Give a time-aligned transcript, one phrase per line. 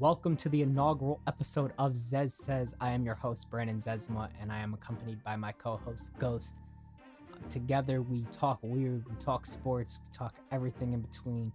[0.00, 2.74] Welcome to the inaugural episode of Zez Says.
[2.80, 6.56] I am your host, Brandon Zezma, and I am accompanied by my co host, Ghost.
[7.48, 11.52] Together, we talk weird, we talk sports, we talk everything in between.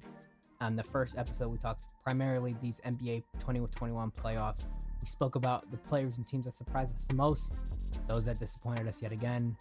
[0.62, 4.64] On the first episode, we talked primarily these NBA 2021 playoffs.
[5.02, 8.88] We spoke about the players and teams that surprised us the most, those that disappointed
[8.88, 9.58] us yet again.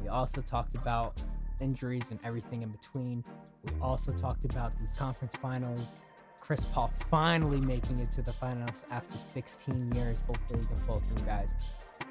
[0.00, 1.20] We also talked about
[1.60, 3.24] injuries and everything in between.
[3.64, 6.00] We also talked about these conference finals,
[6.50, 10.24] Chris Paul finally making it to the finals after 16 years.
[10.26, 11.54] Hopefully, he can pull through, guys.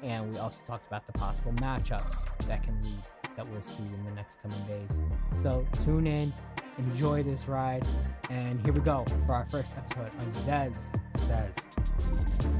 [0.02, 3.02] And we also talked about the possible matchups that can lead
[3.36, 5.02] that we'll see in the next coming days.
[5.34, 6.32] So tune in,
[6.78, 7.86] enjoy this ride,
[8.30, 12.59] and here we go for our first episode of Zez Says.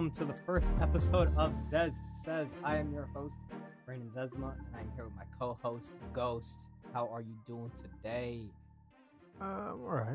[0.00, 1.92] Welcome to the first episode of Zez
[2.24, 2.48] Says.
[2.64, 3.38] I am your host,
[3.84, 6.70] Brandon Zezma, and I'm here with my co-host, Ghost.
[6.94, 8.46] How are you doing today?
[9.38, 10.06] Uh, I'm all right.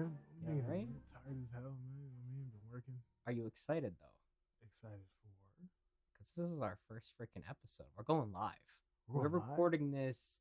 [0.47, 2.09] You I'm tired as hell, man.
[2.17, 2.95] I mean, been working.
[3.27, 4.65] Are you excited though?
[4.67, 5.67] Excited for.
[6.17, 7.85] Because this is our first freaking episode.
[7.95, 8.53] We're going live.
[9.07, 9.49] We're, We're live?
[9.49, 10.39] recording this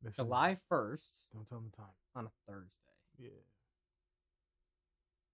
[0.00, 1.92] This is- July 1st Don't tell me the time.
[2.16, 3.28] on a Thursday, Yeah.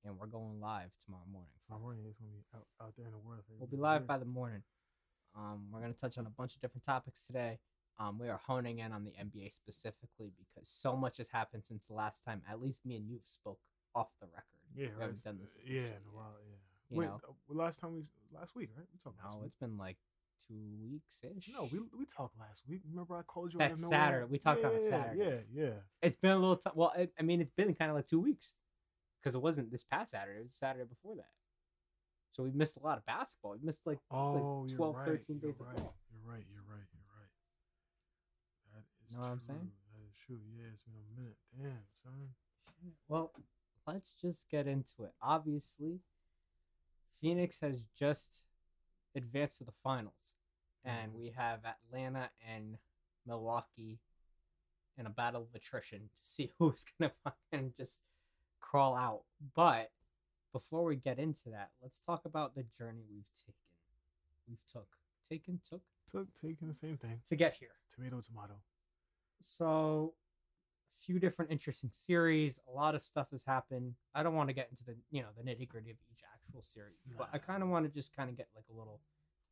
[0.06, 1.50] And we're going live tomorrow morning.
[1.66, 3.42] Tomorrow morning it's gonna be out, out there in the world.
[3.58, 4.62] We'll be live by the morning.
[5.36, 7.58] Um, we're going to touch on a bunch of different topics today.
[7.98, 11.86] Um, we are honing in on the NBA specifically because so much has happened since
[11.86, 12.42] the last time.
[12.50, 13.58] At least me and you've spoke
[13.94, 14.44] off the record.
[14.74, 15.00] Yeah, we right.
[15.02, 15.56] haven't done this.
[15.64, 16.34] Yeah, in a while.
[16.48, 16.56] Yeah.
[16.90, 17.20] You Wait, know?
[17.28, 18.02] uh, last time we
[18.34, 18.86] last week, right?
[18.92, 19.46] We talked last No, week.
[19.48, 19.96] it's been like
[20.46, 21.50] two weeks ish.
[21.54, 22.80] No, we we talked last week.
[22.88, 23.98] Remember I called you That out of nowhere?
[23.98, 24.26] Saturday.
[24.30, 25.42] We talked on a Saturday.
[25.54, 25.70] Yeah, yeah.
[26.02, 26.74] It's been a little time.
[26.76, 28.52] Well, I, I mean, it's been kind of like two weeks
[29.26, 30.38] because it wasn't this past Saturday.
[30.38, 31.26] It was Saturday before that.
[32.30, 33.54] So we missed a lot of basketball.
[33.54, 35.04] We missed like, Oh, like you're 12, right.
[35.06, 35.74] 13 you're of right.
[35.76, 36.44] You're right.
[36.54, 36.86] You're right.
[36.94, 37.32] You're right.
[38.72, 39.68] That is Know what I'm saying?
[39.90, 40.38] That is true.
[40.56, 41.36] Yeah, it's been a minute.
[41.58, 42.28] Damn, son.
[43.08, 43.32] Well,
[43.84, 45.10] let's just get into it.
[45.20, 45.98] Obviously,
[47.20, 48.44] Phoenix has just
[49.16, 50.34] advanced to the finals,
[50.84, 51.16] and Mhm.
[51.16, 52.78] we have Atlanta and
[53.26, 53.98] Milwaukee
[54.96, 58.02] in a battle of attrition to see who's gonna fucking just
[58.66, 59.22] crawl out.
[59.54, 59.90] But
[60.52, 63.54] before we get into that, let's talk about the journey we've taken.
[64.48, 64.88] We've took,
[65.28, 67.20] taken, took Took taken the same thing.
[67.26, 67.70] to get here.
[67.92, 68.54] Tomato, tomato.
[69.40, 70.14] So,
[70.96, 72.60] a few different interesting series.
[72.68, 73.94] A lot of stuff has happened.
[74.14, 76.62] I don't want to get into the you know the nitty gritty of each actual
[76.62, 79.00] series, but I kind of want to just kind of get like a little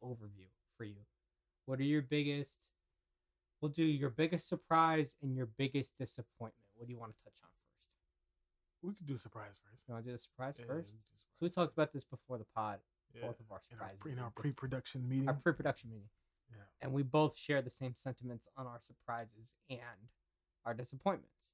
[0.03, 0.47] overview
[0.77, 1.03] for you.
[1.67, 2.71] What are your biggest?
[3.61, 6.69] We'll do your biggest surprise and your biggest disappointment.
[6.77, 7.51] What do you want to touch on?
[8.85, 9.85] We could do surprise first.
[9.89, 10.89] You want to do the surprise Yeah, first?
[10.91, 12.81] could do So we surprise talked about this before the pod,
[13.15, 14.01] Yeah, both of our surprises.
[14.01, 15.29] pre- in our and dis- pre-production meeting.
[15.29, 16.11] our pre-production meeting.
[16.51, 16.57] yeah.
[16.83, 20.11] and we both share the same sentiments on our surprises and
[20.67, 21.53] our disappointments.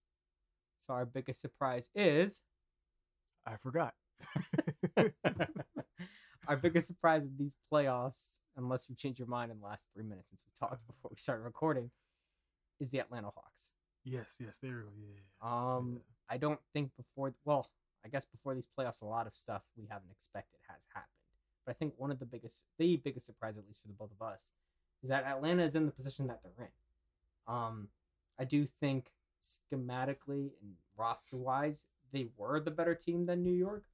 [0.86, 2.42] So our biggest surprise is
[3.46, 3.94] I forgot.
[6.48, 10.04] our biggest surprise in these playoffs, unless you change your mind in the last three
[10.04, 11.90] minutes since we talked before we started recording,
[12.80, 13.70] is the Atlanta Hawks.
[14.04, 14.90] yes, yes, there we go.
[15.42, 15.76] Yeah.
[15.76, 15.98] Um, yeah.
[16.30, 17.68] I don't think before, well,
[18.04, 21.10] I guess before these playoffs, a lot of stuff we haven't expected has happened.
[21.66, 24.12] But I think one of the biggest, the biggest surprise, at least for the both
[24.12, 24.52] of us,
[25.02, 27.54] is that Atlanta is in the position that they're in.
[27.54, 27.88] Um,
[28.38, 29.10] I do think
[29.42, 33.84] schematically and roster wise, they were the better team than New York.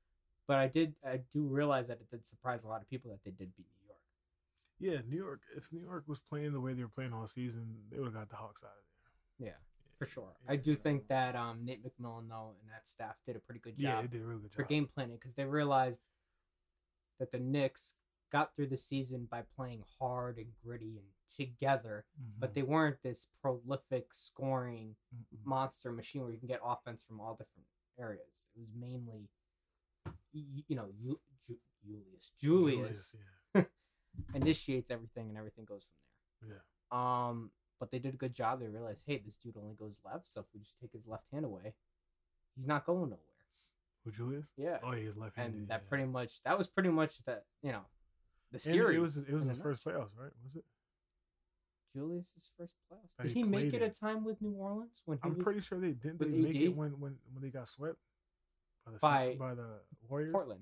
[0.46, 3.24] But I did, I do realize that it did surprise a lot of people that
[3.24, 4.00] they did beat New York.
[4.78, 5.40] yeah, New York.
[5.56, 8.14] If New York was playing the way they were playing all season, they would have
[8.14, 8.74] got the Hawks out of
[9.38, 9.48] there.
[9.48, 9.58] Yeah,
[9.98, 10.36] for sure.
[10.44, 13.60] Yeah, I do think that um, Nate McMillan though and that staff did a pretty
[13.60, 14.02] good Yeah, job.
[14.02, 16.06] they did a really good job for game planning because they realized
[17.18, 17.94] that the Knicks
[18.30, 22.04] got through the season by playing hard and gritty and together,
[22.38, 22.54] but Mhm.
[22.54, 25.44] they weren't this prolific scoring Mhm.
[25.44, 27.66] monster machine where you can get offense from all different
[27.98, 28.46] areas.
[28.54, 29.28] It was mainly,
[30.04, 33.16] y- you know, you, Ju- Julius Julius,
[33.54, 33.64] yeah.
[34.34, 35.86] initiates everything and everything goes
[36.40, 36.62] from there.
[36.92, 37.28] Yeah.
[37.28, 38.60] Um, but they did a good job.
[38.60, 41.28] They realized, hey, this dude only goes left, so if we just take his left
[41.32, 41.74] hand away,
[42.54, 43.20] he's not going nowhere.
[44.04, 44.52] With Julius?
[44.56, 44.78] Yeah.
[44.82, 45.58] Oh, yeah, he's left handed.
[45.60, 47.82] and that pretty much that was pretty much the you know
[48.52, 48.96] the And series.
[48.96, 50.30] it was it was his first playoffs, right?
[50.44, 50.64] Was it?
[51.94, 53.20] Julius's first playoffs.
[53.22, 55.60] Did he he make played it a time with New Orleans when he I'm pretty
[55.60, 56.20] sure they didn't.
[56.20, 57.96] They make it when when when they got swept
[58.84, 60.32] by the by, by the Warriors.
[60.32, 60.60] Portland?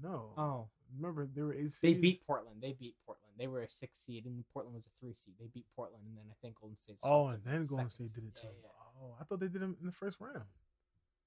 [0.00, 0.32] No.
[0.36, 2.60] Oh, Remember they were they beat Portland.
[2.60, 3.32] They beat Portland.
[3.38, 5.34] They were a six seed, and Portland was a three seed.
[5.38, 6.98] They beat Portland, and then I think Golden State.
[7.02, 8.48] Oh, and then Golden State did it too.
[8.48, 9.02] Yeah, yeah.
[9.02, 10.44] Oh, I thought they did it in the first round.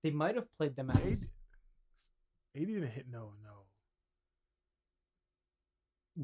[0.04, 1.06] They might have played them at AD.
[2.56, 3.65] AD didn't hit no, no.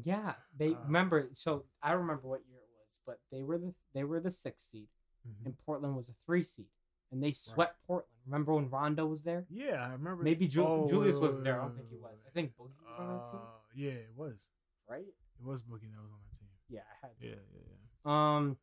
[0.04, 1.30] Yeah, they Uh, remember.
[1.32, 4.62] So I remember what year it was, but they were the they were the six
[4.62, 4.88] seed,
[5.26, 5.46] Mhm.
[5.46, 6.68] and Portland was a three seed,
[7.12, 8.06] and they swept Portland.
[8.26, 9.44] Remember when Rondo was there?
[9.50, 10.22] Yeah, I remember.
[10.22, 11.60] Maybe Ju- oh, Julius wait, there.
[11.60, 12.22] I don't think he was.
[12.26, 14.46] I think Boogie was on that team, Uh, Yeah, it was.
[14.88, 15.00] right?
[15.06, 16.48] It was Boogie that was on that team.
[16.68, 17.18] Yeah, I had.
[17.20, 17.26] To.
[17.26, 17.60] Yeah, yeah,
[18.06, 18.36] yeah.
[18.36, 18.56] Um,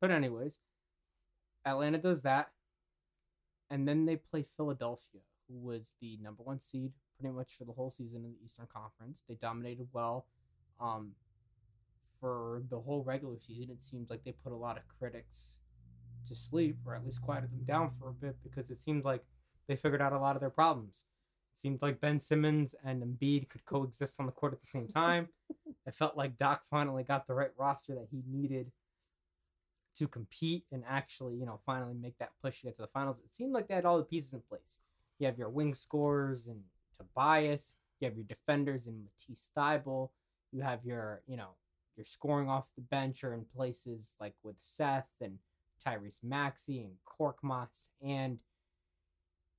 [0.00, 0.60] but anyways,
[1.64, 2.50] Atlanta does that,
[3.70, 7.72] and then they play Philadelphia, who was the number one seed pretty much for the
[7.72, 9.24] whole season in the Eastern Conference.
[9.28, 10.26] They dominated well.
[10.80, 11.12] Um,
[12.20, 15.58] for the whole regular season, it seems like they put a lot of critics
[16.26, 19.24] to sleep, or at least quieted them down for a bit, because it seemed like
[19.68, 21.04] they figured out a lot of their problems.
[21.54, 24.88] It seemed like Ben Simmons and Embiid could coexist on the court at the same
[24.88, 25.28] time.
[25.86, 28.72] it felt like Doc finally got the right roster that he needed
[29.96, 33.18] to compete and actually, you know, finally make that push to get to the finals.
[33.24, 34.78] It seemed like they had all the pieces in place.
[35.18, 36.62] You have your wing scorers and
[36.96, 37.76] Tobias.
[38.00, 40.10] You have your defenders in Matisse Thybulle.
[40.52, 41.50] You have your, you know,
[41.96, 45.38] your scoring off the bench or in places like with Seth and
[45.84, 48.38] Tyrese Maxey and Korkmaz and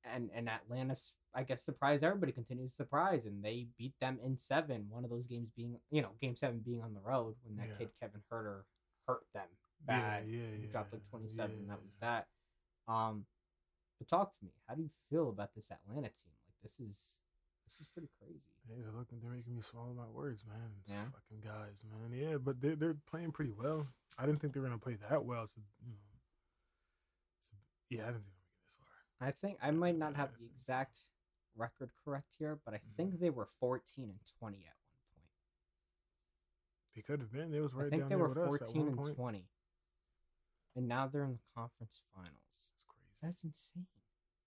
[0.03, 2.31] and and Atlanta's, I guess, surprised everybody.
[2.31, 4.87] Continues to surprise, and they beat them in seven.
[4.89, 7.67] One of those games being, you know, game seven being on the road when that
[7.69, 7.75] Yeah.
[7.77, 8.63] kid Kevin Huerter
[9.07, 9.47] hurt them
[9.85, 10.27] bad.
[10.27, 10.71] Yeah, yeah, yeah.
[10.71, 11.57] dropped like twenty seven.
[11.57, 12.27] and That was that.
[12.87, 13.25] Um,
[13.99, 14.51] but talk to me.
[14.67, 16.33] How do you feel about this Atlanta team?
[16.47, 17.19] Like this is
[17.65, 18.41] this is pretty crazy.
[18.67, 19.19] Yeah, they're looking.
[19.21, 20.71] They're making me swallow my words, man.
[20.75, 21.05] These Yeah.
[21.05, 22.11] fucking guys, man.
[22.11, 23.87] Yeah, but they're they're playing pretty well.
[24.17, 25.45] I didn't think they were gonna play that well.
[25.45, 25.97] So you know,
[27.91, 29.27] yeah, I didn't think they were gonna get this far.
[29.27, 31.05] I think I might not have the exact
[31.55, 32.95] record correct here, but I Mhm.
[32.97, 35.29] think they were fourteen and twenty at one point.
[36.95, 37.51] They could have been.
[37.51, 38.97] They was right I think down they there were with us at fourteen one and
[38.97, 39.15] point.
[39.15, 39.49] twenty,
[40.75, 42.71] and now they're in the conference finals.
[42.73, 43.19] It's crazy.
[43.21, 43.87] That's insane.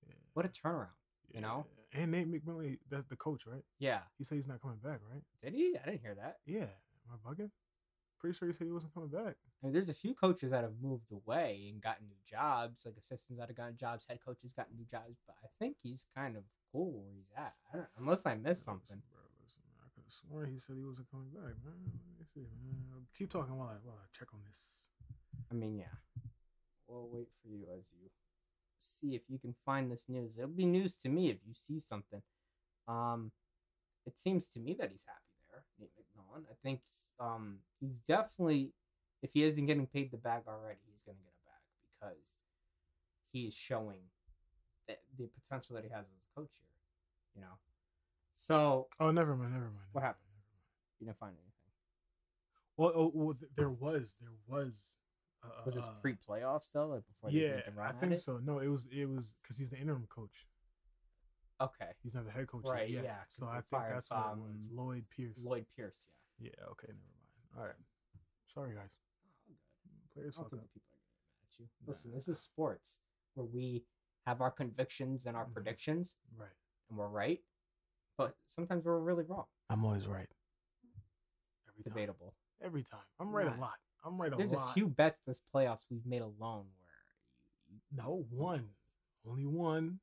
[0.07, 0.15] yeah.
[0.33, 0.91] What a turnaround.
[1.31, 1.67] you know?
[1.93, 3.65] And Nate McMillan, that's the coach, right?
[3.79, 4.03] Yeah.
[4.19, 5.25] He said he's not coming back, right?
[5.43, 5.77] Did he?
[5.77, 6.39] I didn't hear that.
[6.47, 6.69] Yeah.
[7.11, 7.51] Am I bugging?
[8.25, 9.37] Pretty sure he said he wasn't coming back.
[9.37, 12.97] I mean, there's a few coaches that have moved away and gotten new jobs, like
[12.97, 16.35] assistants that have gotten jobs, head coaches gotten new jobs, but I think he's kind
[16.39, 17.53] of cool where he's at.
[17.71, 18.97] I don't, unless I missed something.
[18.97, 19.61] Listen, bro, listen.
[19.77, 21.77] I could have sworn he said he wasn't coming back, man.
[21.77, 23.05] Let me see, man.
[23.13, 24.89] Keep talking while I while I check on this.
[25.53, 25.93] I mean, yeah.
[26.89, 28.09] We'll wait for you as you
[28.79, 30.39] see if you can find this news.
[30.39, 32.23] It'll be news to me if you see something.
[32.89, 33.33] Um,
[34.07, 36.45] it seems to me that he's happy there, Nate McMillan.
[36.51, 36.81] I think
[37.21, 38.73] um he's definitely,
[39.23, 41.63] if he isn't getting paid the bag already, he's gonna get a bag
[42.13, 42.25] because
[43.33, 44.01] he's showing
[44.89, 46.71] that the potential that he has as a coach here.
[47.37, 47.59] You know,
[48.37, 49.77] so Oh, never mind, never mind.
[49.93, 50.25] What happened?
[50.31, 51.01] mind, never mind.
[51.01, 51.51] you didn't find anything.
[52.77, 54.99] Well, oh, well, there was, there was.
[55.45, 58.19] Uh, Was this uh, pre playoffs though, like before Yeah, made the run I think
[58.19, 58.41] so.
[58.43, 60.47] No, it was, it was because he's the interim coach.
[61.61, 62.65] Okay, He's not the head coach.
[62.67, 63.05] Right, Yet.
[63.05, 64.51] yeah, So I think that's what it was.
[64.51, 65.45] um, Lloyd Pierce.
[65.45, 66.24] Lloyd Pierce, yeah.
[66.39, 66.51] Yeah.
[66.73, 66.89] Okay.
[66.89, 67.59] Never mind.
[67.59, 67.75] All right.
[68.47, 68.97] Sorry, guys.
[68.97, 69.57] Oh, good.
[70.15, 70.69] Players I don't fuck think up.
[70.75, 71.87] the people are gonna get mad at you.
[71.87, 72.99] Listen, this is sports
[73.35, 73.85] where we
[74.27, 75.53] have our convictions and our Mhm.
[75.53, 76.51] predictions, Right.
[76.89, 77.45] and we're right,
[78.17, 79.47] but sometimes we're really wrong.
[79.69, 80.31] I'm always right.
[81.69, 81.93] Every time.
[81.93, 82.35] Debatable.
[82.61, 83.05] Every time.
[83.19, 83.81] I'm right a lot.
[84.03, 84.71] I'm right a lot There's lot.
[84.71, 88.77] a few bets this playoffs we've made alone where No, one.
[89.25, 90.01] Only one.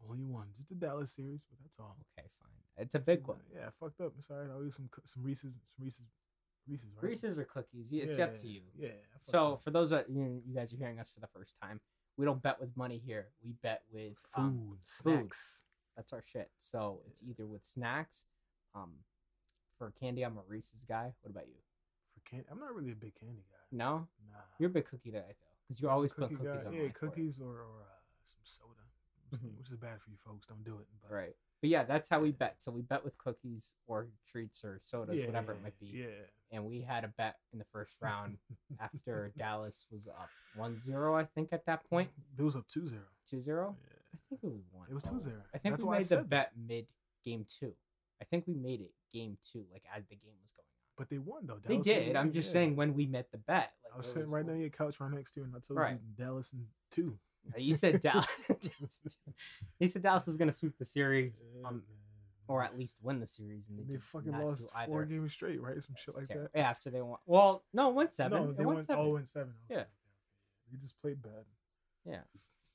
[0.00, 0.52] Only one.
[0.52, 1.96] Just the Dallas series, but that's all.
[2.18, 2.51] okay, fine.
[2.78, 3.38] It's a big it, one.
[3.54, 4.12] Yeah, fucked up.
[4.20, 4.48] Sorry.
[4.50, 6.06] I'll use some some Reese's, some Reese's,
[6.68, 7.08] Reese's, right?
[7.10, 8.62] Reese's or cookies, it's yeah, up to you.
[8.78, 8.88] Yeah.
[9.20, 9.62] So up.
[9.62, 11.80] for those that you, you guys are hearing us for the first time,
[12.16, 13.28] we don't bet with money here.
[13.44, 15.64] We bet with food, um, snacks.
[15.96, 16.50] That's our shit.
[16.58, 18.24] So it's either with snacks.
[18.74, 18.92] Um,
[19.76, 21.12] for candy, I'm a Reese's guy.
[21.20, 21.56] What about you?
[22.14, 23.58] For candy, I'm not really a big candy guy.
[23.70, 24.38] No, Nah.
[24.58, 25.34] you're a big cookie guy though,
[25.68, 26.66] because you always put cookies guy.
[26.66, 26.72] on.
[26.72, 27.10] Yeah, mine for it.
[27.10, 28.80] cookies or or uh, some soda,
[29.44, 29.58] Mhm.
[29.58, 30.46] which is bad for you folks.
[30.46, 30.86] Don't do it.
[31.02, 31.36] But Right.
[31.62, 32.56] But yeah, that's how we bet.
[32.58, 35.92] So we bet with cookies or treats or sodas, yeah, whatever it might be.
[35.94, 36.06] Yeah.
[36.50, 38.36] And we had a bet in the first round
[38.80, 40.28] after Dallas was up
[40.58, 42.10] 1-0, I think, at that point.
[42.36, 42.90] It was up 2-0.
[43.32, 43.46] 2-0?
[43.46, 43.62] Yeah.
[44.12, 45.32] I think it was 1 It was 2-0.
[45.54, 46.86] I think That's we made the bet mid
[47.24, 47.72] game two.
[48.20, 50.72] I think we made it game two, like as the game was going on.
[50.98, 51.58] But they won though.
[51.64, 52.16] They did.
[52.16, 52.52] I'm just yeah.
[52.52, 53.72] saying when we met the bet.
[53.84, 55.60] Like, I was it sitting right on your couch right next to you, and I
[55.60, 55.92] told Right.
[55.92, 56.52] you Dallas
[56.90, 57.06] two.
[57.06, 58.26] Uh, You said Dallas.
[59.78, 61.82] he said Dallas was going to sweep the series, um,
[62.48, 65.82] or at least win the series, and they, they fucking lost four games straight, right?
[65.82, 66.48] Some It shit like terrible.
[66.54, 66.58] that.
[66.60, 67.18] Yeah, after they won.
[67.26, 68.38] Well, no, went seven.
[68.46, 69.16] No, they went went seven.
[69.16, 69.54] and seven.
[69.70, 69.84] Okay, Yeah.
[70.70, 71.44] They just played bad.
[72.04, 72.20] Yeah,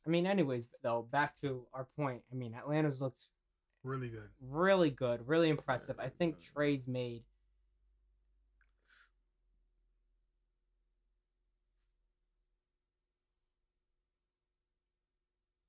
[0.05, 2.21] I mean, anyways, though, back to our point.
[2.31, 3.27] I mean, Atlanta's looked
[3.83, 4.29] Really good.
[4.41, 5.97] really good, really impressive.
[6.00, 7.24] I think Trae's made.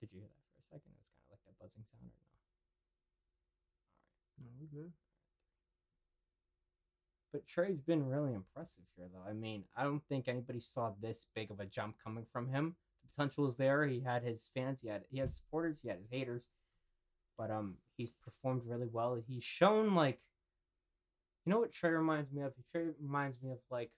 [0.00, 0.92] Did you hear that for a second?
[4.70, 4.92] good.
[7.32, 9.28] But Trae's been really impressive here, though.
[9.28, 12.76] I mean, I don't think anybody saw this big of a jump coming from him.
[13.02, 13.86] The potential is there.
[13.86, 14.80] He had his fans.
[14.80, 15.80] He had he has supporters.
[15.82, 16.48] He had his haters.
[17.36, 19.20] But um, he's performed really well.
[19.26, 20.18] He's shown like,
[21.44, 22.54] you know what Trae reminds me of?
[22.74, 23.90] Trae reminds me of like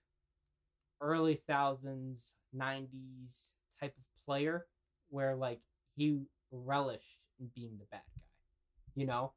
[1.00, 4.66] early thousands, nineties type of player,
[5.08, 5.60] where like
[5.96, 6.20] he
[6.50, 8.22] relished in being the bad guy.
[8.96, 9.32] You know,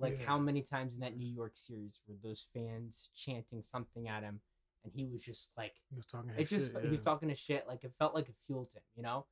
[0.00, 0.26] like Yeah.
[0.26, 4.40] how many times in that New York series were those fans chanting something at him,
[4.82, 6.30] and he was just like, He was talking.
[6.36, 7.66] it just shit, he was talking to shit.
[7.68, 9.26] Like it felt like it fueled him, you know.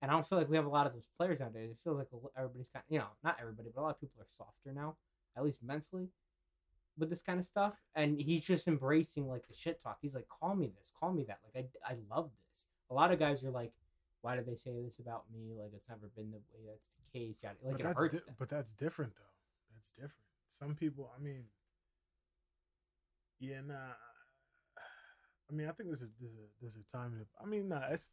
[0.00, 1.70] And I don't feel like we have a lot of those players nowadays.
[1.72, 4.26] It feels like everybody's kind, you know, not everybody, but a lot of people are
[4.28, 4.96] softer now,
[5.36, 6.08] at least mentally,
[6.96, 7.74] with this kind of stuff.
[7.96, 9.98] And he's just embracing like the shit talk.
[10.00, 12.64] He's like, "Call me this, call me that." Like I, I love this.
[12.90, 13.72] A lot of guys are like,
[14.22, 15.52] "Why did they say this about me?
[15.58, 18.14] Like it's never been the way that's the case." Yeah, like but it hurts.
[18.14, 18.34] di- them.
[18.38, 19.22] but that's different though.
[19.78, 20.12] That's different.
[20.48, 21.44] Some people, I mean,
[23.38, 23.74] yeah, nah.
[25.50, 27.14] I mean, I think there's a there's a there's a time.
[27.20, 28.10] a- I mean, nah, it's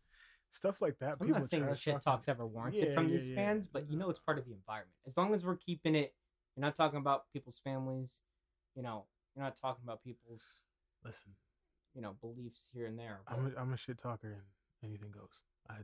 [0.52, 1.14] stuff like that.
[1.20, 3.36] I'm people not saying the shit talk's ever warranted Yeah, from yeah, these yeah.
[3.36, 4.96] fans, but you know it's part of the environment.
[5.08, 6.14] As long as we're keeping it,
[6.56, 8.22] you're not talking about people's families.
[8.76, 9.06] You know,
[9.36, 10.62] you're not talking about people's
[11.04, 11.32] Listen,
[11.96, 13.22] you know beliefs here and there.
[13.28, 15.42] I'm a, I'm a shit talker and anything goes.
[15.68, 15.78] I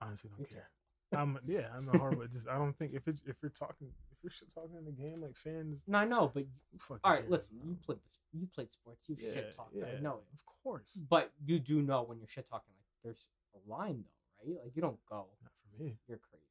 [0.00, 0.68] honestly don't care.
[1.12, 2.26] I'm yeah, I'm a horrible.
[2.26, 4.90] just I don't think if it's if you're talking if you're shit talking in the
[4.92, 5.82] game like fans.
[5.86, 6.44] No, I know, but
[6.88, 7.56] who all right, cares, listen.
[7.58, 7.68] bro?
[7.70, 8.18] You played this.
[8.32, 9.08] You played sports.
[9.08, 9.74] You've shit talked.
[9.76, 10.24] I know it.
[10.34, 12.72] Of course, But you do know when you're shit talking.
[12.76, 14.64] Like there's a line though, right?
[14.64, 15.26] Like you don't go.
[15.42, 15.96] not for me.
[16.08, 16.44] You're crazy.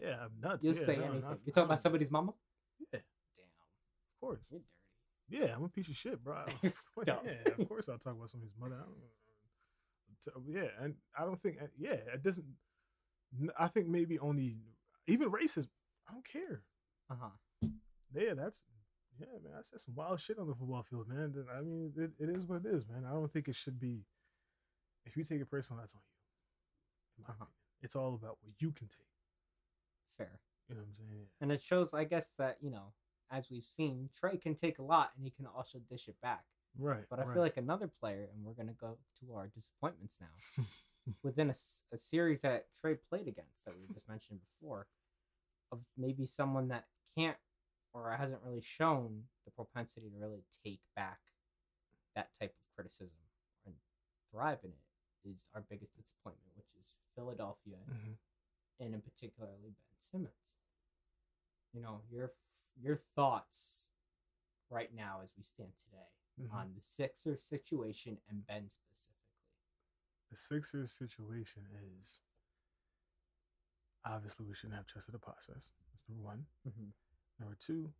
[0.00, 0.64] Yeah, I'm nuts.
[0.64, 1.38] You'll yeah, say no, anything.
[1.44, 2.32] You talk about somebody's mama.
[2.92, 3.00] Yeah,
[3.36, 4.48] Damn, of course.
[4.52, 5.44] you're dirty.
[5.46, 6.36] Yeah, I'm a piece of shit, bro.
[7.06, 7.16] Yeah,
[7.58, 8.76] of course I'll talk about somebody's mother.
[8.76, 11.58] I don't- t- Yeah, and I don't think.
[11.78, 12.46] Yeah, it doesn't.
[13.58, 14.56] I think maybe only
[15.06, 15.68] even racist.
[16.08, 16.62] I don't care.
[17.10, 17.68] Uh huh.
[18.14, 18.64] Yeah, that's
[19.18, 19.54] yeah, man.
[19.58, 21.34] I said some wild shit on the football field, man.
[21.56, 23.04] I mean, it, it is what it is, man.
[23.06, 24.04] I don't think it should be.
[25.04, 27.18] If you take it personal, that's on you.
[27.18, 27.44] in my Uh-huh.
[27.44, 27.54] opinion.
[27.82, 29.06] It's all about what you can take.
[30.16, 30.40] Fair.
[30.68, 31.26] You know what I'm saying?
[31.40, 32.92] And it shows, I guess, that you know,
[33.30, 36.44] as we've seen, Trae can take a lot and he can also dish it back.
[36.78, 37.04] Right.
[37.08, 37.32] But I right.
[37.32, 40.64] feel like another player, and we're gonna go to our disappointments now.
[41.22, 41.54] within a,
[41.92, 44.86] a series that Trae played against that we just mentioned before,
[45.72, 46.84] of maybe someone that
[47.18, 47.36] can't
[47.92, 51.18] or hasn't really shown the propensity to really take back
[52.14, 53.18] that type of criticism
[53.66, 53.74] and
[54.30, 58.16] thrive in it is our biggest disappointment, which is Philadelphia Mhm.
[58.80, 60.34] and in particularly Ben Simmons.
[61.72, 62.32] You know, your
[62.80, 63.88] your thoughts
[64.70, 66.52] right now as we stand today Mhm.
[66.52, 69.14] on the Sixers situation and Ben specifically.
[70.30, 72.20] the Sixers situation is
[74.04, 75.72] obviously we shouldn't have trusted the process.
[75.90, 76.46] That's number one.
[76.66, 76.90] Mm-hmm.
[77.38, 77.90] Number two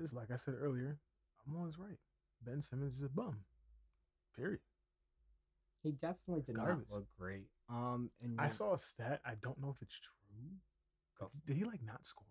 [0.00, 0.98] is like I said earlier,
[1.46, 1.98] I'm always right.
[2.44, 3.38] Ben Simmons is a bum.
[4.36, 4.60] Period.
[5.82, 6.86] He definitely did Garbage.
[6.90, 7.48] not look great.
[7.68, 9.20] Um, and I saw a stat.
[9.24, 10.14] I don't know if it's true.
[11.18, 11.28] Go.
[11.46, 12.26] Did, he like not score?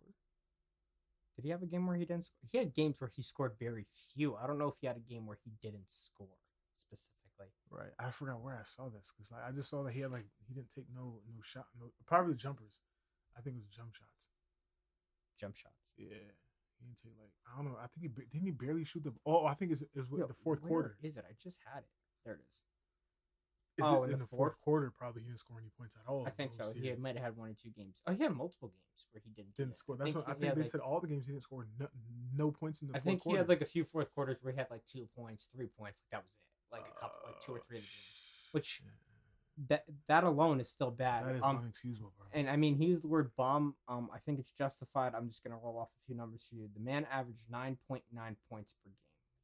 [1.36, 2.25] Did he have a game where he didn't?
[2.25, 2.50] Score?
[2.51, 4.36] He had games where he scored very few.
[4.36, 6.27] I don't know if he had a game where he didn't score
[6.75, 7.24] specifically.
[7.70, 7.94] Right.
[8.00, 10.25] I forgot where I saw this because like, I just saw that he had like
[10.48, 12.82] he didn't take no no shot no probably jumpers.
[13.38, 14.33] I think it was jump shots.
[15.43, 15.93] Jump shots.
[15.97, 16.07] Yeah.
[16.79, 17.77] He didn't take like I don't know.
[17.77, 19.13] I think he didn't he barely shoot the.
[19.25, 20.95] Oh, I think it's it's Yo, the fourth quarter.
[21.03, 21.25] Is it?
[21.29, 21.89] I just had it.
[22.25, 22.62] There it is.
[23.77, 24.62] Is Oh, it in the the fourth fourth?
[24.62, 24.91] quarter?
[24.97, 26.23] Probably he didn't score any points at all.
[26.27, 26.63] I think so.
[26.63, 27.97] whole He might have had one or two games.
[28.05, 29.55] Oh, he had multiple games where he didn't.
[29.57, 29.97] didn't score.
[29.97, 30.79] That's what I think they like- said.
[30.81, 31.88] All the games he didn't score no,
[32.35, 33.38] no points in the I think quarter.
[33.38, 36.01] he had like a few fourth quarters where he had like two points, three points.
[36.01, 36.71] Like that was it.
[36.71, 38.23] Like a couple, like two or oh, three of the games.
[38.51, 38.91] Which Yeah.
[39.67, 41.25] That that alone is still bad.
[41.27, 42.25] that is um, unexcusable, bro.
[42.33, 43.75] And I mean, he used the word bomb.
[43.88, 45.13] Um, I think it's justified.
[45.15, 46.67] I'm just gonna roll off a few numbers for you.
[46.74, 47.77] The man averaged 9.9
[48.50, 48.95] points per game.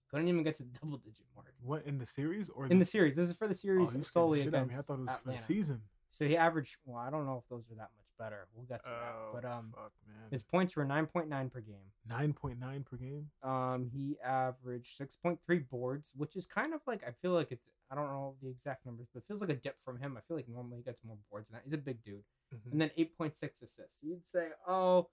[0.09, 2.85] Couldn't even get to the double digit mark what in the series or in the
[2.85, 3.15] series.
[3.15, 5.15] This is for the Oh, series the solely shit out of I thought it was
[5.23, 5.81] for the season.
[6.11, 6.77] So he averaged.
[6.85, 8.47] Well, I don't know if those are that much better.
[8.55, 9.13] We'll get to that.
[9.15, 9.91] Oh, But um, fuck,
[10.31, 11.75] his points were 9.9 per game.
[12.09, 13.27] nine point nine per game.
[13.43, 17.63] Um, he averaged 6.3 boards, which is kind of like I feel like it's.
[17.91, 20.15] I don't know the exact numbers, but it feels like a dip from him.
[20.17, 21.63] I feel like normally he gets more boards than that.
[21.65, 22.24] He's a big dude.
[22.53, 22.72] Mhm.
[22.72, 24.03] and then 8.6 assists.
[24.03, 25.08] You'd say, oh,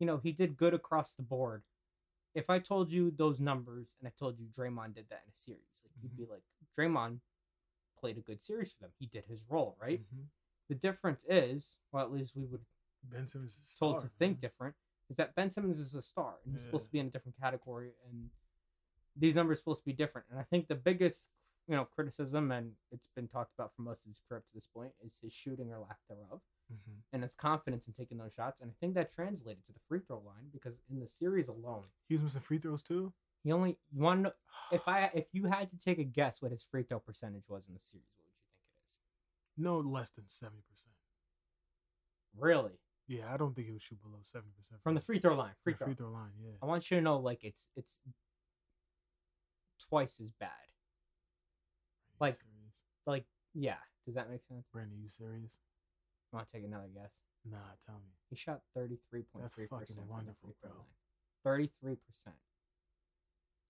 [0.00, 1.62] you know, he did good across the board.
[2.34, 5.36] If I told you those numbers and I told you Draymond did that in a
[5.36, 6.42] series, like you'd be like,
[6.76, 7.20] Draymond
[7.96, 8.92] played a good series for them.
[8.98, 10.00] He did his role, right?
[10.00, 10.26] Mhm.
[10.68, 12.64] The difference is, well, at least we would
[13.04, 14.40] Ben Simmons is told star, to think man.
[14.40, 14.76] different,
[15.08, 17.38] is that Ben Simmons is a star and he's supposed to be in a different
[17.38, 18.30] category, and
[19.16, 20.26] these numbers are supposed to be different.
[20.30, 21.30] And I think the biggest,
[21.70, 24.54] you know, criticism, and it's been talked about for most of his career up to
[24.54, 26.42] this point, is his shooting or lack thereof.
[26.72, 27.02] Mhm.
[27.12, 28.60] and his confidence in taking those shots.
[28.60, 31.86] And I think that translated to the free throw line because in the series alone,
[32.08, 33.12] He was missing free throws too.
[33.42, 34.34] he only you want to
[34.72, 37.66] if I if you had to take a guess what his free throw percentage was
[37.66, 38.98] in the series, what would you think it is?
[39.56, 40.94] no less than seventy percent.
[42.36, 45.34] Really, Yeah, I don't think he would shoot below seventy percent from the free throw
[45.34, 45.86] line, free throw.
[45.88, 46.34] free throw line.
[46.40, 46.52] Yeah.
[46.62, 48.00] I want you to know like it's it's
[49.88, 50.69] twice as bad.
[52.20, 52.82] Like- serious?
[53.06, 53.24] Like
[53.54, 54.66] yeah, does that make sense?
[54.72, 55.58] Brandon, you serious?
[56.32, 57.12] I want to take another guess.
[57.50, 58.12] Nah, tell me.
[58.28, 60.06] He shot thirty three point That's three fucking percent.
[60.08, 60.70] wonderful, bro.
[61.44, 62.36] Thirty three percent.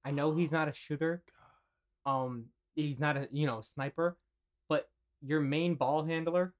[0.05, 1.23] I know he's not a shooter.
[2.05, 2.13] God.
[2.13, 4.19] Um, he's not a you know sniper,
[4.69, 4.89] but
[5.23, 6.55] your main ball handler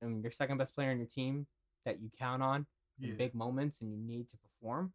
[0.00, 1.46] and your second best player on your team
[1.84, 2.66] that you count on
[2.98, 3.10] Yeah.
[3.10, 4.92] in big moments and you need to perform.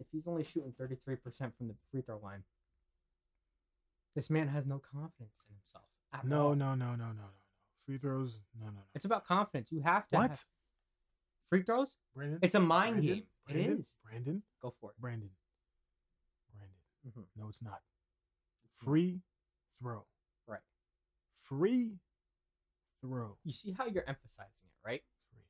[0.00, 2.44] If he's only shooting thirty three percent from the free throw line,
[4.14, 5.84] this man has no confidence in himself.
[6.24, 6.54] No, all.
[6.54, 7.24] no, no, no, no, no, no.
[7.84, 8.40] Free throws.
[8.58, 8.80] No, no, no.
[8.94, 9.70] It's about confidence.
[9.72, 10.30] You have to what?
[10.30, 10.44] have-
[11.48, 11.96] free throws.
[12.14, 12.38] Brandon.
[12.42, 13.14] It's a mind Brandon?
[13.14, 13.26] game.
[13.46, 13.72] Brandon?
[13.72, 13.96] It is.
[14.04, 14.42] Brandon.
[14.60, 14.96] Go for it.
[15.00, 15.30] Brandon.
[16.52, 16.76] Brandon.
[17.06, 17.24] Mhm.
[17.36, 17.80] No, it's not.
[18.84, 19.22] Free
[19.78, 20.06] throw.
[20.46, 20.60] Right.
[21.48, 21.98] Free
[23.00, 23.38] throw.
[23.44, 25.02] You see how you're emphasizing it, right?
[25.32, 25.42] It's free.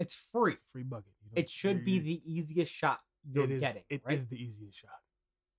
[0.00, 0.52] It's free.
[0.52, 1.12] It's free bucket.
[1.34, 3.00] It should be the easiest shot
[3.30, 4.16] you're it is- getting, It right?
[4.18, 5.02] is the easiest shot.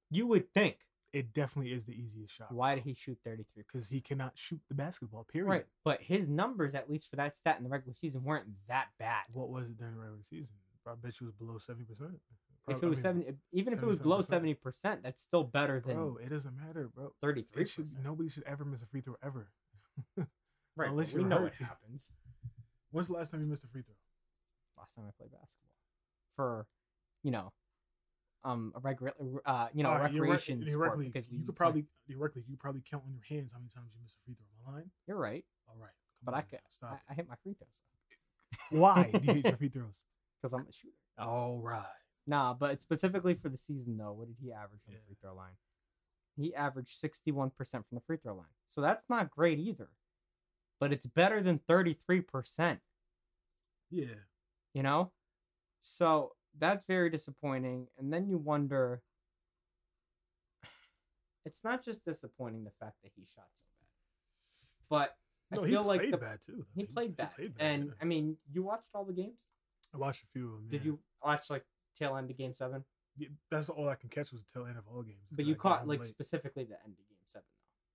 [0.09, 0.77] You would think.
[1.11, 2.51] It definitely is the easiest shot.
[2.51, 3.63] Why did he shoot 33?
[3.67, 5.23] Because he cannot shoot the basketball.
[5.23, 5.49] Period.
[5.49, 5.65] Right.
[5.83, 9.23] But his numbers, at least for that stat in the regular season, weren't that bad.
[9.33, 10.55] What was it during the regular season?
[10.87, 12.19] I bet you it was below seventy percent.
[12.67, 15.95] If it was seven, even if it was below 70 percent, that's still better than
[15.95, 17.11] bro, it doesn't matter, bro.
[17.21, 19.49] 33 It should nobody should ever miss a free throw ever.
[20.75, 20.91] Right.
[20.91, 22.11] unless you're know what happens.
[22.91, 23.95] When's the last time you missed a free throw?
[24.77, 25.73] Last time I played basketball,
[26.37, 26.67] for
[27.21, 27.51] you know,
[28.43, 29.13] um, a regular,
[29.45, 33.03] uh, you know, you're recreation sport because you could like- probably theoretically you probably count
[33.05, 34.45] on your hands how many times you miss a free throw.
[34.67, 34.91] Am I lying?
[35.07, 35.91] you're right, All right,
[36.23, 36.59] but on I could.
[36.69, 36.99] stop.
[37.09, 37.11] I.
[37.11, 37.81] I hit my free throws
[38.71, 40.03] Why do you hit your free throws?
[40.41, 40.93] because I'm a shooter.
[41.17, 41.83] All right.
[42.27, 44.99] Nah, but specifically for the season though, what did he average from Yeah.
[44.99, 45.53] the free throw line?
[46.37, 48.45] He averaged 61% from the free throw line.
[48.69, 49.89] So that's not great either.
[50.79, 52.79] But it's better than 33%,
[53.89, 54.05] Yeah.
[54.73, 55.11] you know?
[55.81, 57.87] So that's very disappointing.
[57.97, 59.01] And then you wonder
[61.45, 63.87] it's not just disappointing the fact that he shot so bad.
[64.89, 65.15] But
[65.55, 66.57] No, I he feel like played the, bad too.
[66.57, 66.65] though.
[66.75, 67.29] he played bad.
[67.37, 67.91] bad, and yeah.
[68.01, 69.45] I mean, you watched all the games?
[69.93, 70.67] I watched a few of them.
[70.69, 72.83] Did you watch like tail end of game 7?
[73.17, 75.27] Yeah, That's all I can catch was the tail end of all games.
[75.31, 76.07] But you I caught like late.
[76.09, 77.08] specifically the end of game 7 though.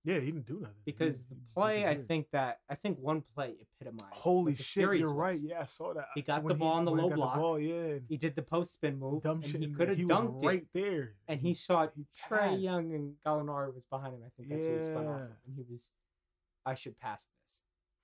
[0.05, 0.75] Yeah, he didn't do nothing.
[0.85, 4.13] Because he the play I think that I think one play epitomized.
[4.13, 5.37] Holy shit, you're right.
[5.41, 6.05] Yeah, I saw that.
[6.13, 7.33] He got When the ball on the he low block.
[7.35, 9.61] The ball, yeah, He did the post spin move, dumb and shit.
[9.61, 10.47] he could have dunked was it.
[10.47, 12.61] right there, And he saw he Trae.
[12.61, 14.21] Young and Gallinari was behind him.
[14.25, 15.89] I think that's who he spun off of, and he was,
[16.65, 17.61] I should pass this.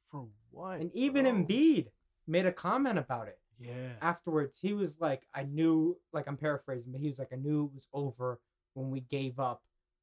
[0.09, 0.79] for what?
[0.79, 1.33] And even bro?
[1.33, 1.87] Embiid
[2.27, 4.59] made a comment about it Yeah, afterwards.
[4.59, 7.75] He was like, "I knew," like I'm paraphrasing, but he was like, "I knew it
[7.75, 8.39] was over
[8.73, 9.61] when we gave up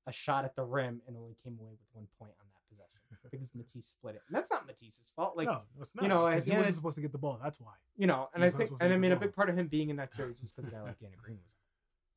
[0.08, 3.00] a shot at the rim and only came away with one point on that possession
[3.30, 5.36] because Matisse split it." And that's not Matisse's fault.
[5.36, 6.02] Like no, it's not.
[6.02, 7.38] you know, he wasn't supposed to get the ball.
[7.42, 7.74] That's why.
[7.96, 9.96] you know, and I think, and I mean, a big part of him being in
[9.96, 11.54] that series was because a guy like Danny Green was,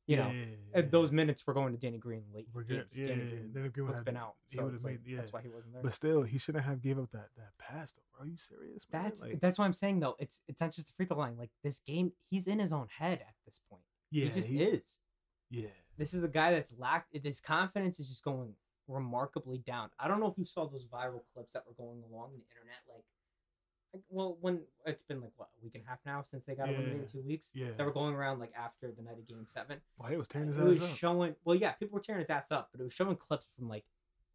[0.06, 0.44] you know, Yeah,
[0.76, 2.48] yeah, those minutes were going to Danny Green late.
[2.52, 2.86] We're good.
[2.92, 3.30] Yeah, Danny yeah, yeah.
[3.30, 5.18] Green Danny Green have been out, so it's like, made- yeah.
[5.18, 5.82] that's why he wasn't there.
[5.82, 8.22] But still, he shouldn't have gave up that that pass though.
[8.22, 8.84] Are you serious?
[8.92, 9.02] Man?
[9.04, 10.16] that's like, that's what I'm saying though.
[10.18, 11.36] It's it's not just the free throw line.
[11.38, 13.82] Like this game, he's in his own head at this point.
[14.10, 14.98] yeah, he just he- is.
[15.52, 17.14] Yeah, This is a guy that's lacked.
[17.16, 18.54] His confidence is just going
[18.88, 19.90] remarkably down.
[19.98, 22.80] I don't know if you saw those viral clips that were going along the internet.
[22.88, 23.04] Like,
[23.92, 26.54] like well, when it's been like what a week and a half now since they
[26.54, 26.76] got Yeah.
[26.78, 27.50] eliminated, two weeks.
[27.54, 27.72] yeah.
[27.76, 29.80] That were going around like after the night of Game Seven.
[29.98, 30.96] Why he was tearing his it was up.
[30.96, 33.68] showing well yeah people were tearing his ass up but it was showing clips from
[33.68, 33.84] like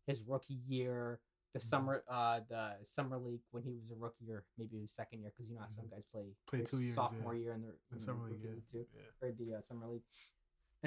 [0.06, 1.19] his rookie year
[1.53, 1.63] the Mhm.
[1.63, 5.32] summer uh the summer league when he was a rookie or maybe his second year
[5.36, 5.91] because you know how some Mhm.
[5.91, 7.41] guys play Play two years, sophomore yeah.
[7.41, 8.53] year In the summer league, rookie yeah.
[8.53, 9.27] league too yeah.
[9.27, 10.03] or the uh, summer league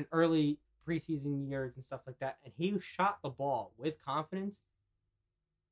[0.00, 0.58] and early
[0.88, 4.62] preseason years and stuff like that and he shot the ball with confidence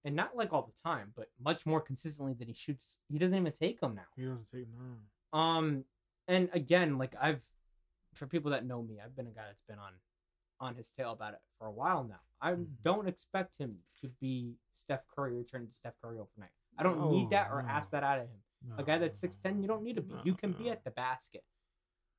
[0.04, 3.36] and not like all the time but much more consistently than he shoots he doesn't
[3.36, 4.66] even take them now He doesn't take
[5.32, 5.38] no.
[5.38, 5.84] um,
[6.28, 7.42] and again, like I've,
[8.14, 9.92] for people that know me, I've been a guy that's been on,
[10.60, 12.20] on his tail about it for a while now.
[12.38, 12.66] I Mhm.
[12.82, 16.50] don't expect him to be Steph Curry or turn into Steph Curry overnight.
[16.76, 18.42] I don't need that or No, ask that out of him.
[18.76, 20.14] A guy that's six ten, you don't need to be.
[20.24, 21.44] You can be at the basket,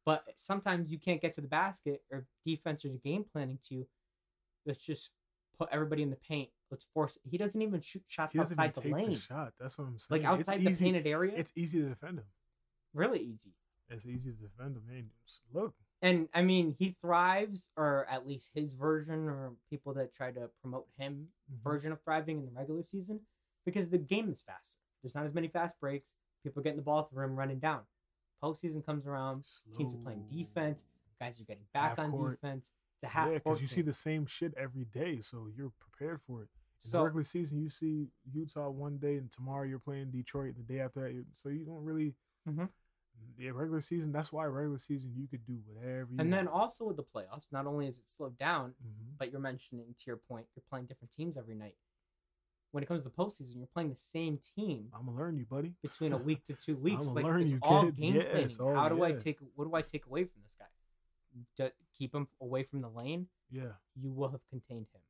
[0.09, 3.85] but sometimes you can't get to the basket or defenses are game planning to.
[4.65, 5.11] Let's just
[5.59, 6.49] put everybody in the paint.
[6.71, 7.19] Let's force.
[7.29, 9.53] He doesn't even shoot shots He doesn't even outside the take lane, the shot.
[9.59, 10.23] That's what I'm saying.
[10.23, 11.33] like outside the painted area.
[11.37, 12.25] It's easy to defend him.
[12.95, 13.53] really easy.
[13.87, 14.83] It's easy to defend him.
[14.87, 19.93] Man, Just look, and I mean, he thrives, or at least his version, or people
[19.93, 21.63] that try to promote him Mhm.
[21.63, 23.19] version of thriving in the regular season,
[23.63, 24.73] because the game is faster.
[25.03, 26.15] There's not as many fast breaks.
[26.43, 27.85] People getting the ball to the rim, running down.
[28.43, 30.83] Postseason comes around, teams are playing defense.
[31.19, 32.39] Guys are getting back Half on court.
[32.41, 32.71] defense.
[32.95, 36.21] It's a half yeah, court you see the same shit every day, so you're prepared
[36.21, 36.49] for it.
[36.85, 40.65] In the regular season, you see Utah one day, and tomorrow you're playing Detroit, and
[40.65, 42.13] the day after that, so you don't really.
[42.47, 42.69] Mhm.
[43.37, 44.13] Yeah, regular season.
[44.13, 46.07] That's why regular season you could do whatever.
[46.13, 49.31] You and then also with the playoffs, not only is it slowed down, hmm but
[49.31, 51.75] you're mentioning to your point, you're playing different teams every night.
[52.71, 55.45] When it comes to the postseason, you're playing the same team I'm gonna learn you,
[55.45, 55.73] buddy.
[55.81, 57.07] between a week to two weeks.
[57.07, 57.97] Like learn it's you, all kid.
[57.97, 58.57] game Yes, planning.
[58.59, 59.39] oh, How do I take?
[59.55, 60.65] What do I take away from this guy?
[61.57, 63.27] To keep him away from the lane.
[63.51, 65.01] Yeah, You will have contained him.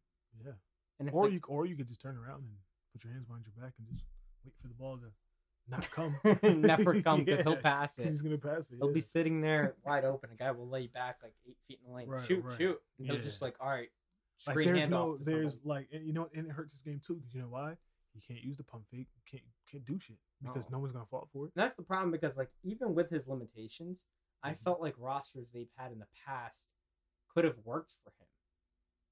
[0.45, 0.51] yeah.
[0.99, 2.51] And it's Or like, you or you could just turn around and
[2.93, 4.03] put your hands behind your back and just
[4.45, 5.11] wait for the ball to
[5.69, 6.15] not come.
[6.61, 8.07] never come because he'll pass it.
[8.07, 8.77] He's gonna pass it.
[8.81, 10.29] He'll be sitting there wide open.
[10.31, 12.07] A guy will lay back like eight feet in the lane.
[12.09, 12.57] Right, shoot, right.
[12.57, 12.79] shoot.
[12.97, 13.89] And he'll just like, all right,
[14.47, 15.69] like there's no there's somebody.
[15.69, 17.75] like and you know and it hurts this game too because you know why
[18.13, 20.77] he can't use the pump fake can't can't do shit because No.
[20.77, 21.51] no one's gonna fall for it.
[21.55, 24.05] And that's the problem because like even with his limitations,
[24.41, 24.59] I Mhm.
[24.59, 26.71] felt like rosters they've had in the past
[27.27, 28.27] could have worked for him.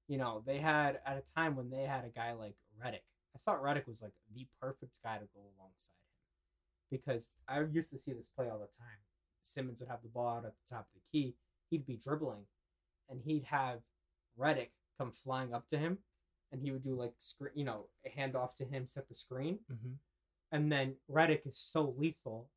[0.08, 3.02] You know, they had at a time when they had a guy like Redick.
[3.34, 6.88] I thought Redick was like the perfect guy to go alongside him.
[6.90, 8.98] Because I used to see this play all the time.
[9.42, 11.36] Simmons would have the ball out at the top of the key.
[11.70, 12.46] He'd be dribbling
[13.08, 13.82] and he'd have
[14.38, 15.98] Redick come flying up to him
[16.52, 19.60] and he would do like screen you know, a handoff to him, set the screen
[19.72, 19.92] Mm-hmm.
[20.52, 22.48] and then Redick is so lethal,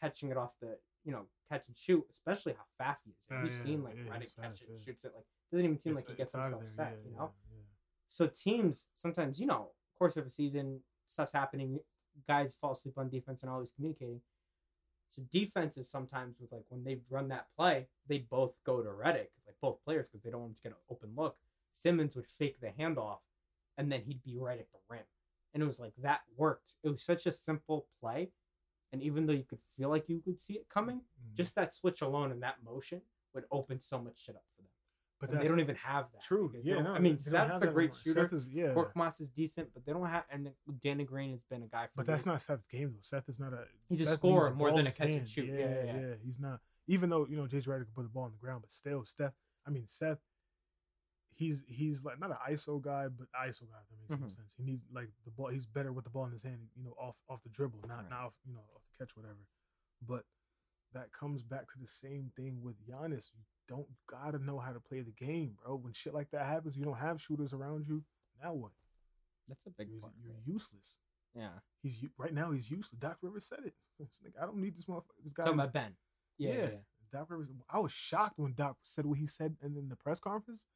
[0.00, 3.26] catching it off the you know catch and shoot, especially how fast he is.
[3.30, 4.78] Have Oh, you yeah, seen like yeah, Redick catch it, yeah.
[4.84, 7.30] shoots it like doesn't even seem like he gets himself set, you know.
[8.08, 11.78] So teams sometimes you know course of a season stuff's happening,
[12.28, 14.20] guys fall asleep on defense and always communicating.
[15.10, 19.28] So defenses sometimes with like when they run that play, they both go to Redick,
[19.46, 21.36] like both players, because they don't want to get an open look.
[21.76, 23.18] Simmons would fake the handoff,
[23.76, 25.04] and then he'd be right at the rim,
[25.52, 26.74] and it was like that worked.
[26.82, 28.30] It was such a simple play,
[28.92, 31.34] and even though you could feel like you could see it coming, Mhm.
[31.34, 33.02] just that switch alone and that motion
[33.34, 34.70] would open so much shit up for them.
[35.18, 36.20] but they don't even have that.
[36.20, 36.52] true.
[36.62, 38.24] Yeah, no, I mean Seth's a great shooter.
[38.28, 40.24] Seth is, yeah, Korkmaz is decent, but they don't have.
[40.30, 41.92] And Danny Green has been a guy for.
[41.96, 42.26] but that's years.
[42.26, 43.00] not Seth's game though.
[43.00, 43.66] Seth is not a.
[43.88, 45.46] He's a Seth needs scorer more than a catch and shoot.
[45.48, 46.14] Yeah, Yeah, yeah, yeah.
[46.22, 46.60] He's not.
[46.86, 49.06] Even though you know Jason Redick can put the ball on the ground, but still,
[49.06, 49.32] Steph.
[49.66, 50.18] I mean, Seth.
[51.38, 53.78] He's he's like not an ISO guy, but ISO guy.
[53.82, 54.36] If that makes any Mhm.
[54.36, 54.54] sense.
[54.56, 55.48] He needs like the ball.
[55.48, 56.70] He's better with the ball in his hand.
[56.74, 58.08] You know, off off the dribble, not Right.
[58.10, 59.46] not off, you know off the catch, whatever.
[60.00, 60.24] But
[60.92, 63.30] that comes back to the same thing with Giannis.
[63.34, 65.76] You don't gotta know how to play the game, bro.
[65.76, 68.02] When shit like that happens, you don't have shooters around you.
[68.42, 68.72] Now what?
[69.46, 70.14] That's a big You're, part.
[70.18, 70.46] you're it.
[70.46, 71.00] useless.
[71.34, 71.60] Yeah.
[71.82, 72.50] He's right now.
[72.52, 72.98] He's useless.
[72.98, 73.74] Doc Rivers said it.
[74.24, 75.22] Like, I don't need this motherfucker.
[75.22, 75.44] This guy.
[75.44, 75.96] Talking about Ben.
[76.38, 76.52] Yeah.
[76.52, 76.68] yeah.
[76.70, 76.78] yeah.
[77.12, 77.48] Doc Rivers.
[77.68, 80.66] I was shocked when Doc said what he said in, in the press conference.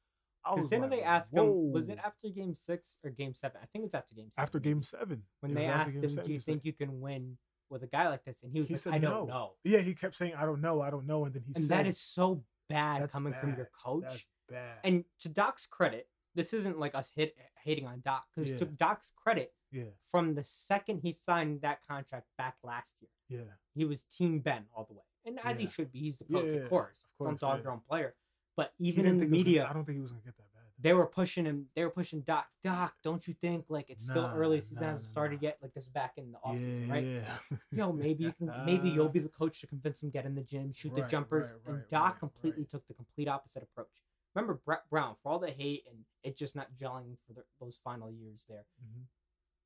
[0.45, 1.45] Because then like, they asked Whoa.
[1.67, 3.61] him, was it after game six or game seven?
[3.63, 4.43] I think it's after game seven.
[4.43, 5.23] after Game Seven?
[5.41, 7.37] When they asked him, seven, do you think you can win
[7.69, 8.43] with a guy like this?
[8.43, 9.33] And he was He like, said I don't no.
[9.35, 9.53] know.
[9.65, 11.79] Yeah, he kept saying, "I don't know, I don't know," and then he And said,
[11.79, 14.03] that is so bad coming from your coach.
[14.09, 18.25] "That's bad." And to Doc's credit, this isn't like us hit, hating on Doc.
[18.35, 23.41] Because to Doc's credit, yeah, from the second he signed that contract back last year,
[23.41, 25.03] yeah, he was Team Ben all the way.
[25.27, 27.05] And as he should be, he's the coach, yeah, of course.
[27.13, 27.63] Of course, Don't dog yeah.
[27.65, 28.15] your own player.
[28.57, 30.43] But even in the was gonna- media, I don't think he was gonna get that
[30.53, 30.61] bad.
[30.79, 31.69] they were pushing him.
[31.75, 32.49] They were pushing Doc.
[32.63, 34.61] Doc, don't you think like it's still early?
[34.61, 35.49] Season nah, hasn't nah, started nah.
[35.49, 35.59] yet.
[35.63, 37.05] Like this is back in the yeah, offseason, right?
[37.05, 37.57] Yeah.
[37.73, 38.53] Yo, maybe you can.
[38.65, 41.53] Maybe you'll be the coach to convince him get in the gym, shoot the jumpers.
[41.65, 42.71] right, and Doc right, completely right.
[42.71, 44.03] took the complete opposite approach.
[44.35, 47.81] Remember Brett Brown for all the hate and it just not gelling for the, those
[47.83, 48.65] final years there.
[48.83, 49.05] Mhm.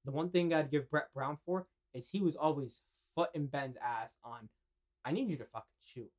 [0.05, 2.83] The one thing I'd give Brett Brown for is he was always
[3.15, 4.49] foot in Ben's ass on.
[5.05, 6.11] I need you to fucking shoot.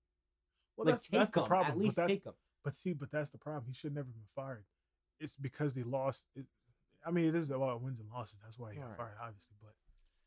[0.77, 1.47] Well, like that's, take that's the him.
[1.47, 1.71] problem.
[1.71, 2.33] At least take him.
[2.65, 3.65] But see, but that's the problem.
[3.67, 4.65] He should never been fired.
[5.21, 6.25] It's because they lost.
[6.35, 6.45] It,
[7.05, 8.37] I mean, it is about wins and losses.
[8.43, 8.97] That's why he got Right.
[8.97, 9.55] fired, obviously.
[9.61, 9.75] But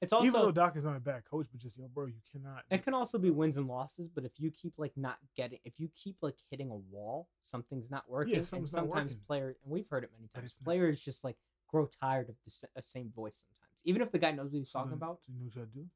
[0.00, 2.20] It's also even though Doc is not a bad coach, but just yo, bro, you
[2.30, 2.64] cannot.
[2.70, 5.80] It can also be wins and losses, but if you keep like not getting, if
[5.80, 8.36] you keep like hitting a wall, something's not working.
[8.36, 11.24] and something's not sometimes players, and we've heard it many times, it's not- players just
[11.24, 14.58] like grow tired of the uh, same voice sometimes, even if the guy knows what
[14.58, 15.18] he's So talking then- about.
[15.26, 15.90] so you know what you gotta do?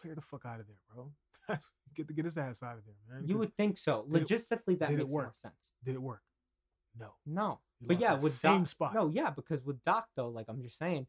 [0.00, 1.12] Play the fuck out of there, bro.
[1.94, 3.28] get the, get his ass out of there, man.
[3.28, 4.06] You would think so.
[4.10, 5.36] did it- Logistically, that did it makes more work?
[5.36, 5.72] sense.
[5.84, 6.22] did it work?
[6.98, 7.14] No.
[7.26, 8.94] No, He but yeah, with same Doc, spot.
[8.94, 11.06] no, yeah, because with Doc though, like I'm just saying,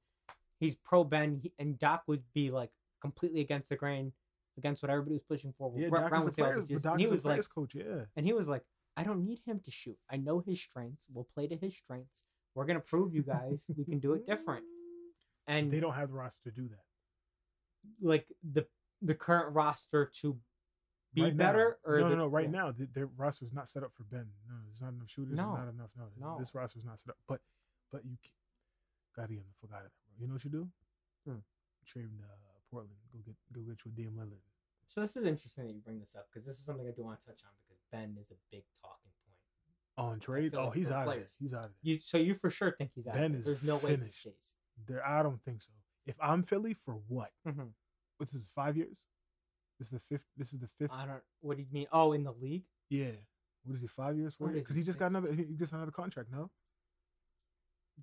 [0.59, 2.71] he's pro Ben, he, and Doc would be like
[3.01, 4.11] completely against the grain,
[4.57, 5.71] against what everybody was pushing for.
[5.77, 7.75] Yeah, Doc Brown is a would say all players, but Doc he was like, coach.
[7.75, 8.05] Yeah.
[8.15, 8.63] And he was like,
[8.97, 9.97] I don't need him to shoot.
[10.09, 11.05] I know his strengths.
[11.13, 12.23] We'll play to his strengths.
[12.55, 14.63] We're gonna prove you guys we can do it different.
[15.47, 16.83] And they don't have the roster to do that.
[18.01, 18.65] like the
[19.01, 20.37] the current roster to
[21.13, 21.45] be Right now.
[21.45, 22.27] better or no, the, no, no.
[22.27, 22.51] Right yeah.
[22.59, 24.27] now, the, their roster is not set up for Ben.
[24.49, 25.37] No, there's not enough shooters.
[25.37, 25.55] No.
[25.55, 25.89] Not enough.
[25.97, 26.35] No, this- No.
[26.39, 27.17] this roster is not set up.
[27.27, 27.39] But,
[27.91, 28.17] but you
[29.15, 30.21] gotta get him the fuck out of there, bro.
[30.21, 30.67] You know what you do?
[31.25, 31.39] Hmm.
[31.85, 32.25] Trade him to
[32.71, 32.97] Portland.
[33.13, 34.41] Go get go get you a Dame Lillard.
[34.87, 37.03] So this is interesting that you bring this up because this is something I do
[37.03, 40.09] want to touch on because Ben is a big talking point.
[40.11, 40.53] On trade?
[40.55, 41.23] Oh, like he's out of players.
[41.27, 41.37] this.
[41.39, 41.79] He's out of this.
[41.83, 43.13] You so you for sure think he's out.
[43.15, 44.19] Ben is There's no way he finished.
[44.19, 44.53] stays.
[44.87, 45.71] There, I don't think so.
[46.05, 47.31] If I'm Philly, for what?
[47.47, 47.69] Mhm.
[48.17, 48.49] What's this?
[48.53, 49.05] Five years?
[49.79, 50.27] This is the fifth.
[50.37, 50.91] This is the fifth.
[50.93, 51.21] I don't.
[51.41, 51.87] What do you mean?
[51.91, 52.63] Oh, in the league?
[52.89, 53.11] yeah.
[53.63, 53.87] What is he?
[53.87, 54.35] Five years?
[54.35, 54.61] Four What years?
[54.61, 55.33] is Because he, just got another.
[55.33, 56.29] He just another contract.
[56.31, 56.51] No.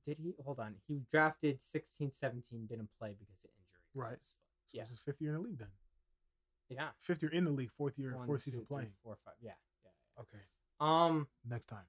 [0.06, 0.34] Did he?
[0.44, 0.74] Hold on.
[0.88, 3.84] He was drafted 16, 17, didn't play because of injury.
[3.94, 4.16] Right.
[4.20, 4.34] So
[4.72, 4.84] Yeah.
[4.86, 5.68] his fifth year in the league then.
[6.68, 6.88] Yeah.
[6.98, 7.70] Fifth year in the league.
[7.70, 8.16] Fourth year.
[8.16, 8.92] One, fourth two, season three, playing.
[9.04, 9.34] four, five.
[9.40, 9.52] Yeah.
[9.84, 10.22] Yeah.
[10.22, 10.42] Okay.
[10.80, 11.28] Um.
[11.48, 11.84] Next time.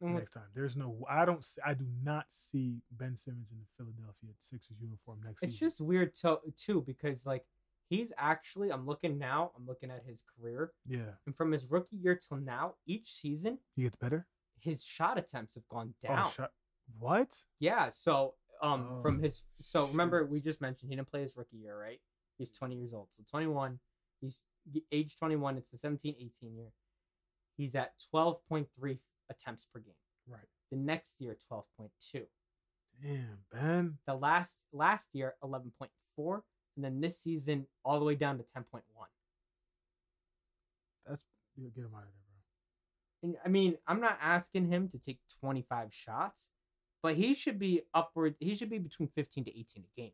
[0.00, 0.44] And Next time.
[0.54, 1.04] There's no.
[1.08, 1.44] I don't.
[1.64, 5.66] I do not see Ben Simmons in the Philadelphia Sixers uniform next It's season.
[5.68, 7.44] just weird to, too because like
[7.88, 8.70] he's actually.
[8.70, 9.52] I'm looking now.
[9.56, 11.12] I'm looking at his career, yeah.
[11.26, 14.26] and from his rookie year till now, each season He gets better.
[14.60, 16.26] his shot attempts have gone down.
[16.26, 16.52] Oh, shut.
[16.98, 17.34] What?
[17.60, 17.90] Yeah.
[17.90, 21.58] So um from Oh, his so remember we just mentioned he didn't play his rookie
[21.58, 22.00] year, right?
[22.38, 23.08] He's 20 years old.
[23.10, 23.78] So 21,
[24.20, 24.42] he's
[24.92, 26.72] age 21, it's the 17 18 year.
[27.56, 28.98] He's at 12.3
[29.30, 29.94] attempts per game.
[30.26, 30.40] Right.
[30.70, 32.22] The next year 12.2.
[33.02, 33.98] Damn, Ben.
[34.06, 36.40] The last last year 11.4
[36.76, 38.82] and then this season all the way down to 10.1.
[41.06, 41.22] That's
[41.56, 43.28] yeah, get him out of there, bro.
[43.30, 46.50] And I mean, I'm not asking him to take 25 shots,
[47.02, 50.12] but he should be upward he should be between 15 to 18 a game.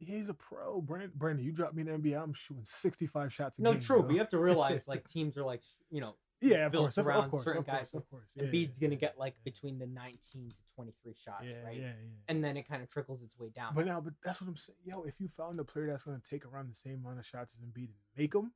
[0.00, 1.10] He's a pro, Brandon.
[1.16, 3.80] Brandon, you drop me in the NBA, I'm shooting 65 shots a No, game.
[3.80, 4.06] No, true, bro.
[4.06, 6.98] but you have to realize like teams are like you know yeah, of built course,
[6.98, 7.94] around of course, certain of course, guys.
[7.94, 8.36] of course.
[8.36, 9.50] and Yeah, Embiid's gonna yeah, get like yeah.
[9.50, 11.76] between the 19 to 23 shots, yeah, right?
[11.76, 11.92] Yeah, yeah.
[12.28, 13.74] And then it kind of trickles its way down.
[13.74, 14.76] But now, but that's what I'm saying.
[14.84, 17.54] Yo, if you found a player that's gonna take around the same amount of shots
[17.54, 18.52] as Embiid and make them,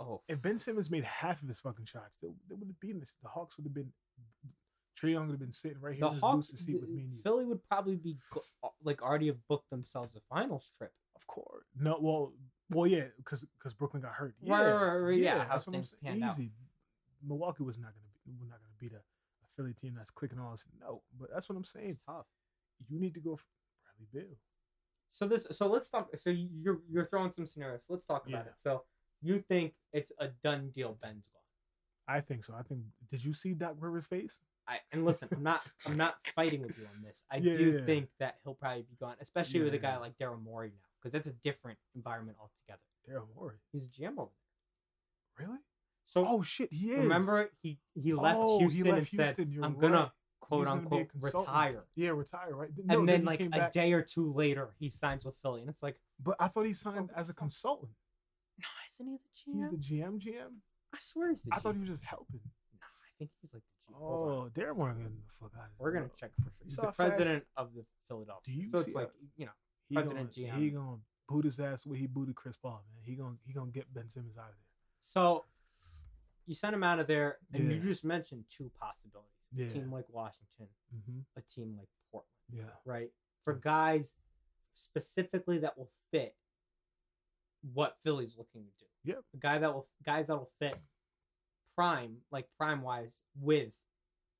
[0.00, 3.00] oh, if Ben Simmons made half of his fucking shots, they, they would have beaten
[3.00, 3.14] this.
[3.22, 3.92] The Hawks would have been.
[5.00, 7.12] Trae Young would have been sitting right here the Hawks, booster seat with me and
[7.12, 7.20] you.
[7.22, 8.16] Philly would probably be
[8.82, 10.90] like already have booked themselves a finals trip.
[11.14, 11.66] Of course.
[11.78, 12.32] No, well,
[12.70, 14.34] well, yeah, because because Brooklyn got hurt.
[14.42, 16.34] Yeah, right, right, yeah, how that's what I'm things panned out.
[16.38, 16.52] Easy.
[17.26, 20.38] Milwaukee was not gonna be, was not gonna beat a, a Philly team that's clicking
[20.38, 20.64] all this.
[20.80, 21.90] No, but that's what I'm saying.
[21.90, 22.26] It's tough.
[22.88, 23.44] You need to go for
[23.84, 24.36] Bradley Beal.
[25.10, 26.08] So this, so let's talk.
[26.16, 27.84] So you're you're throwing some scenarios.
[27.88, 28.50] Let's talk about Yeah.
[28.50, 28.58] it.
[28.58, 28.82] So
[29.22, 30.98] you think it's a done deal?
[31.00, 31.40] Ben's gone.
[32.16, 32.54] I think so.
[32.58, 32.80] I think.
[33.10, 34.40] Did you see Doc Rivers' face?
[34.68, 37.24] I and listen, I'm not I'm not fighting with you on this.
[37.30, 37.86] I Yeah, do yeah, yeah.
[37.86, 39.98] think that he'll probably be gone, especially with a guy Yeah.
[39.98, 42.80] like Daryl Morey now, because that's a different environment altogether.
[43.08, 43.58] Daryl Morey.
[43.72, 44.30] He's a GM over
[45.38, 45.46] there.
[45.46, 45.58] Really?
[46.04, 47.00] So Oh shit, he is.
[47.00, 49.80] remember he he oh, left Oh, he Houston left and said, you're "I'm right.
[49.80, 52.54] gonna quote unquote retire." Yeah, retire.
[52.54, 52.70] Right.
[52.84, 53.72] No, and then then like a back.
[53.72, 56.74] day or two later, he signs with Philly, and it's like, But I thought he
[56.74, 57.90] signed Oh, as a consultant.
[58.58, 59.54] no, isn't he the GM?
[59.56, 60.20] He's the GM.
[60.20, 60.52] GM.
[60.94, 61.60] I swear he's the I GM.
[61.62, 62.40] thought he was just helping.
[62.80, 63.98] Nah, I think he's like the GM.
[64.00, 65.66] Oh, getting the fuck out.
[65.78, 66.52] We're gonna check for sure.
[66.64, 68.54] He's the how fast- president of the Philadelphia.
[68.54, 69.52] Do you so it's like how- you know,
[69.88, 70.58] He President gonna, GM.
[70.60, 70.96] He gonna
[71.28, 73.02] boot his ass where he booted Chris Paul, man.
[73.04, 74.64] He gonna he gonna get Ben Simmons out of there.
[75.00, 75.44] so
[76.46, 80.04] you sent him out of there, and you just mentioned two possibilities: a team like
[80.10, 81.18] Washington, Mm-hmm.
[81.36, 82.30] a team like Portland.
[82.52, 82.62] Yeah.
[82.84, 83.10] right?
[83.44, 84.14] For guys
[84.74, 86.34] specifically that will fit
[87.74, 89.12] what Philly's looking to do.
[89.12, 89.24] Yep.
[89.34, 90.78] A guy that will guys that will fit
[91.74, 93.74] prime, like prime wise, with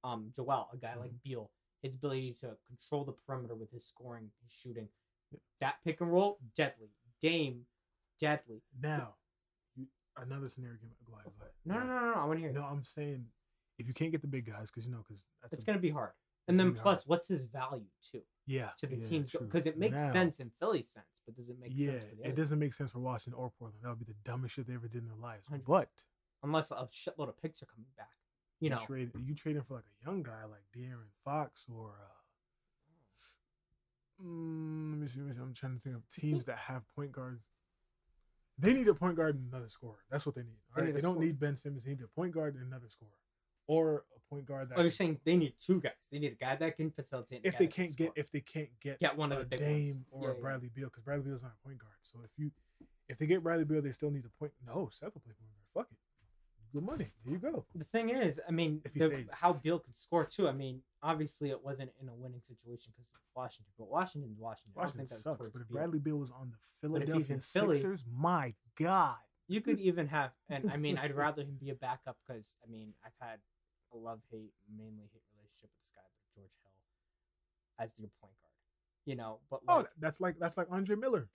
[0.04, 1.16] um Joel, a guy like Mm-hmm.
[1.24, 1.50] Beal,
[1.82, 4.88] his ability to control the perimeter with his scoring, his shooting.
[5.60, 6.90] That pick and roll, deadly.
[7.20, 7.62] Dame,
[8.20, 8.62] deadly.
[8.80, 9.14] Now,
[10.16, 10.76] another scenario.
[11.04, 11.32] Go ahead.
[11.38, 11.52] Go ahead.
[11.64, 12.20] No, no, no, no, no.
[12.20, 12.52] I want to hear.
[12.52, 13.24] No, I'm saying
[13.78, 15.90] if you can't get the big guys, because you know, because that's It's gonna be
[15.90, 16.12] hard.
[16.48, 17.08] And then plus, hard.
[17.08, 19.24] what's his value too yeah to the yeah, team?
[19.40, 22.14] Because it makes Now- sense in Philly's sense, but does it make yeah, sense for
[22.16, 22.36] the it other?
[22.36, 23.82] doesn't make sense for Washington or Portland.
[23.82, 25.46] That would be the dumbest shit they ever did in their lives.
[25.48, 25.64] 100%.
[25.66, 25.90] But
[26.42, 28.10] Unless a shitload of picks are coming back.
[28.60, 31.90] You know, trade you trading for like a young guy like De'Aaron Fox or
[34.20, 34.55] uh, mm,
[35.06, 35.40] let me see, let me see.
[35.40, 37.42] I'm trying to think of teams that have point guards.
[38.58, 39.98] They need a point guard and another scorer.
[40.10, 40.56] That's what they need.
[40.74, 41.26] They All right, need they don't scorer.
[41.26, 41.84] need Ben Simmons.
[41.84, 43.10] They need a point guard and another scorer,
[43.66, 44.78] or a point guard that.
[44.78, 45.92] Oh, you're saying they need two guys.
[46.10, 47.42] They need a guy that can facilitate.
[47.44, 48.12] if they can't get score.
[48.16, 49.98] if they can't get Get one of a the big Dame ones.
[50.10, 50.40] or Yeah, a yeah.
[50.40, 51.94] Bradley Beal because Bradley Beal's not a point guard.
[52.02, 52.50] So if you
[53.08, 54.52] if they get Bradley Beal, they still need a point.
[54.66, 55.86] No, Seth will play point guard.
[55.86, 55.98] Fuck it,
[56.80, 57.06] money.
[57.24, 57.64] There you go.
[57.74, 60.48] the thing is, I mean, the- how Beal could score too.
[60.48, 64.72] I mean, obviously it wasn't in a winning situation because of Washington, but Washington's Washington.
[64.76, 65.68] I Washington think that's sucks, but if.
[65.68, 69.16] Bradley Beal was on the But if he's Philadelphia Philly- Sixers, my God,
[69.48, 72.70] You could even have, and I mean, I'd rather him be a backup because I
[72.70, 73.38] mean, I've had
[73.92, 76.72] a love hate, mainly hate relationship with this guy, but George Hill,
[77.78, 78.52] as your point guard.
[79.04, 81.28] You know, but oh, that's like that's like Andre Miller.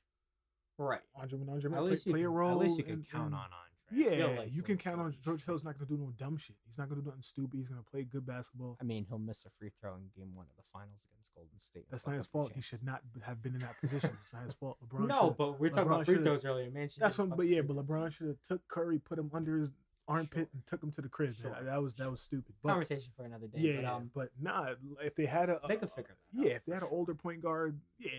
[0.77, 0.99] right.
[1.15, 2.51] Andre Andre Miller play, play a role.
[2.51, 3.70] At least you can count on Andre.
[3.91, 6.11] I feel Yeah, like you can count on George Hill's not going to do no
[6.17, 6.55] dumb shit.
[6.65, 7.57] He's not going to do nothing stupid.
[7.57, 8.77] He's going to play good basketball.
[8.79, 11.59] I mean, he'll miss a free throw in game one of the finals against Golden
[11.59, 11.85] State.
[11.91, 12.51] That's not his up the fault.
[12.55, 14.11] He should not have been in that position.
[14.23, 14.77] It's not his fault.
[14.87, 15.07] LeBron.
[15.07, 16.69] no, shoulda- but we are talking about free throws earlier.
[16.71, 17.35] Man, that's what.
[17.35, 17.75] But yeah, but.
[17.77, 19.71] LeBron should have took Curry, put him under his
[20.07, 20.47] armpit, Sure.
[20.53, 21.33] and took him to the crib.
[21.33, 21.51] Sure.
[21.51, 22.53] That, that was that was stupid.
[22.61, 23.59] But Conversation for another day.
[23.59, 24.73] yeah, but, um, but nah.
[25.01, 26.45] If they had a, they a- could figure that out.
[26.45, 28.09] yeah, if they for had an older point guard, yeah,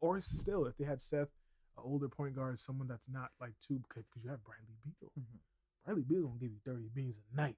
[0.00, 1.28] or still if they had Seth,
[1.76, 5.10] an older point guard, someone that's not like too because you have Bradley Beal.
[5.18, 5.38] Mhm.
[5.84, 7.56] Bradley Beal gonna give you thirty beams a night.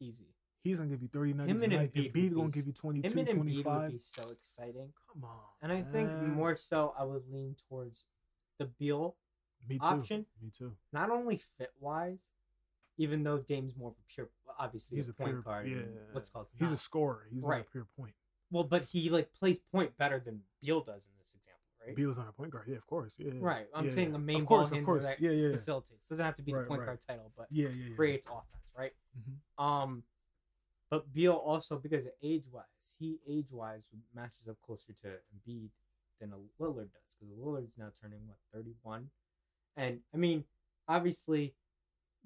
[0.00, 0.34] easy.
[0.64, 1.92] He's gonna give you thirty nuggets Him a and.
[1.92, 3.82] Embiid Embiid gonna give you 22, Him and Embiid 25.
[3.82, 4.92] would be so exciting.
[5.12, 8.06] Come on, And I think more so, I would lean towards
[8.58, 9.16] the Beal,
[9.68, 9.84] Me too.
[9.84, 10.26] option.
[10.42, 10.76] Me too.
[10.92, 12.30] not only fit wise,
[12.96, 14.28] even though Dame's more of a pure,
[14.58, 15.68] obviously He's a a point pure- guard.
[15.68, 15.82] yeah.
[16.12, 17.26] what's called He's a scorer.
[17.30, 17.66] He's not Right.
[17.66, 18.14] a pure point.
[18.50, 21.57] well, but he like plays point better than Beal does in this example,
[21.88, 21.96] right?
[21.96, 22.66] Beal's not a point guard.
[22.68, 23.16] Yeah, of course.
[23.18, 23.32] Yeah.
[23.34, 23.40] yeah.
[23.40, 23.66] Right.
[23.74, 24.16] I'm Yeah, saying yeah.
[24.16, 26.08] a main of course, ball handler that Yeah, yeah, facilitates.
[26.08, 26.86] Doesn't have to be the point right.
[26.86, 28.92] guard title, but Yeah, yeah, creates offense, right?
[29.18, 29.62] Mhm.
[29.64, 30.04] Um,
[30.90, 32.64] but Beal also because of age wise,
[32.98, 35.70] he age wise matches up closer to Embiid
[36.20, 39.10] than a Lillard does because Lillard's now turning what thirty one,
[39.76, 40.44] and I mean
[40.88, 41.54] obviously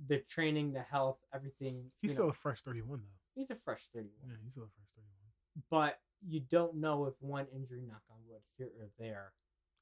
[0.06, 1.90] the training, the health, everything.
[2.00, 3.40] He's still know, a fresh thirty-one though.
[3.40, 5.64] he's a fresh thirty one, Yeah, he's still a fresh thirty-one.
[5.68, 9.32] but you don't know if one injury, knock on wood, here or there,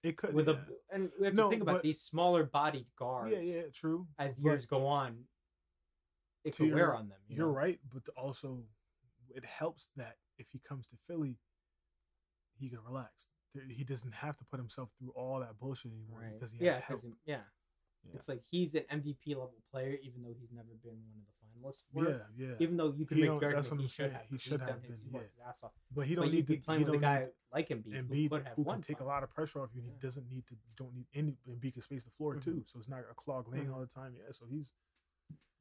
[0.03, 0.33] It could.
[0.35, 0.55] with yeah.
[0.91, 3.33] a and we have No, to think about but- these smaller bodied guards.
[3.33, 4.07] Yeah, yeah, true.
[4.19, 5.25] As the years go on,
[6.45, 7.19] it could your- wear on them.
[7.29, 7.53] You You're know?
[7.53, 8.65] right, but also
[9.35, 11.39] it helps that if he comes to Philly,
[12.55, 13.29] he can relax.
[13.69, 16.33] He doesn't have to put himself through all that bullshit anymore Right.
[16.35, 17.01] because he has yeah, help.
[17.03, 17.41] because yeah.
[18.05, 18.13] Yeah.
[18.15, 21.40] It's like he's an MVP level player, even though he's never been one of the
[21.95, 22.47] Yeah, yeah.
[22.59, 24.23] Even though you can He make the that's what he should have.
[24.31, 25.21] He should have been, yeah.
[25.21, 25.73] his ass off.
[25.95, 27.95] but he don't you'd need be to playing he with a guy need like Embiid,
[27.95, 28.81] Embiid who who, could have can one.
[28.81, 29.81] take a lot of pressure off you.
[29.81, 30.03] and He Yeah.
[30.03, 30.55] doesn't need to.
[30.55, 31.37] You don't need any.
[31.49, 32.43] Embiid can space the floor Mhm.
[32.45, 33.75] too, so it's not a clog lane Mhm.
[33.75, 34.15] all the time.
[34.17, 34.73] Yeah, so he's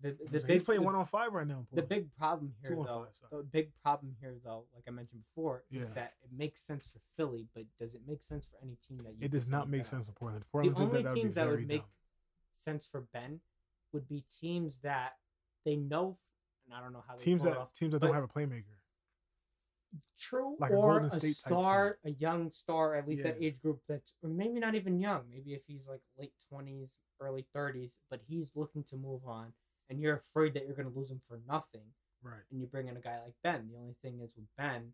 [0.02, 1.68] The, the he's big playing the- one on five right now.
[1.74, 5.66] The big problem here, though, five, the big problem here, though, like I mentioned before,
[5.70, 9.00] is that it makes sense for Philly, but does it make sense for any team
[9.00, 9.26] that you?
[9.26, 10.16] it does not make sense for out?
[10.52, 10.76] Portland.
[10.78, 11.84] The only teams that would make
[12.56, 13.42] sense for Ben
[13.92, 15.18] would be teams that
[15.66, 16.18] they know,
[16.66, 17.74] and I don't know how they teams that off.
[17.74, 18.64] teams that don't have a playmaker.
[20.20, 23.80] True, Like or a, State type star, a young star, at least that age group
[23.88, 25.24] that's, or maybe not even young.
[25.32, 29.54] Maybe if he's like late twenties, early thirties, but he's looking to move on,
[29.90, 31.82] and you're afraid that you're going to lose him for nothing,
[32.22, 32.42] Right.
[32.52, 33.68] and you bring in a guy like Ben.
[33.72, 34.94] The only thing is with Ben,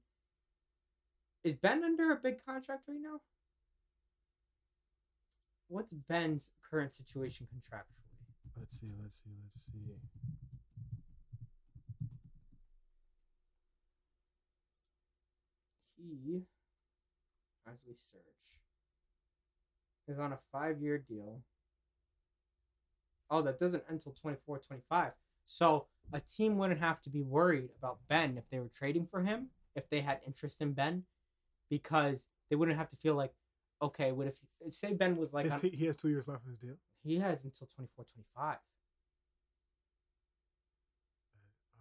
[1.43, 3.19] is Ben under a big contract right now?
[5.67, 8.15] What's Ben's current situation contractually?
[8.58, 8.93] Let's see.
[9.01, 9.32] Let's see.
[9.43, 9.95] Let's see.
[17.67, 18.21] As we search,
[20.07, 21.41] is on a five year deal.
[23.29, 25.11] Oh, that doesn't end until 24 25.
[25.47, 29.21] So a team wouldn't have to be worried about Ben if they were trading for
[29.23, 31.03] him, if they had interest in Ben,
[31.69, 33.33] because they wouldn't have to feel like,
[33.81, 34.39] okay, what if,
[34.71, 36.75] say Ben was like, on- t- he has two years left in his deal.
[37.03, 38.57] he has until 24 25.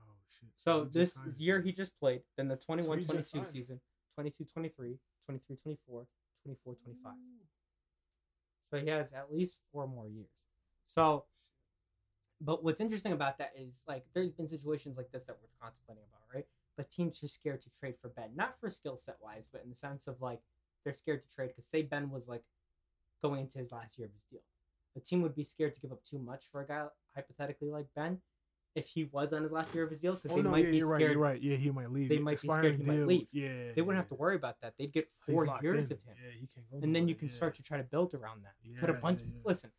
[0.00, 0.02] Oh
[0.40, 0.48] shit.
[0.56, 3.48] So He this year he just played, then the 21 he just 22 signed.
[3.48, 3.80] season,
[4.14, 6.06] 22 23, 23 24,
[6.44, 7.12] 24 25.
[8.70, 10.28] So he has at least four more years.
[10.86, 11.24] So,
[12.40, 16.04] but what's interesting about that is like there's been situations like this that we're contemplating
[16.10, 16.46] about, right?
[16.76, 19.70] But teams are scared to trade for Ben, not for skill set wise, but in
[19.70, 20.40] the sense of like
[20.82, 22.42] they're scared to trade because say Ben was like
[23.22, 24.40] going into his last year of his deal,
[24.96, 27.86] a team would be scared to give up too much for a guy hypothetically like
[27.94, 28.18] Ben
[28.74, 30.64] if he was on his last year of his deal because Oh they no, might
[30.64, 31.00] yeah, be you're scared.
[31.00, 31.10] right.
[31.10, 31.42] You're right.
[31.42, 32.08] Yeah, he might leave.
[32.08, 33.28] they might be scared Expiring he might leave.
[33.32, 34.74] Yeah, They wouldn't have to worry about that.
[34.78, 35.96] They'd get four years in.
[35.96, 37.34] of him Yeah, he can't go and then you can yeah.
[37.34, 38.54] start to try to build around that.
[38.62, 39.20] Yeah, Put a bunch.
[39.20, 39.40] yeah, yeah.
[39.44, 39.70] Listen,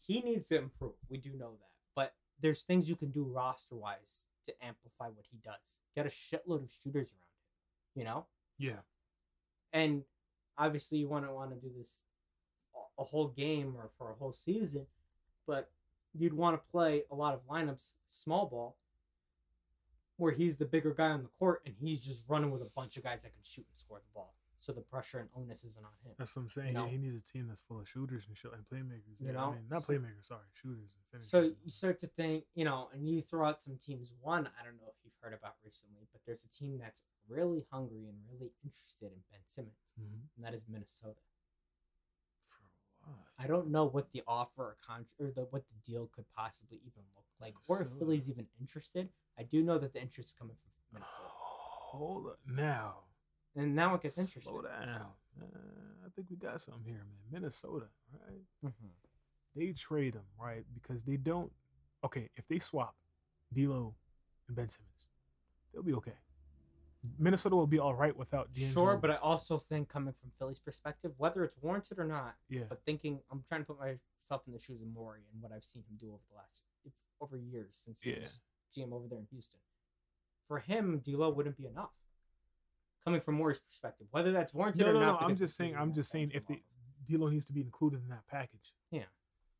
[0.00, 0.94] he needs to improve.
[1.08, 5.26] We do know that, but there's things you can do roster wise to amplify what
[5.30, 5.78] he does.
[5.94, 8.26] Get a shitload of shooters around him, you know,
[8.58, 8.80] Yeah,
[9.72, 10.02] and
[10.58, 12.00] obviously you want to want to do this
[12.98, 14.86] a whole game or for a whole season,
[15.46, 15.70] but
[16.18, 18.76] you'd want to play a lot of lineups small ball
[20.16, 22.96] where he's the bigger guy on the court and he's just running with a bunch
[22.96, 24.34] of guys that can shoot and score the ball.
[24.58, 26.14] So the pressure and onus isn't on him.
[26.18, 26.68] that's what I'm saying.
[26.68, 26.86] You know?
[26.86, 29.20] he needs a team that's full of shooters and shit and playmakers.
[29.20, 29.38] You yeah, know?
[29.38, 30.24] I mean, not playmakers.
[30.24, 31.30] Sorry, shooters and finishers.
[31.30, 34.12] So you start to think, you know, and you throw out some teams.
[34.22, 37.64] One, I don't know if you've heard about recently, but there's a team that's really
[37.70, 40.20] hungry and really interested in Ben Simmons, Mhm.
[40.36, 41.20] and that is Minnesota.
[43.38, 46.78] I don't know what the offer or contract or the, what the deal could possibly
[46.86, 49.08] even look like, or if Philly's even interested.
[49.38, 53.00] I do know that the interest is coming from Minnesota, Hold up now.
[53.54, 54.42] and now it gets interesting.
[54.52, 55.06] Slow down.
[55.40, 55.44] Uh,
[56.06, 57.30] I think we got something here, man.
[57.42, 58.40] Minnesota, right?
[58.64, 58.90] Mhm.
[59.54, 60.64] They trade them, right?
[60.74, 61.52] Because they don't
[62.04, 62.94] okay, if they swap
[63.52, 63.94] D'Lo
[64.48, 65.08] and Ben Simmons,
[65.72, 66.16] they'll be okay.
[67.18, 68.72] Minnesota will be all right without D'Angelo.
[68.72, 72.62] Sure, but I also think coming from Philly's perspective, whether it's warranted or not, yeah,
[72.68, 75.64] but thinking I'm trying to put myself in the shoes of Morey and what I've
[75.64, 76.62] seen him do over the last
[77.20, 78.20] over years since he Yeah.
[78.20, 78.40] was
[78.74, 79.60] GM over there in Houston.
[80.48, 81.90] For him, D'Lo wouldn't be enough.
[83.04, 85.20] Coming from Morey's perspective, whether that's warranted no, or no, not.
[85.20, 85.28] no.
[85.28, 85.76] I'm just saying.
[85.76, 86.60] I'm just saying if the
[87.08, 88.74] D'Lo needs to be included in that package.
[88.90, 89.04] Yeah.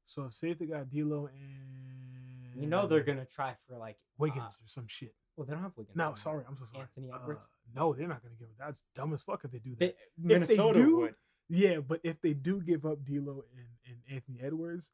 [0.04, 3.98] So if say if they got D'Lo and you know they're gonna try for like
[4.18, 5.14] Wiggins uh, or some shit.
[5.36, 5.96] Well, they don't have Wiggins.
[5.96, 6.16] No, anymore.
[6.18, 6.82] sorry, I'm so sorry.
[6.82, 7.46] Anthony Uh, Edwards?
[7.74, 8.56] no, they're not gonna give it.
[8.58, 9.78] That's dumb as fuck if they do that.
[9.78, 11.14] They, Minnesota do, would.
[11.48, 14.92] Yeah, but if they do give up D'Lo and, and Anthony Edwards,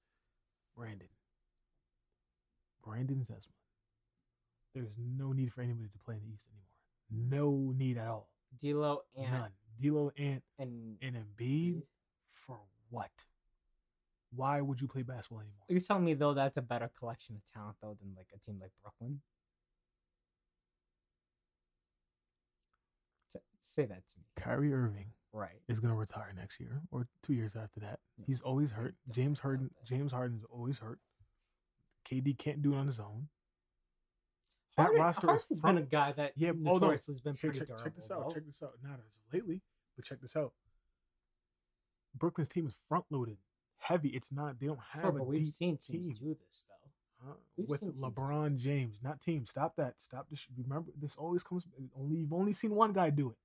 [0.77, 1.09] Brandon,
[2.85, 3.53] Brandon Zesma,
[4.75, 7.29] there's no need for anybody to play in the East anymore.
[7.35, 8.29] No need at all.
[8.61, 9.51] D'Lo and None.
[9.81, 11.83] D'Lo and and and Embiid
[12.27, 12.59] for
[12.91, 13.11] what?
[14.35, 15.65] Why would you play basketball anymore?
[15.69, 18.59] You're telling me though that's a better collection of talent though than like a team
[18.61, 19.21] like Brooklyn?
[23.35, 23.41] S-
[23.73, 24.27] Say that to me.
[24.37, 25.63] Kyrie Irving Right.
[25.67, 28.01] is gonna retire next year or two years after that.
[28.19, 28.95] Yes, He's always hurt.
[29.07, 29.71] don't James Harden.
[29.83, 31.01] James Harden's always hurt.
[32.05, 33.31] KD can't do it on his own.
[34.77, 36.73] That Harden, roster is Harden's front- been a guy that Yeah, oh, no.
[36.75, 37.85] notoriously has been Here, pretty check, durable.
[37.85, 38.29] check this out.
[38.29, 38.35] though.
[38.35, 38.83] Check this out.
[38.83, 39.63] Not as lately,
[39.97, 40.53] but check this out.
[42.15, 43.39] Brooklyn's team is front loaded,
[43.79, 44.11] heavy.
[44.11, 44.59] It's not.
[44.61, 46.15] They don't have Sure, a but we've seen teams team.
[46.15, 47.31] do this though.
[47.31, 49.47] uh, we've with LeBron James, not team.
[49.47, 49.99] Stop that.
[49.99, 50.47] Stop this.
[50.59, 51.67] Remember, this always comes.
[51.97, 53.39] Only you've only seen one guy do it.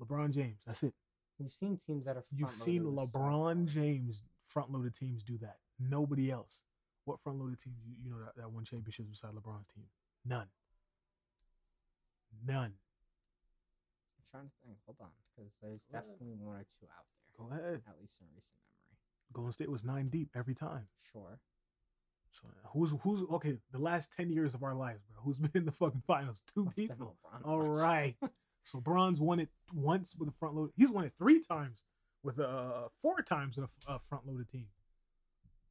[0.00, 0.58] LeBron James.
[0.66, 0.94] That's it.
[1.38, 2.24] You've seen teams that are.
[2.34, 3.66] You've seen LeBron.
[3.66, 5.56] James front loaded teams do that.
[5.78, 6.62] Nobody else.
[7.04, 9.84] What front loaded teams you, you know that, that won championships beside LeBron's team?
[10.26, 10.46] None.
[12.46, 12.72] None.
[12.72, 14.76] I'm trying to think.
[14.86, 16.08] Hold on, because there's Go ahead.
[16.10, 17.46] definitely one or two out there.
[17.46, 17.82] Go ahead.
[17.88, 18.98] At least in recent memory.
[19.32, 20.88] Golden State was nine deep every time.
[21.12, 21.38] Sure.
[22.30, 23.56] So who's who's okay?
[23.72, 25.22] The last ten years of our lives, bro.
[25.22, 26.42] Who's been in the fucking finals?
[26.54, 27.16] Two people.
[27.44, 28.16] All right.
[28.70, 30.70] so Bron's won it once with a front load.
[30.76, 31.84] He's won it three times
[32.22, 34.66] with a four times with a, a front loaded team.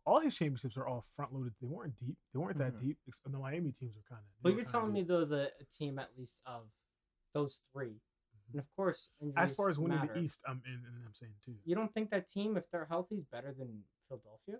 [0.05, 1.53] All his championships are all front loaded.
[1.61, 2.17] They weren't deep.
[2.33, 2.79] They weren't that Mhm.
[2.81, 2.97] deep.
[3.07, 4.27] Ex- The Miami teams were kind of.
[4.41, 6.69] But you're telling me though the team at least of
[7.33, 7.99] those 3
[8.51, 10.13] and of course as far as winning matter.
[10.13, 11.55] the East, I'm and, and I'm saying too.
[11.65, 14.59] You don't think that team, if they're healthy, is better than Philadelphia?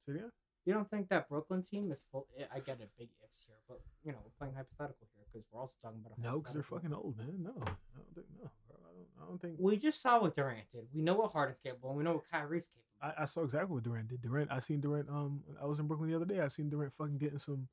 [0.00, 0.32] Say it again?
[0.66, 3.80] You don't think that Brooklyn team, if full, I get a big ifs here, but
[4.02, 6.62] you know we're playing hypothetical here because we're also talking about a No, because they're
[6.64, 7.34] fucking old, man.
[7.40, 8.50] No, I don't think no.
[8.68, 9.22] I don't.
[9.22, 9.54] I don't think.
[9.60, 10.88] We just saw what Durant did.
[10.92, 11.90] We know what Harden's capable.
[11.90, 12.86] and We know what Kyrie's capable.
[13.00, 14.22] I, I saw exactly what Durant did.
[14.22, 15.08] Durant, I seen Durant.
[15.08, 16.40] Um, I was in Brooklyn the other day.
[16.40, 17.68] I seen Durant fucking getting some,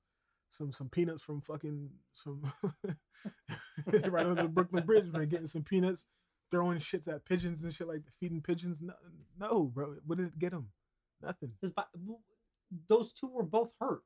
[0.49, 2.43] some, some peanuts from fucking some,
[3.87, 5.27] right under the Brooklyn Bridge, man.
[5.27, 6.05] Getting some peanuts,
[6.51, 8.81] throwing shits at pigeons and shit like feeding pigeons.
[8.81, 8.93] No,
[9.39, 9.95] no, bro.
[10.05, 10.67] What did it get him?
[11.21, 11.53] Nothing.
[11.59, 11.73] Because
[12.88, 14.01] those two were both hurt.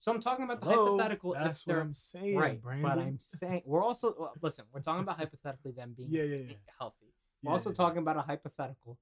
[0.00, 0.96] So I'm talking about the Hello?
[0.96, 1.32] hypothetical.
[1.34, 2.88] That's if what I'm saying, right, Brandon.
[2.88, 4.64] but I'm saying we're also well, listen.
[4.72, 6.52] We're talking about hypothetically them being Yeah, yeah, yeah.
[6.78, 7.12] healthy.
[7.42, 8.98] We're also talking about a hypothetical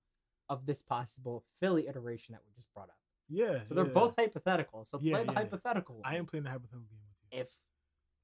[0.49, 2.97] of this possible Philly iteration that we just brought up.
[3.29, 3.65] Yeah.
[3.69, 4.85] So they're both hypothetical.
[4.85, 6.01] So play the hypothetical.
[6.05, 7.41] I am playing the hypothetical game with you.
[7.41, 7.49] if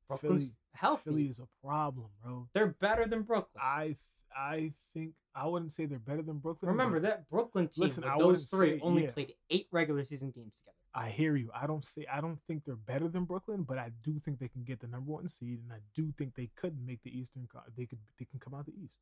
[0.08, 2.48] Brooklyn's Philly- healthy, Philly is a problem, bro.
[2.54, 3.60] they're better than Brooklyn.
[3.62, 3.96] I th-
[4.36, 6.70] I think I wouldn't say they're better than Brooklyn.
[6.70, 9.10] Remember that Brooklyn team Listen, those three say- only yeah.
[9.12, 10.76] played eight regular season games together.
[10.94, 11.50] I hear you.
[11.54, 14.48] I don't say I don't think they're better than Brooklyn, but I do think they
[14.48, 17.48] can get the number one seed, and I do think they could make the Eastern.
[17.76, 18.98] They could they can come out the East.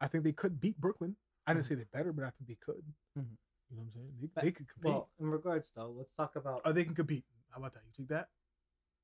[0.00, 1.14] I think they could beat Brooklyn.
[1.46, 2.82] I didn't say they're better, but I think they could.
[3.16, 3.36] Mhm.
[3.70, 4.12] You know what I'm saying?
[4.20, 4.90] They, But- they could compete.
[4.90, 7.24] Well, in regards though, let's talk about oh, they can compete.
[7.50, 7.82] How about that?
[7.86, 8.28] You take that?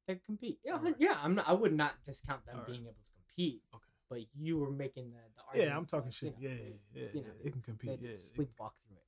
[0.09, 0.59] they can compete.
[0.65, 0.97] Yeah, Alright.
[0.99, 1.19] yeah.
[1.23, 1.49] I'm not.
[1.49, 3.63] I would not discount them being able to compete.
[3.75, 3.86] Okay.
[4.09, 5.71] But you were making the, the argument.
[5.71, 6.35] Yeah, I'm talking like, shit.
[6.39, 7.99] you know, yeah, yeah, yeah, you yeah, know, They can compete.
[8.03, 8.11] Yeah.
[8.13, 9.07] sleepwalk through it.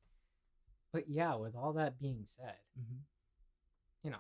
[0.93, 2.99] But yeah, with all that being said, hmm
[4.05, 4.19] you know,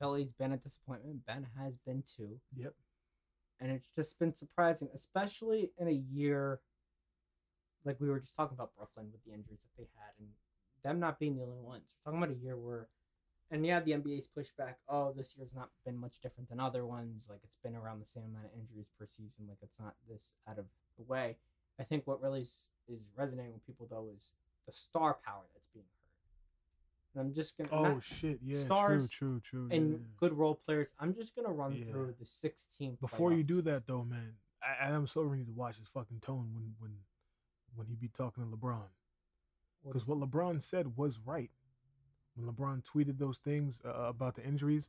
[0.00, 1.24] Philly's been a disappointment.
[1.24, 2.40] Ben has been too.
[2.56, 2.74] Yep.
[3.60, 6.60] and it's just been surprising, especially in a year
[7.84, 10.28] like we were just talking about Brooklyn with the injuries that they had and
[10.82, 11.84] them not being the only ones.
[12.04, 12.88] We're talking about a year where,
[13.50, 14.74] and yeah, the NBA's pushback.
[14.88, 17.26] Oh, this year's not been much different than other ones.
[17.28, 19.46] Like it's been around the same amount of injuries per season.
[19.48, 21.36] Like it's not this out of the way.
[21.78, 24.30] I think what really is, is resonating with people though is
[24.66, 27.20] the star power that's being hurt.
[27.20, 28.38] And I'm just gonna Oh shit!
[28.42, 29.76] Yeah, stars true, true, true.
[29.76, 29.98] and yeah.
[30.16, 30.92] good role players.
[31.00, 31.90] I'm just gonna run Yeah.
[31.90, 32.98] through the 16.
[33.00, 36.50] Before you do that though, man, I, Adam Silver need to watch his fucking tone
[36.54, 36.92] when when
[37.74, 38.82] when he be talking to LeBron.
[39.84, 41.50] Because what LeBron said was right.
[42.40, 44.88] When LeBron tweeted those things uh, about the injuries,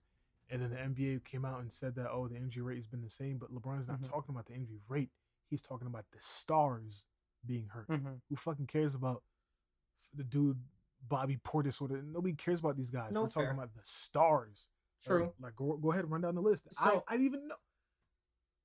[0.49, 3.01] and then the NBA came out and said that oh the injury rate has been
[3.01, 4.09] the same, but LeBron's not Mhm.
[4.09, 5.09] talking about the injury rate.
[5.49, 7.05] He's talking about the stars
[7.45, 7.87] being hurt.
[7.89, 8.21] Mhm.
[8.29, 9.23] Who fucking cares about
[10.13, 10.63] the dude
[11.07, 12.03] Bobby Portis would have.
[12.03, 13.11] Nobody cares about these guys.
[13.11, 14.67] No, We're talking about the stars.
[15.03, 15.23] True.
[15.25, 16.67] Like, like, go, go ahead and run down the list.
[16.73, 17.55] So- I, I didn't even know.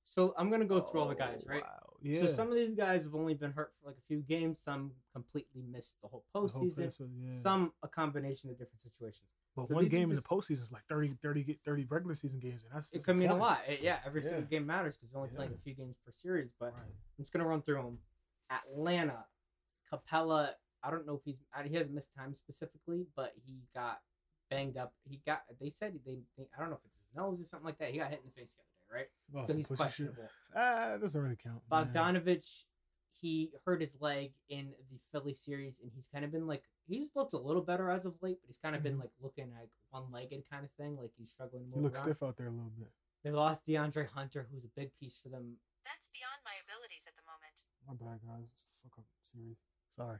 [0.09, 1.63] So I'm gonna go through all the oh, guys, Oh, right?
[1.63, 1.93] Wow.
[2.01, 2.21] Yeah.
[2.21, 4.59] So some of these guys have only been hurt for like a few games.
[4.61, 7.01] Some completely missed the whole The whole postseason.
[7.01, 7.33] Uh, yeah.
[7.33, 9.27] Some a combination of different situations.
[9.53, 12.63] But so one game in the postseason is like 30, 30, 30 regular season games,
[12.63, 13.61] and that's It that's could mean a lot.
[13.67, 14.27] It- yeah, every Yeah.
[14.29, 16.51] single game matters because you're only playing a few games per series.
[16.57, 16.83] But Right.
[16.83, 17.99] I'm just gonna run through them.
[18.49, 19.25] Atlanta,
[19.91, 20.53] Capela.
[20.83, 24.01] I don't know if he's he hasn't missed time specifically, but he got
[24.49, 24.93] banged up.
[25.03, 25.43] He got.
[25.59, 26.19] They said they.
[26.37, 27.91] they I don't know if it's his nose or something like that.
[27.91, 29.07] He got hit in the face the other day, right?
[29.35, 29.77] Oh, so he's pussy shit.
[29.77, 30.29] questionable.
[30.55, 31.61] Ah, that doesn't really count.
[31.71, 31.83] yeah.
[31.85, 32.65] Bogdanovich,
[33.19, 37.09] he hurt his leg in the Philly series, and he's kind of been like he's
[37.15, 39.01] looked a little better as of late, but he's kind of been Mhm.
[39.01, 42.05] like looking like one legged kind of thing, like he's struggling to He looks around.
[42.05, 42.91] stiff out there a little bit.
[43.23, 45.57] They lost DeAndre Hunter, who's a big piece for them.
[45.83, 47.65] That's beyond my abilities at the moment.
[47.87, 48.45] My bad, guys.
[48.55, 49.57] It's the fuck up series.
[49.95, 50.19] Sorry.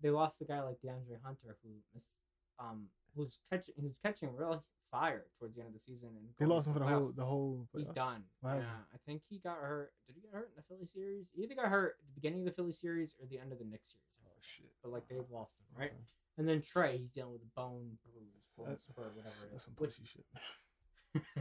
[0.00, 2.16] They lost a guy like DeAndre Hunter, who missed,
[2.58, 6.46] um, who's catching, who's catching real fire towards the end of the season, and They
[6.46, 7.68] lost him for the whole the whole.
[7.74, 8.22] He's done.
[8.40, 8.62] What yeah.
[8.92, 9.92] I think he got hurt.
[10.06, 11.26] Did he get hurt in the Philly series?
[11.34, 13.58] He either got hurt at the beginning of the Philly series or the end of
[13.58, 14.06] the Knicks series.
[14.24, 14.70] Oh shit.
[14.82, 15.90] But like they've lost him, right?
[15.90, 15.96] Okay.
[16.38, 19.74] And then Trae, he's dealing with a bone bruise, bone spur, whatever it That's some
[19.74, 20.26] pussy shit.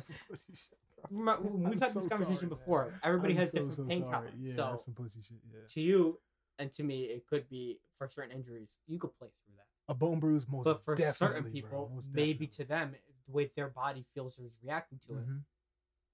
[0.01, 0.77] some pussy shit,
[1.09, 1.37] bro.
[1.41, 2.49] We've had this conversation sorry, man.
[2.49, 2.93] before.
[3.03, 4.35] Everybody I'm has so, different so pain tolerance.
[4.39, 5.37] Yeah, so some pussy shit.
[5.51, 5.59] Yeah.
[5.67, 6.19] to you
[6.59, 9.65] and to me, it could be for certain injuries, you could play through that.
[9.91, 13.69] A bone bruise, most but for certain bro, people, maybe to them, the way their
[13.69, 15.43] body feels or is reacting to it, Mhm.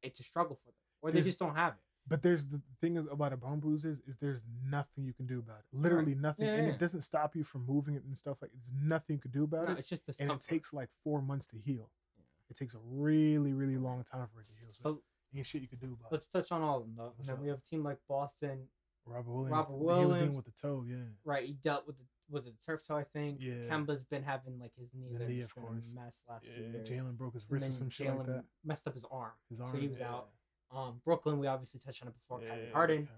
[0.02, 1.84] it's a struggle for them, or they just don't have it.
[2.08, 5.38] But there's the thing about a bone bruise is, is there's nothing you can do
[5.40, 5.66] about it.
[5.72, 6.74] Literally nothing, Yeah, and yeah.
[6.74, 8.52] it doesn't stop you from moving it and stuff like.
[8.52, 11.22] There's nothing you could do about No, it, it's just and it takes like four
[11.22, 11.92] months to heal.
[12.18, 12.24] Yeah.
[12.50, 14.74] It takes a really, really long time for it to heal.
[14.74, 16.12] So But ain't shit you could do about it.
[16.14, 17.14] let's touch on all of them though.
[17.20, 18.68] Then we have a team like Boston,
[19.06, 20.36] Robert Williams, Robert he was dealing Williams.
[20.38, 20.84] with the toe.
[20.88, 21.46] Yeah, right?
[21.46, 23.38] He dealt with the was it the turf toe, I think.
[23.42, 23.54] Yeah.
[23.70, 25.94] Kemba's been having like his knees The have knee, just been course.
[25.96, 26.72] a mess last few yeah.
[26.72, 26.90] years.
[26.90, 28.44] Jalen broke his And wrist or some shit like Jalen that.
[28.66, 29.32] messed up his arm.
[29.50, 29.72] His arm.
[29.72, 30.10] so he was yeah.
[30.10, 30.30] out.
[30.74, 32.40] Um, Brooklyn, we obviously touched on it before.
[32.40, 33.06] Kyrie Harden.
[33.08, 33.18] Kyrie.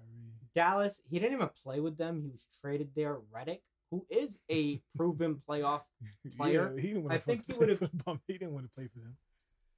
[0.56, 2.22] Dallas, he didn't even play with them.
[2.22, 3.18] He was traded there.
[3.36, 3.60] Redick,
[3.92, 5.82] who is a proven playoff
[6.38, 6.74] player.
[6.76, 8.88] Yeah, he didn't want I to think he for the He didn't want to play
[8.88, 9.16] for them.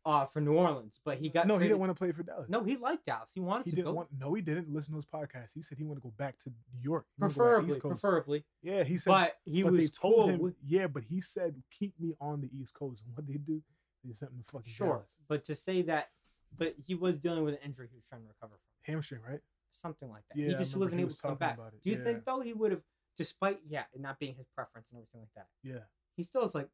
[0.06, 2.48] Uh, for New Orleans, but he got no, he didn't want to play for Dallas.
[2.50, 3.32] No, he liked Dallas.
[3.34, 3.94] He wanted he to didn't go.
[3.94, 4.10] want.
[4.18, 4.72] No, he didn't.
[4.72, 5.52] Listen to his podcast.
[5.54, 7.06] He said he wanted to go back to New York.
[7.18, 8.02] He wanted to go back preferably, East Coast.
[8.02, 8.46] preferably.
[8.62, 9.10] Yeah, he said.
[9.12, 10.40] But he but was they told cool him.
[10.40, 13.02] with- yeah, but he said keep me on the East Coast.
[13.08, 13.62] And what they do?
[14.04, 15.16] They sent him to fucking sure, Dallas.
[15.28, 16.10] but to say that,
[16.56, 19.40] but he was dealing with an injury he was trying to recover from, Hamstring, right?
[19.72, 20.38] something like that.
[20.38, 21.58] Yeah, he just wasn't he able was to come back.
[21.58, 22.04] Do you yeah.
[22.04, 22.82] think though he would have,
[23.18, 25.84] despite yeah, it not being his preference and everything like that, Yeah.
[26.16, 26.70] he still was like,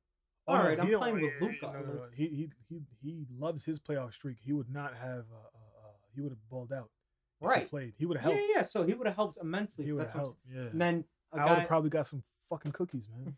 [0.51, 1.55] all right, I'm playing with Luka.
[1.61, 2.05] no, no, no.
[2.13, 4.37] He he he he loves his playoff streak.
[4.39, 5.25] He would not have.
[5.31, 6.89] Uh, uh, uh, he would have balled out.
[6.89, 7.69] if he Right.
[7.69, 7.93] played.
[7.97, 8.39] He would have helped.
[8.49, 8.61] yeah, yeah.
[8.63, 9.85] So he would have helped immensely.
[9.85, 10.39] He would have helped.
[10.53, 10.61] Yeah.
[10.71, 13.35] And then I would have probably got some fucking cookies, man.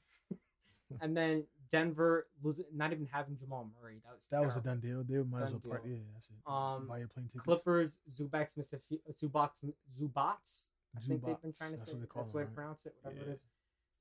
[1.01, 4.01] and then Denver losing, not even having Jamal Murray.
[4.05, 5.03] That was That was a done deal.
[5.03, 5.83] They might as well part.
[5.85, 6.35] Yeah, that's it.
[6.45, 7.43] Um, Buy your plane tickets.
[7.45, 9.51] Clippers, Zubac, missed a few, Zubac,
[9.95, 10.65] Zubac.
[10.95, 12.49] I think they've been trying to that's say what they call that's the way him,
[12.51, 13.31] I pronounce it, whatever Yeah.
[13.31, 13.41] it is.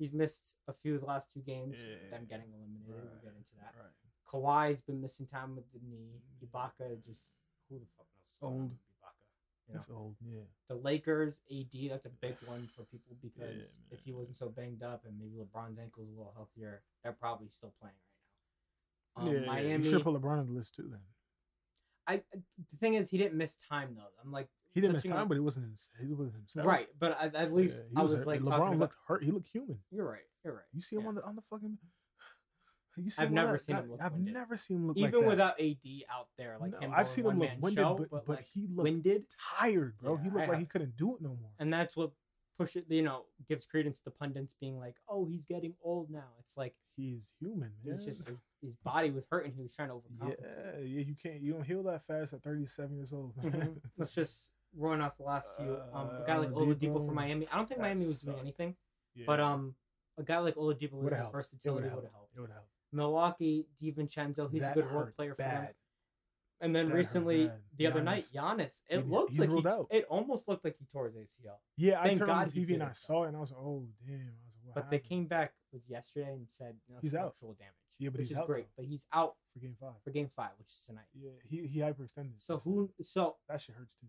[0.03, 1.77] He's missed a few of the last two games.
[1.79, 2.11] Yeah.
[2.11, 2.89] Them getting eliminated.
[2.89, 3.73] We'll get into that.
[3.79, 3.95] Right.
[4.27, 6.19] Kawhi's been missing time with the knee.
[6.45, 8.27] Ibaka just who the fuck knows?
[8.27, 8.71] what's going on Old.
[8.73, 9.23] Ibaka.
[9.69, 9.79] You know?
[9.79, 10.17] That's old.
[10.27, 10.47] Yeah.
[10.69, 14.49] The Lakers, AD, that's a big one for people because Yeah, if he wasn't so
[14.49, 17.95] banged up and maybe LeBron's ankle's a little healthier, they're probably still playing
[19.17, 19.31] right now.
[19.31, 19.47] Um, yeah.
[19.47, 19.85] Miami.
[19.85, 20.89] You should put LeBron on the list too.
[20.91, 21.01] Then
[22.09, 24.11] I the thing is he didn't miss time though.
[24.25, 25.71] I'm like he didn't miss time, but he wasn't.
[25.71, 26.67] his- He wasn't himself.
[26.67, 28.27] right, but at, at least Yeah, I was hurt.
[28.27, 28.79] like LeBron about.
[28.79, 29.23] looked hurt.
[29.25, 29.79] He looked human.
[29.91, 30.21] You're right.
[30.45, 30.65] You're right.
[30.73, 31.09] You see him Yeah.
[31.09, 31.79] on the on the fucking.
[32.99, 34.35] You see I've him never seen him that- look I've winded.
[34.35, 35.29] never seen him look Even like that.
[35.29, 38.27] without AD out there, like No, him, I've seen him look winded, show, but, but,
[38.27, 39.25] but like he looked winded,
[39.59, 40.17] tired, bro.
[40.17, 41.53] Yeah, he looked like he couldn't do it no more.
[41.59, 42.13] and that's what
[42.59, 42.85] push it.
[42.91, 46.75] You know, gives credence to pundits being like, "Oh, he's getting old now." It's like
[46.95, 47.95] He's human, man.
[47.95, 49.55] it's just his, his body was hurting.
[49.55, 50.35] He was trying to overcome.
[50.39, 51.01] yeah, yeah.
[51.01, 51.41] You can't.
[51.41, 53.35] You don't heal that fast at 37 years old.
[53.37, 53.81] Mhm.
[53.97, 55.77] Let's just run off the last few.
[55.93, 57.47] Um, a Uh, guy like Oladipo for Miami.
[57.49, 58.77] I don't think Miami was doing anything,
[59.15, 59.75] Yeah, but um,
[60.19, 62.15] a guy like Oladipo with his versatility would've helped.
[62.15, 62.37] helped.
[62.37, 62.67] it would help.
[62.93, 65.69] Milwaukee, DiVincenzo, he's That a good role player for them.
[66.61, 67.61] And then That recently, bad.
[67.77, 69.87] the other night, Giannis, it He's- looked he's like he, out.
[69.91, 71.59] it almost looked like he tore his ACL.
[71.77, 73.51] Yeah, I Thank turned on God the TV and I saw it, and I was
[73.51, 76.99] like, "Oh damn!" I was like, But they came back was yesterday and said no
[77.01, 77.35] He's out.
[77.37, 77.75] structural damage.
[77.99, 78.67] Yeah, but which he's is out, great.
[78.67, 78.73] though.
[78.77, 79.95] But he's out for game five.
[80.05, 81.07] for game five, which is tonight.
[81.15, 82.39] Yeah, he he hyperextended.
[82.39, 82.93] So who?
[83.03, 84.07] So That shit hurts too.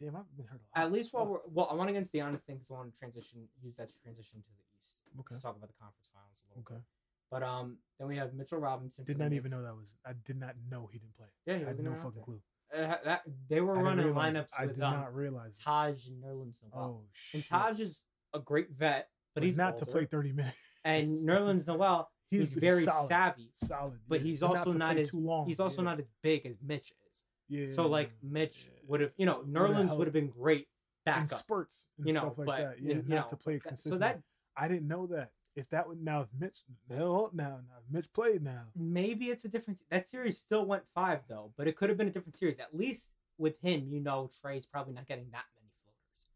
[0.00, 0.86] Damn, I've been hurt a lot.
[0.86, 2.74] at least while we're well, I want to get into the Giannis thing because I
[2.74, 5.00] want to transition, use that to transition to the East.
[5.20, 5.34] Okay.
[5.36, 6.80] To talk about the conference finals a little Okay.
[6.80, 6.84] bit.
[7.30, 9.04] But um, then we have Mitchell Robinson.
[9.04, 9.92] Did not even know that was.
[10.04, 11.26] I did not know he didn't play.
[11.46, 12.24] Yeah, he I had no fucking there.
[12.24, 12.40] clue.
[12.74, 15.58] Uh, that, they were I running lineups I did um, not realize.
[15.58, 16.84] Taj and Nerlens Noel.
[16.84, 17.34] Oh shit.
[17.34, 18.02] And Taj is
[18.34, 20.56] a great vet, but he's not to play 30 minutes.
[20.84, 25.10] And Nerlens Noel, he's, very solid, savvy, solid, but yeah, he's also to not as
[25.10, 25.46] too long.
[25.46, 25.90] he's also yeah.
[25.90, 27.05] not as big as Mitch is.
[27.48, 30.60] Yeah, So like Mitch would have, you know, Nerlens would have been great
[31.06, 31.38] in backup.
[31.38, 32.80] spurts and You know, stuff like but that.
[32.80, 33.96] you- Yeah, you not know, to play consistently.
[33.96, 34.20] So that
[34.56, 35.30] I didn't know that.
[35.54, 36.58] If that would now, if Mitch,
[36.90, 38.64] hell now, now Mitch played now.
[38.74, 39.82] maybe it's a different.
[39.90, 42.58] That series still went five though, but it could have been a different series.
[42.60, 46.26] At least with him, you know, Trae's probably not getting that many floaters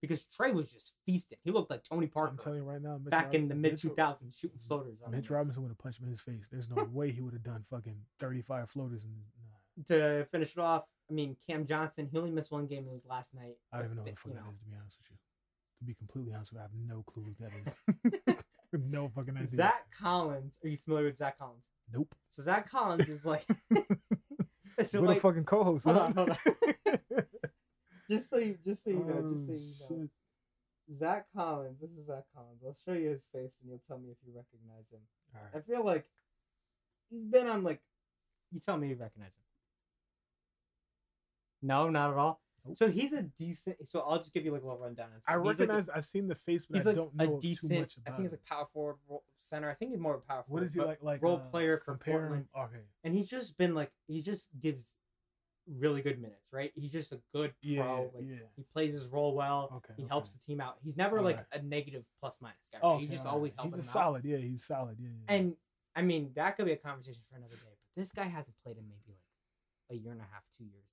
[0.00, 1.36] because Trae was just feasting.
[1.44, 3.76] He looked like Tony I'm Parker telling you right now, Mitch back in the mid
[3.76, 5.02] two thousands shooting floaters.
[5.04, 6.48] On Mitch Robinson would have punched him in his face.
[6.50, 9.04] There's no way he would have done fucking 35 floaters.
[9.04, 9.41] And nah,
[9.86, 10.84] to finish it off.
[11.10, 12.08] I mean, Cam Johnson.
[12.10, 12.86] He only missed one game.
[12.88, 13.56] It was last night.
[13.72, 15.16] I don't even know what the fuck that know, is, to be honest with you.
[15.78, 18.44] To be completely honest with you, I have no clue who that is.
[18.72, 19.46] no fucking idea.
[19.48, 20.58] Zach Collins.
[20.64, 21.68] Are you familiar with Zach Collins?
[21.92, 22.14] Nope.
[22.28, 23.44] So Zach Collins is like.
[24.82, 25.84] so what like, a fucking co-host.
[25.84, 26.04] hold huh?
[26.04, 26.36] on, hold
[28.08, 30.08] just so you, just so you know, just so Oh, you know.
[30.94, 31.80] Zach Collins.
[31.80, 32.62] This is Zach Collins.
[32.64, 35.00] I'll show you his face, and you'll tell me if you recognize him.
[35.54, 36.06] I feel like
[37.10, 37.80] he's been on like.
[38.50, 39.44] You tell me you recognize him.
[41.62, 42.40] No, not at all.
[42.74, 43.88] So he's a decent.
[43.88, 45.08] So I'll just give you like a little rundown.
[45.26, 45.32] I.
[45.32, 45.88] He's like a- recognize.
[45.88, 47.72] I've seen the face, but he's I like don't a know decent.
[47.72, 48.06] too much about.
[48.06, 48.12] It.
[48.12, 48.96] I think he's like power forward,
[49.40, 49.68] center.
[49.68, 50.60] I think he's more of a power forward.
[50.60, 50.98] What is he like?
[51.02, 52.84] Like role uh, player for compare Portland, him- Okay.
[53.04, 54.96] and he's just been like he just gives
[55.66, 56.72] really good minutes, right?
[56.74, 57.84] He's just a good Yeah.
[58.14, 58.36] Like yeah.
[58.56, 59.70] he plays his role well.
[59.76, 59.94] Okay.
[59.96, 60.08] He okay.
[60.08, 60.76] helps the team out.
[60.82, 61.62] He's never like Alright.
[61.64, 62.78] a negative plus minus guy.
[62.82, 63.00] Oh, right?
[63.00, 64.24] he's just always helping He's a solid.
[64.24, 64.96] Yeah, he's solid.
[65.00, 65.08] Yeah.
[65.28, 65.34] yeah.
[65.34, 65.56] And
[65.94, 67.60] I mean, that could be a conversation for another day.
[67.94, 69.16] But this guy hasn't played in maybe
[69.90, 70.84] like a year and a half, two years.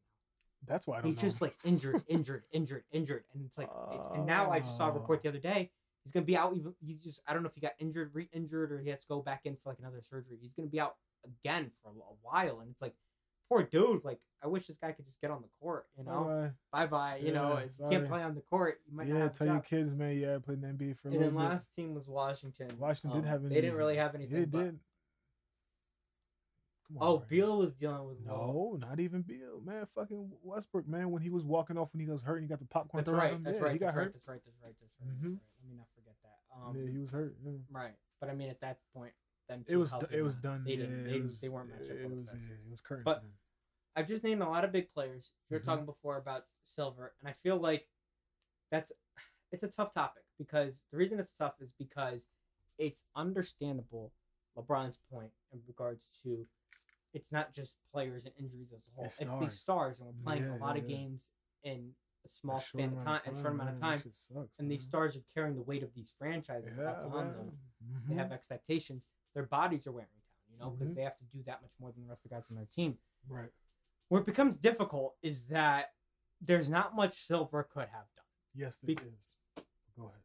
[0.68, 1.30] That's why I don't He's know.
[1.30, 4.90] just like injured, injured, injured, injured, and it's like, it's, and now I just saw
[4.90, 5.22] a report Oh.
[5.24, 5.72] the other day.
[6.04, 6.56] He's gonna be out.
[6.56, 9.08] Even he's just I don't know if he got injured, re-injured, or he has to
[9.08, 10.38] go back in for like another surgery.
[10.42, 10.96] He's gonna be out
[11.26, 12.96] again for a, while, and it's like,
[13.50, 14.04] poor dude.
[14.06, 15.86] Like I wish this guy could just get on the court.
[15.98, 17.20] You know, bye bye.
[17.22, 19.34] You know, Yeah, if you can't play on the court, you might not Yeah, have
[19.34, 20.18] tell your kids, man.
[20.18, 21.50] Yeah, I played in the NBA for a And little then bit.
[21.50, 22.70] last team was Washington.
[22.80, 23.56] Washington did Um, have anything.
[23.56, 24.40] They didn't really have anything.
[24.40, 24.80] they did.
[26.90, 27.28] Come on, Oh, man.
[27.30, 28.18] Beal was dealing with.
[28.26, 29.86] No, not even Beal, man.
[29.96, 31.12] Fucking Westbrook, man.
[31.12, 33.16] When he was walking off when he was hurt and he got the popcorn That's
[33.16, 33.34] right.
[33.34, 33.44] him.
[33.44, 33.74] That's yeah, right.
[33.74, 34.04] He got That's right.
[34.06, 34.14] hurt.
[34.14, 34.42] That's right.
[34.44, 34.76] That's right.
[34.80, 35.10] That's right.
[35.10, 35.34] That's Mhm.
[35.34, 35.40] right.
[35.62, 36.40] Let me not forget that.
[36.56, 37.36] Um, yeah, he was hurt.
[37.46, 37.52] Yeah.
[37.72, 37.94] Right.
[38.20, 39.14] But I mean, at that point,
[39.48, 40.64] them It was healthy it was done.
[40.64, 41.06] They yeah, didn't.
[41.08, 41.98] it They, was, they weren't matched up.
[41.98, 43.06] It was it was current.
[43.06, 43.34] But- them.
[43.96, 45.34] I've just named a lot of big players.
[45.50, 45.66] You were Mhm.
[45.66, 47.88] talking before about Silver, and I feel like
[48.72, 48.92] that's
[49.52, 52.30] it's a tough topic because the reason it's tough is because
[52.78, 54.14] it's understandable
[54.56, 56.48] LeBron's point in regards to
[57.14, 59.06] it's not just players and injuries as a whole.
[59.06, 60.96] It's It's, these stars, and we're playing Yeah, a lot yeah, of yeah.
[60.98, 61.30] games
[61.64, 61.92] in
[62.26, 64.30] a small A span of time, amount a short amount of time, sucks,
[64.60, 67.36] and these stars are carrying the weight of these franchises yeah, that's on man.
[67.36, 67.60] them.
[68.08, 68.18] They Mhm.
[68.18, 69.08] have expectations.
[69.34, 70.96] Their bodies are wearing down, you know, because Mhm.
[70.96, 72.66] they have to do that much more than the rest of the guys on their
[72.66, 73.00] team.
[73.28, 73.54] right.
[74.10, 75.94] Where it becomes difficult is that
[76.42, 78.26] there's not much Silver could have done.
[78.56, 79.36] Yes, there Be- is.
[79.96, 80.24] Go ahead.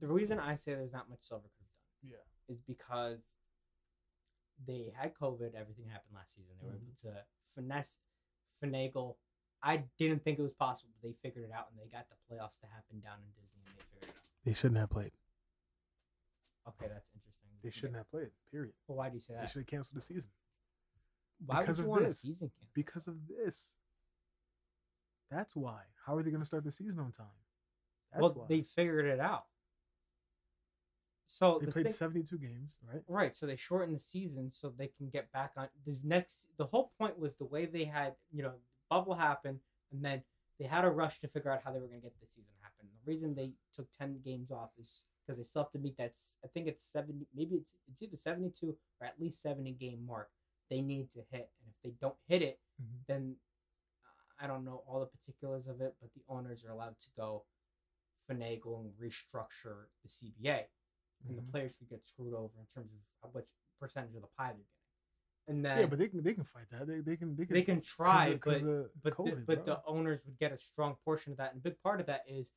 [0.00, 2.52] The reason I say there's not much Silver could have done Yeah.
[2.52, 3.33] is because
[4.66, 5.54] they had COVID.
[5.54, 6.54] Everything happened last season.
[6.60, 7.08] They were able mm-hmm.
[7.08, 7.24] to
[7.54, 8.00] finesse,
[8.62, 9.16] finagle.
[9.62, 12.16] I didn't think it was possible, but they figured it out, and they got the
[12.28, 14.44] playoffs to happen down in Disney, and they figured it out.
[14.44, 15.12] They shouldn't have played.
[16.68, 17.44] Okay, that's interesting.
[17.62, 18.28] They shouldn't have played.
[18.50, 18.74] Period.
[18.86, 19.42] Well, why do you say that?
[19.42, 20.30] They should have canceled the season
[21.44, 22.22] Why because would you of want this.
[22.22, 22.70] a season cancel?
[22.74, 23.74] because of this.
[25.30, 25.80] That's why.
[26.06, 27.26] How are they going to start the season on time?
[28.12, 28.44] That's well, why.
[28.48, 29.46] they figured it out.
[31.26, 33.02] So They the played thing- 72 games, right?
[33.08, 36.48] Right, so they shortened the season so they can get back on the next.
[36.56, 38.54] The whole point was the way they had, you know,
[38.90, 39.60] bubble happen,
[39.90, 40.22] and then
[40.58, 42.52] they had a rush to figure out how they were going to get the season
[42.60, 42.88] happen.
[43.04, 46.12] The reason they took ten games off is because they still have to meet that.
[46.44, 50.04] I think it's seventy, maybe it's it's either seventy two or at least seventy game
[50.06, 50.30] mark
[50.70, 53.06] they need to hit, and if they don't hit it, Mhm.
[53.06, 53.36] then
[54.04, 57.10] uh, I don't know all the particulars of it, but the owners are allowed to
[57.16, 57.44] go
[58.30, 60.66] finagle and restructure the CBA
[61.28, 61.50] and the Mhm.
[61.50, 63.48] players could get screwed over in terms of how much
[63.80, 64.66] percentage of the pie they're getting.
[65.46, 66.86] And then Yeah, but they can they can fight that.
[66.86, 69.74] They, they can they can they can try, because but of but the, but bro.
[69.74, 72.24] the owners would get a strong portion of that, and a big part of that
[72.26, 72.52] is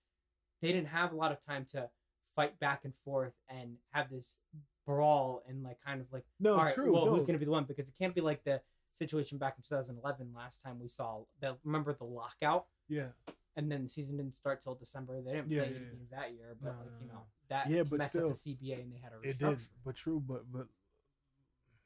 [0.61, 1.89] they didn't have a lot of time to
[2.36, 4.39] fight back and forth and have this
[4.86, 6.93] brawl and like kind of like no all right, true.
[6.93, 7.11] well, no.
[7.11, 7.65] who's going to be the one?
[7.65, 8.61] Because it can't be like the
[8.93, 11.24] situation back in 2011 last time we saw.
[11.41, 13.09] The, remember the lockout, Yeah,
[13.57, 15.21] and then the season didn't start till December.
[15.21, 15.91] They didn't Yeah, play yeah, any yeah.
[15.91, 18.55] games that year, but No, like you know that Yeah, but messed still, up the
[18.55, 19.59] CBA and they had to it did.
[19.83, 20.23] But true.
[20.25, 20.67] But but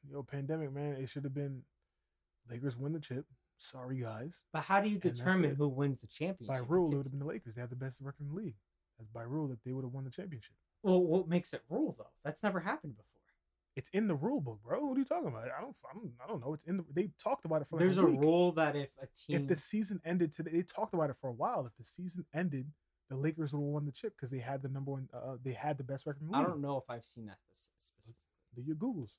[0.06, 1.62] you know, pandemic man, it should have been
[2.48, 3.24] Lakers win the chip.
[3.56, 4.42] Sorry guys.
[4.52, 6.48] But how do you determine who wins the championship?
[6.48, 7.54] By rule, it would have been the Lakers.
[7.54, 8.56] They had the best record in the league.
[8.98, 10.54] That's by rule that they would have won the championship.
[10.82, 12.10] Well, what makes it rule though?
[12.24, 13.21] That's never happened before.
[13.74, 14.84] It's in the rule book, bro.
[14.84, 15.44] What are you talking about?
[15.44, 15.74] I don't.
[15.90, 16.52] I don't, I don't know.
[16.52, 16.84] It's in the.
[16.92, 19.48] They talked about it for like There's a a rule that if a team, If
[19.48, 21.64] the season ended today, they talked about it for a while.
[21.66, 22.66] If the season ended
[23.12, 25.08] the Lakers would have won the chip because they had the number one.
[25.12, 28.24] Uh, they had the best record I don't know if I've seen that spec- specifically.
[28.56, 29.16] Do your Googles.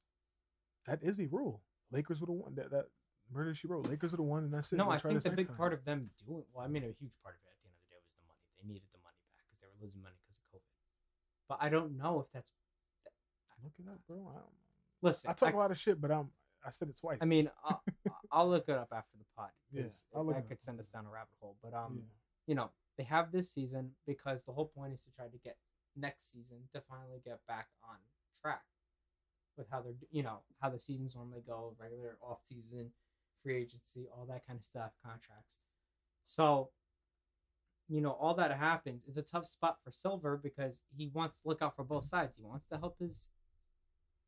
[0.87, 1.61] That is a rule.
[1.91, 2.55] Lakers would have won.
[2.55, 2.85] That that
[3.31, 3.87] murder she wrote.
[3.87, 4.77] Lakers would have won, and that's it.
[4.77, 5.57] No, We'll I think the big time.
[5.57, 7.77] part of them doing well, I mean, a huge part of it at the end
[7.77, 8.41] of the day was the money.
[8.57, 10.73] They needed the money back because they were losing money because of COVID.
[11.49, 12.49] But I don't know if that's.
[13.89, 14.17] Up, bro.
[14.29, 14.45] I, don't,
[15.01, 16.29] Listen, I talk a lot of shit, but I'm.
[16.65, 17.17] I said it twice.
[17.21, 17.83] I mean, I'll,
[18.31, 19.49] I'll look it up after the pod.
[19.73, 21.57] Yeah, that could send us down a rabbit hole.
[21.61, 22.01] But um, Yeah.
[22.47, 25.57] you know, they have this season because the whole point is to try to get
[25.97, 27.97] next season to finally get back on
[28.39, 28.61] track
[29.57, 32.91] with how they're, you know, how the seasons normally go, regular off season,
[33.43, 35.57] free agency, all that kind of stuff, contracts.
[36.23, 36.69] So,
[37.89, 41.49] you know, all that happens is a tough spot for Silver because he wants to
[41.49, 42.37] look out for both sides.
[42.37, 43.27] He wants to help his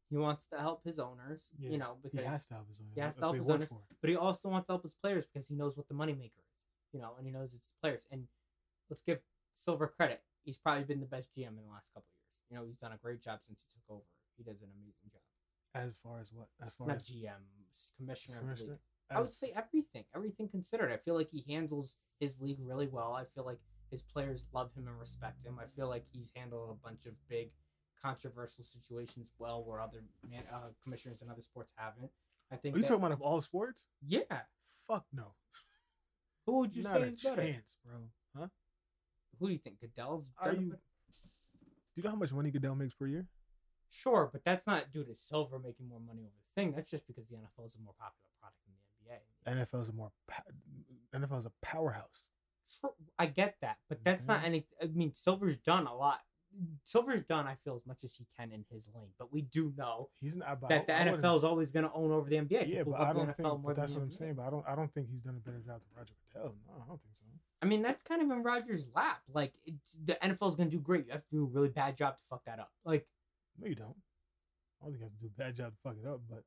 [0.10, 2.80] he wants to help his owners, Yeah, you know, he because has to help his
[2.80, 2.88] own.
[2.94, 3.70] he has to help his owners.
[4.02, 6.54] but he also wants to help his players because he knows what the moneymaker is,
[6.94, 8.06] you know, and he knows it's players.
[8.12, 8.28] And
[8.90, 9.20] let's give
[9.58, 12.52] Silver credit; he's probably been the best GM in the last couple of years.
[12.52, 14.04] You know, he's done a great job since he took over.
[14.38, 15.22] He does an amazing job.
[15.74, 16.48] As far as what?
[16.66, 17.40] As far Not as GM,
[17.98, 18.40] commissioner.
[18.40, 18.80] commissioner?
[19.10, 20.92] I would say everything, everything considered.
[20.92, 23.14] I feel like he handles his league really well.
[23.14, 23.60] I feel like
[23.92, 25.60] his players love him and respect him.
[25.62, 27.52] I feel like he's handled a bunch of big,
[28.06, 32.12] controversial situations well, where other man, uh, commissioners in other sports haven't.
[32.52, 32.76] I think.
[32.76, 33.88] Are you that- talking about of all sports?
[34.06, 34.42] yeah.
[34.88, 35.34] Fuck no.
[36.46, 37.42] Who would you Not say a is better?
[37.42, 37.96] chance, bro.
[38.38, 38.48] Huh?
[39.40, 40.62] Who do you think Goodell's Are better?
[40.62, 40.78] you- Do
[41.96, 43.28] you know how much money Goodell makes per year?
[43.90, 46.74] Sure, but that's not due to Silver making more money over the thing.
[46.74, 48.76] That's just because the NFL is a more popular product than
[49.46, 49.66] the NBA.
[49.66, 50.12] NFL is a more
[51.14, 52.28] NFL is a powerhouse.
[52.80, 54.68] True, I get that, but that's not any.
[54.82, 56.20] I mean, Silver's done a lot.
[56.84, 59.10] Silver's done, I feel, as much as he can in his lane.
[59.18, 60.62] But we do know He's not.
[60.70, 62.68] that the I- I NFL is always going to own over the NBA.
[62.68, 63.50] Yeah, People but I don't think.
[63.64, 64.36] But that's what I'm saying.
[64.36, 64.66] But I don't.
[64.68, 66.56] I don't think he's done a better job than Roger Goodell.
[66.68, 67.24] No, I don't think so.
[67.62, 69.22] I mean, that's kind of in Rogers' lap.
[69.34, 69.54] Like,
[70.04, 71.06] the NFL is going to do great.
[71.08, 72.72] You have to do a really bad job to fuck that up.
[72.84, 73.08] Like,
[73.60, 73.96] No, you don't.
[74.82, 76.44] I don't think you have to do a bad job to fuck it up, but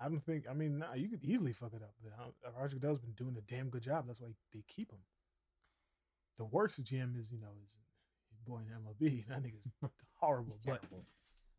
[0.00, 0.44] I don't think.
[0.50, 1.94] I mean, nah, you could easily fuck it up.
[2.02, 2.12] But
[2.46, 4.06] uh, Roger Goodell's been doing a damn good job.
[4.06, 4.98] That's why they keep him.
[6.36, 7.78] The worst GM is, you know, is
[8.48, 8.72] boy in
[9.06, 9.26] MLB.
[9.28, 9.68] That nigga's
[10.14, 10.54] horrible.
[10.66, 10.82] But,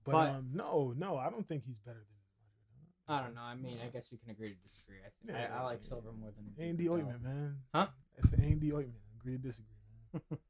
[0.04, 3.42] but But- um, no, no, I don't think he's better than I don't know.
[3.42, 3.80] I mean.
[3.84, 4.98] I guess we can agree to disagree.
[4.98, 6.86] I, th- Yeah, I, I like yeah, Silver more than Andy.
[6.86, 7.56] Ointman, man.
[7.74, 7.88] Huh?
[8.18, 9.02] It's an Andy Ointman.
[9.20, 9.76] Agree to disagree,
[10.14, 10.22] man.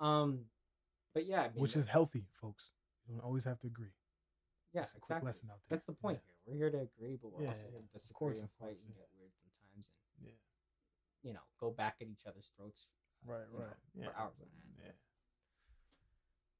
[0.00, 0.44] Um,
[1.14, 2.72] but yeah, I mean, Which is healthy, folks.
[3.08, 3.90] You don't always have to agree.
[4.72, 5.26] yeah, quick exactly.
[5.26, 5.74] lesson out there.
[5.76, 6.36] That's the point here.
[6.46, 8.48] We're here to agree, but we're Yeah, also yeah, here to of disagree course, and
[8.60, 9.02] fight course, and yeah.
[9.02, 10.38] get weird sometimes, and Yeah.
[11.24, 12.86] you know, go back at each other's throats.
[13.26, 14.14] Right, you know, right.
[14.14, 14.76] for hours on end.
[14.78, 14.92] Yeah.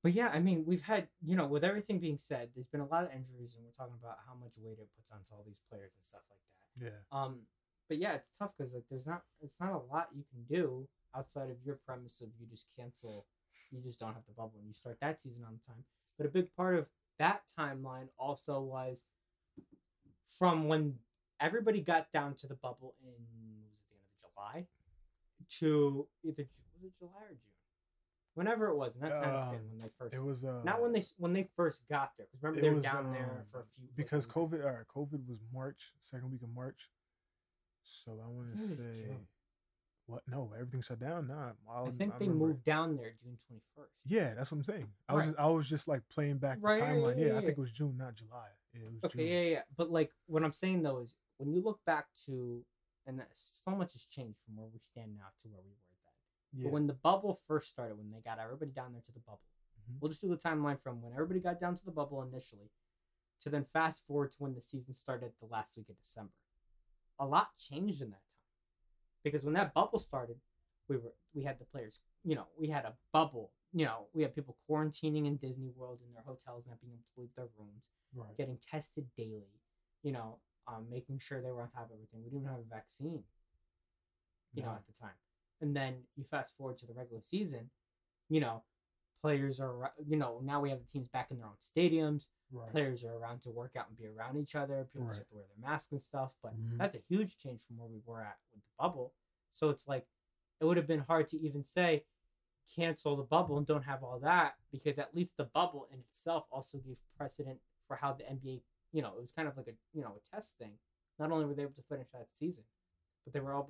[0.03, 2.86] But yeah, I mean, we've had you know, with everything being said, there's been a
[2.86, 5.61] lot of injuries, and we're talking about how much weight it puts onto all these
[5.68, 6.92] players and stuff like that.
[6.92, 7.18] Yeah.
[7.18, 7.40] Um,
[7.88, 10.86] but yeah, it's tough because like there's not it's not a lot you can do
[11.16, 13.26] outside of your premise of you just cancel,
[13.70, 15.84] you just don't have the bubble and you start that season on time.
[16.16, 16.86] But a big part of
[17.18, 19.05] that timeline also was
[20.38, 20.94] from when
[21.40, 23.14] everybody got down to the bubble in
[23.68, 24.66] was it the end of July
[25.59, 27.58] to either was it July or June,
[28.39, 30.80] whenever it was in that time span Um, when they first It was uh not
[30.80, 33.47] when they when they first got there because remember they were was, down there um,
[33.51, 34.26] for a few because.
[34.26, 34.64] COVID.
[34.64, 36.91] All right, COVID was March, second week of March.
[37.82, 39.26] So I want to think it was say, June.
[40.07, 40.22] what?
[40.28, 41.26] No, everything shut down.
[41.28, 43.93] Nah, I, I think they moved down there June twenty first.
[44.07, 44.89] Yeah, that's what I'm saying.
[45.09, 47.18] I was just, I was just like playing back the Right, yeah, timeline.
[47.18, 48.49] yeah, Yeah, I think it was June, not July.
[48.74, 49.28] Yeah, it was Okay, June.
[49.28, 49.62] yeah, yeah.
[49.76, 52.64] But like what I'm saying though is when you look back to
[53.07, 53.28] and that,
[53.64, 55.88] so much has changed from where we stand now to where we were.
[56.53, 56.64] Yeah.
[56.64, 59.42] But when the bubble first started, when they got everybody down there to the bubble,
[59.90, 60.01] Mhm.
[60.01, 62.70] we'll just do the timeline from when everybody got down to the bubble initially
[63.40, 66.32] to then fast forward to when the season started the last week of December.
[67.18, 68.34] A lot changed in that time.
[69.22, 70.40] Because when that bubble started,
[70.88, 74.22] we were we had the players, you know, we had a bubble, you know, we
[74.22, 77.49] had people quarantining in Disney World in their hotels, not being able to leave their
[77.57, 78.36] rooms right.
[78.36, 79.61] getting tested daily,
[80.03, 82.20] you know, um, making sure they were on top of everything.
[82.22, 83.24] We didn't even have a vaccine,
[84.55, 85.16] you know, at the time.
[85.61, 87.71] And then you fast forward to the regular season,
[88.29, 88.63] you know,
[89.23, 92.27] players are, you know, now we have the teams back in their own stadiums.
[92.53, 92.71] right.
[92.71, 94.85] Players are around to work out and be around each other.
[94.93, 95.19] People just Right.
[95.19, 96.37] have to wear their masks and stuff.
[96.43, 96.79] But Mhm.
[96.79, 99.13] that's a huge change from where we were at with the bubble.
[99.53, 100.07] So it's like,
[100.61, 102.05] it would have been hard to even say,
[102.75, 106.47] cancel the bubble and don't have all that because at least the bubble in itself
[106.51, 109.75] also gave precedent for how the NBA, you know, it was kind of like a
[109.93, 110.79] you know a test thing.
[111.19, 112.65] Not only were they able to finish that season,
[113.25, 113.63] but they were all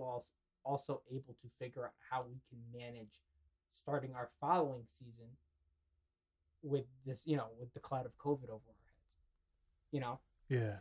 [0.69, 3.23] also able to figure out how we can manage
[3.73, 5.27] starting our following season
[6.63, 9.17] with this, you know, with the cloud of COVID over our heads.
[9.91, 10.79] You know, Yeah.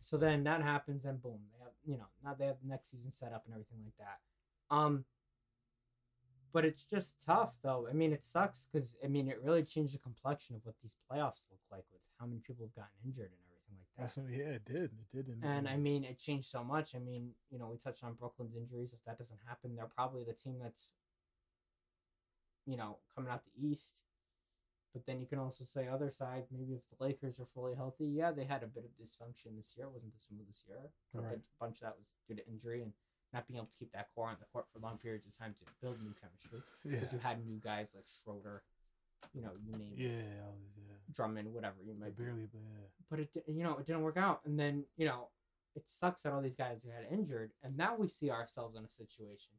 [0.00, 2.90] so then that happens, and boom, they have you know now they have the next
[2.90, 4.20] season set up and everything like that.
[4.74, 5.04] Um,
[6.52, 7.86] But it's just tough, though.
[7.88, 10.96] I mean, it sucks because I mean, it really changed the complexion of what these
[11.08, 14.22] playoffs look like with how many people have gotten injured and everything like that.
[14.30, 14.90] Yeah, it did.
[15.14, 15.38] It did.
[15.42, 16.94] And, I mean, it changed so much.
[16.94, 18.92] I mean, you know, we touched on Brooklyn's injuries.
[18.94, 20.90] If that doesn't happen, they're probably the team that's,
[22.66, 23.90] you know, coming out the East.
[24.92, 28.06] But then you can also say other side, maybe if the Lakers are fully healthy,
[28.08, 29.86] yeah, they had a bit of dysfunction this year.
[29.86, 30.78] It wasn't the smoothest this year.
[31.14, 31.30] A Right.
[31.30, 32.92] bunch, bunch of that was due to injury and
[33.32, 35.54] not being able to keep that core on the court for long periods of time
[35.60, 36.60] to build new chemistry.
[36.84, 38.62] yeah, Because you had new guys like Schroeder,
[39.34, 40.08] you know, you name it, yeah,
[40.76, 40.94] yeah.
[41.14, 42.86] Drummond, whatever you might be barely, but yeah.
[43.10, 45.28] but it di- you know it didn't work out and then you know
[45.76, 48.88] it sucks that all these guys got injured and now we see ourselves in a
[48.88, 49.52] situation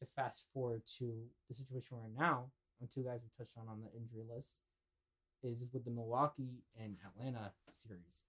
[0.00, 2.46] to fast forward to the situation we're in now
[2.80, 4.58] and two guys we touched on on the injury list
[5.42, 8.20] is with the Milwaukee and Atlanta series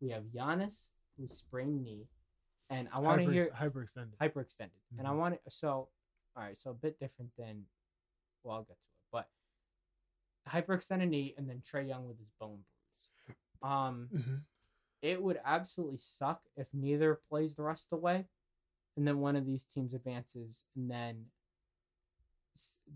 [0.00, 2.06] we have Giannis who's sprained knee
[2.70, 4.16] and I want to Hyper, hear hyperextended.
[4.20, 5.18] hyperextended and I Mhm.
[5.18, 5.88] want it so
[6.36, 7.64] all right so a bit different than
[8.42, 8.91] well I'll get to
[10.48, 13.32] hyperextended knee and then Trae Young with his bone bruise
[13.62, 14.40] um Mhm.
[15.02, 18.26] it would absolutely suck if neither plays the rest of the way
[18.96, 21.26] and then one of these teams advances and then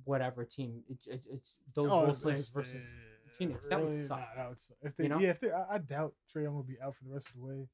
[0.04, 3.68] whatever team it, it, it's those Oh, role players versus yeah, Phoenix.
[3.68, 4.18] That would really, suck.
[4.20, 4.76] Nah, that would suck.
[4.82, 5.18] If they, You know?
[5.18, 7.34] yeah, if they, I, I doubt Trae Young will be out for the rest of
[7.36, 7.68] the way.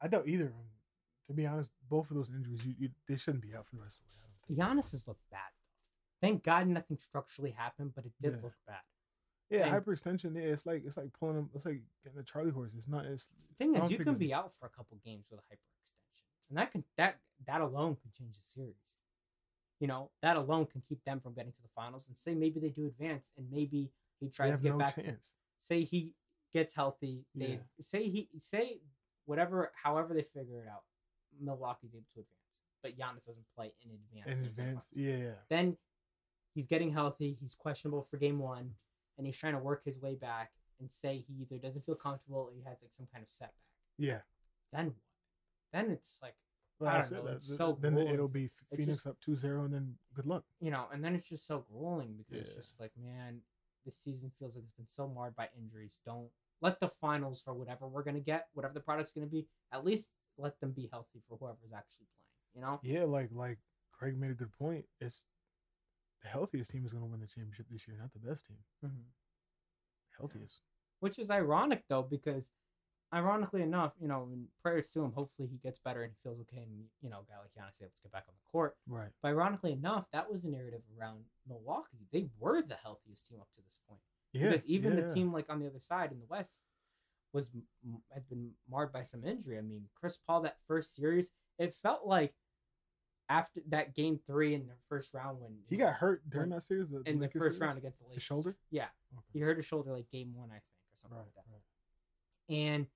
[0.00, 0.68] I doubt either of them.
[1.28, 3.82] To be honest, both of those injuries, you, you they shouldn't be out for the
[3.82, 4.20] rest of the way.
[4.26, 4.84] I don't think.
[4.84, 5.40] Giannis has looked bad.
[6.24, 8.40] Thank God nothing structurally happened, but it did Yeah.
[8.42, 8.80] look bad.
[9.50, 10.34] Yeah, And- hyperextension.
[10.34, 11.50] Yeah, it's like it's like pulling them.
[11.54, 12.72] It's like getting a Charlie horse.
[12.74, 13.04] It's not.
[13.04, 15.92] It's The thing is, you can be out for a couple games with a hyperextension,
[16.48, 18.80] and that can that that alone can change the series.
[19.80, 22.08] You know, that alone can keep them from getting to the finals.
[22.08, 25.02] And say maybe they do advance, and maybe he tries to get no back to
[25.02, 25.36] chance.
[25.60, 26.14] say he
[26.52, 27.26] gets healthy.
[27.34, 27.62] They Yeah.
[27.82, 28.80] say he say
[29.26, 30.84] whatever, however they figure it out.
[31.38, 32.38] Milwaukee's able to advance,
[32.82, 34.38] but Giannis doesn't play in advance.
[34.40, 35.34] In advance, yeah.
[35.48, 35.76] Then
[36.54, 37.36] he's getting healthy.
[37.40, 38.70] He's questionable for game one,
[39.18, 40.50] and he's trying to work his way back.
[40.80, 43.54] And say he either doesn't feel comfortable or he has like some kind of setback.
[43.96, 44.18] Yeah.
[44.72, 44.94] Then what?
[45.72, 46.34] Then it's like
[46.80, 49.64] Well, I don't know, it's that- so then grueling it'll be Phoenix just- up 2-0
[49.66, 50.44] and then good luck.
[50.60, 53.40] you know, and then it's just so grueling because it's just like, man,
[53.84, 56.00] this season feels like it's been so marred by injuries.
[56.04, 56.28] Don't
[56.60, 60.12] let the finals for whatever we're gonna get, whatever the product's gonna be, at least
[60.36, 62.08] let them be healthy for whoever's actually
[62.52, 62.54] playing.
[62.56, 62.80] You know?
[62.82, 63.60] Yeah, like like
[63.92, 64.86] Craig made a good point.
[65.00, 65.24] It's
[66.24, 68.56] the healthiest team is going to win the championship this year, not the best team.
[68.84, 69.06] Mm-hmm.
[70.18, 70.60] Healthiest.
[71.00, 72.52] Which is ironic though, because
[73.12, 74.28] ironically enough, you know,
[74.62, 77.30] prayers to him, hopefully he gets better and he feels okay, and you know, a
[77.30, 78.74] guy like Giannis is able to get back on the court.
[78.88, 79.10] Right.
[79.22, 82.08] But ironically enough, that was the narrative around Milwaukee.
[82.10, 84.00] They were the healthiest team up to this point.
[84.32, 84.50] Yeah.
[84.50, 85.14] because even yeah, the yeah.
[85.14, 86.58] team like on the other side in the West
[87.32, 87.50] was
[88.12, 89.58] has been marred by some injury.
[89.58, 92.34] I mean, Chris Paul that first series, it felt like
[93.28, 96.88] after that game three in the first round when he got hurt during that series.
[96.88, 97.60] The, in the Lakers first series?
[97.60, 98.22] round against the Lakers.
[98.22, 98.56] shoulder?
[98.70, 99.24] Yeah, Okay.
[99.32, 100.62] he hurt his shoulder like game one, I think,
[100.92, 101.44] or something Right, like that.
[101.50, 102.56] right.
[102.56, 102.86] And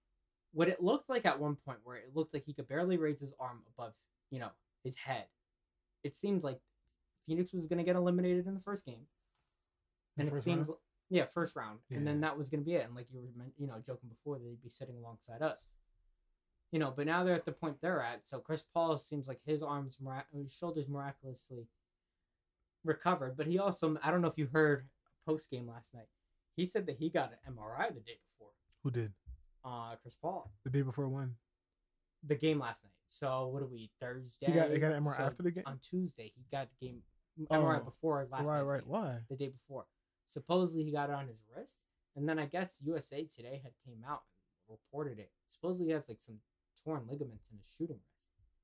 [0.53, 3.20] what it looked like at one point, where it looked like he could barely raise
[3.20, 3.95] his arm above,
[4.31, 4.51] you know,
[4.85, 5.24] his head.
[6.05, 6.61] It seemed like
[7.26, 9.07] Phoenix was going to get eliminated in the first game,
[10.16, 10.79] and it seems, round?
[11.11, 12.87] yeah, first round, and then that was going to be it.
[12.87, 15.68] And like you were, you know, joking before, they'd be sitting alongside us.
[16.73, 18.27] You know, but now they're at the point they're at.
[18.29, 19.99] So Chris Paul seems like his arms,
[20.35, 21.66] his shoulders miraculously
[22.85, 23.37] recovered.
[23.37, 24.87] But he also, I don't know if you heard
[25.27, 26.09] post game last night.
[26.57, 28.51] He said that he got an MRI the day before.
[28.83, 29.12] Who did?
[29.64, 31.35] Uh, Chris Paul, The day before when?
[32.27, 32.93] the game last night.
[33.07, 34.47] So what are we Thursday?
[34.47, 35.62] He got, he got an MRI So after the game?
[35.66, 36.33] on Tuesday.
[36.35, 37.03] He got the game
[37.51, 38.81] MRI Oh, before last right, night's right.
[38.83, 39.19] game, Why?
[39.31, 39.87] the day before.
[40.27, 41.79] Supposedly he got it on his wrist,
[42.16, 44.23] and then I guess USA Today had came out
[44.69, 45.31] and reported it.
[45.53, 46.39] Supposedly he has like some
[46.85, 48.57] torn ligaments in his shooting wrist,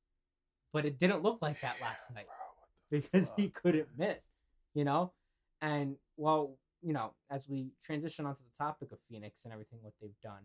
[0.73, 4.29] but it didn't look like that last night bro, what the because he couldn't miss,
[4.75, 5.13] you know.
[5.61, 9.95] And well, you know, as we transition onto the topic of Phoenix and everything what
[10.01, 10.43] they've done,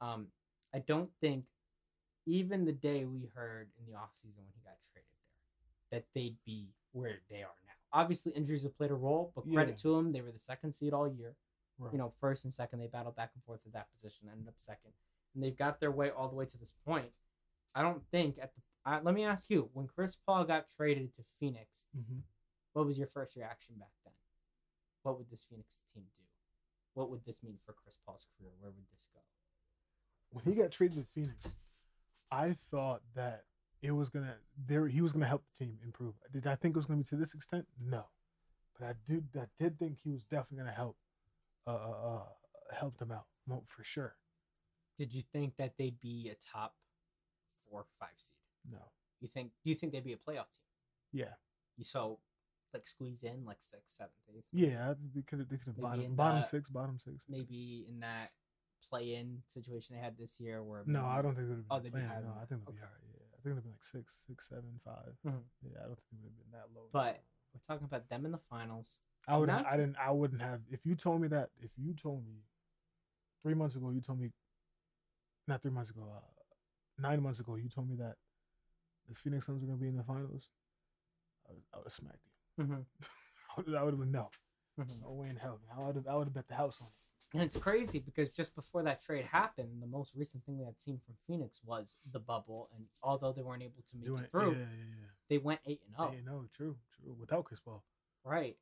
[0.00, 0.26] um,
[0.74, 1.44] I don't think
[2.26, 5.06] even the day we heard in the offseason when he got traded
[5.90, 7.72] there that they'd be where they are now.
[7.92, 9.76] Obviously, injuries have played a role, but credit Yeah.
[9.82, 11.34] to them, they were the second seed all year.
[11.78, 11.92] Right.
[11.92, 14.54] You know, first and second, they battled back and forth at that position, ended up
[14.58, 14.92] second,
[15.34, 17.10] and they've got their way all the way to this point.
[17.74, 18.60] I don't think at the.
[18.90, 22.22] Uh, let me ask you: When Chris Paul got traded to Phoenix, Mhm.
[22.72, 24.14] what was your first reaction back then?
[25.02, 26.24] What would this Phoenix team do?
[26.94, 28.52] What would this mean for Chris Paul's career?
[28.58, 29.20] Where would this go?
[30.32, 31.56] when he got traded to Phoenix,
[32.30, 33.46] I thought that
[33.82, 36.14] it was gonna there he was gonna help the team improve.
[36.30, 37.66] Did I think it was gonna be to this extent?
[37.80, 38.10] No,
[38.78, 40.96] but I did I did think he was definitely gonna help
[41.66, 42.28] uh, uh, uh
[42.74, 43.26] help them out
[43.66, 44.16] for sure.
[45.00, 46.74] Did you think that they'd be a top
[47.64, 48.36] four, five seed?
[48.70, 48.76] No,
[49.22, 49.52] You think?
[49.64, 50.68] You think they'd be a playoff team?
[51.10, 51.32] yeah,
[51.78, 52.18] You so
[52.74, 54.44] like squeeze in like sixth, seventh, eighth.
[54.52, 55.48] Yeah, I think they could have.
[55.48, 57.24] They could have bottom bottom the- six, bottom six.
[57.30, 58.30] Maybe in that
[58.90, 61.82] play-in situation they had this year, where No, I don't think they would Oh, have
[61.82, 62.24] they'd been be playing.
[62.26, 62.34] No.
[62.34, 62.86] I think they'll be Okay.
[62.86, 63.00] higher.
[63.18, 65.16] Yeah, I think they'll be like six, six, seven, five.
[65.24, 65.44] Mhm.
[65.62, 66.88] Yeah, I don't think they would have been that low.
[66.92, 67.24] But
[67.54, 69.00] we're talking about them in the finals.
[69.26, 70.60] I would I just, didn't I wouldn't have.
[70.70, 71.50] If you told me that.
[71.58, 72.44] If you told me
[73.42, 74.30] three months ago, you told me,
[75.50, 76.20] not three months ago, uh,
[76.98, 78.16] nine months ago, you told me that
[79.08, 80.48] the Phoenix Suns were going to be in the finals.
[81.48, 82.24] I would, I would have smacked
[82.58, 82.64] you.
[82.64, 82.74] Mm-hmm.
[83.56, 84.30] I would, I would have been no,
[84.78, 85.00] Mhm.
[85.02, 85.60] no way in hell.
[85.76, 86.06] I would have.
[86.06, 86.94] I would have bet the house on it.
[87.34, 90.80] And it's crazy because just before that trade happened, the most recent thing we had
[90.80, 94.20] seen from Phoenix was the bubble, and although they weren't able to make You it
[94.20, 96.04] went- through, Yeah, yeah, they went eight and yeah.
[96.06, 96.10] oh.
[96.10, 97.14] Hey, no, true, true.
[97.18, 97.84] Without Chris Paul.
[98.24, 98.56] Right.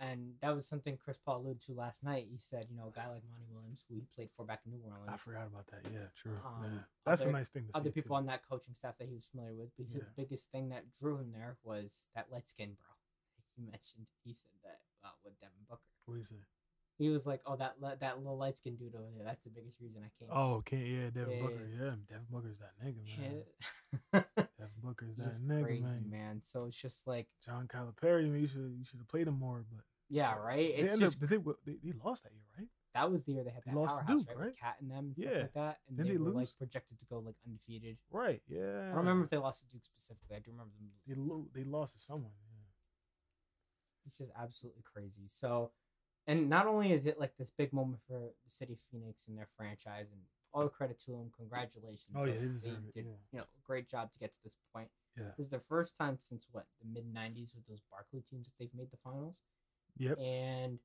[0.00, 2.26] And that was something Chris Paul alluded to last night.
[2.30, 4.72] He said, you know, a guy like Monty Williams, who he played for back in
[4.72, 5.90] New Orleans, I forgot about that.
[5.92, 6.32] Yeah, true.
[6.44, 6.70] Um, yeah.
[7.04, 7.78] That's other- a nice thing to see.
[7.78, 8.18] other people too.
[8.20, 9.68] on that coaching staff that he was familiar with.
[9.76, 10.00] Because Yeah.
[10.00, 12.88] the biggest thing that drew him there was that light skin bro.
[13.56, 15.82] He mentioned, he said that uh, with Devin Booker.
[16.06, 16.36] What do you say?
[16.96, 19.80] He was like, oh, that that little light skin dude over there, that's the biggest
[19.80, 20.28] reason I came.
[20.30, 21.66] Oh, can't yeah, Devin Yeah, Booker.
[21.70, 23.42] Yeah, Devin Booker's that nigga, man.
[24.12, 24.22] Yeah.
[24.58, 26.10] Devin Booker's that He's nigga, crazy, man.
[26.10, 26.40] man.
[26.42, 29.64] So it's just like, John Calipari, man, you should you should have played him more,
[29.70, 30.56] but yeah, right?
[30.76, 31.36] They It's ended just up, they,
[31.72, 32.68] they, they lost that year, right?
[32.92, 34.46] that was the year they had They that lost powerhouse, Duke, right?
[34.46, 34.56] Right?
[34.58, 35.40] Cat and them, and stuff Yeah.
[35.42, 37.96] like that, and Didn't they, they were like projected to go like undefeated.
[38.10, 38.42] Right.
[38.48, 38.58] Yeah.
[38.60, 40.36] I don't remember if they lost to Duke specifically.
[40.36, 40.90] I do remember them.
[41.06, 42.32] they lo- they lost to someone.
[42.50, 42.66] Yeah.
[44.06, 45.24] It's just absolutely crazy.
[45.28, 45.70] So,
[46.26, 49.38] and not only is it like this big moment for the city of Phoenix and
[49.38, 50.20] their franchise, and
[50.52, 52.10] all the credit to them, congratulations.
[52.16, 53.12] Oh, yeah, they it, did, yeah.
[53.32, 54.88] you know, great job to get to this point.
[55.16, 55.24] Yeah.
[55.36, 58.54] This is their first time since what the mid '90s with those Barkley teams that
[58.58, 59.42] they've made the finals,
[59.98, 60.18] Yep.
[60.18, 60.78] and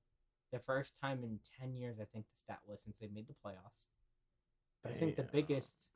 [0.51, 3.33] the first time in ten years, I think the stat was since they made the
[3.33, 3.87] playoffs.
[4.85, 5.87] I think the biggest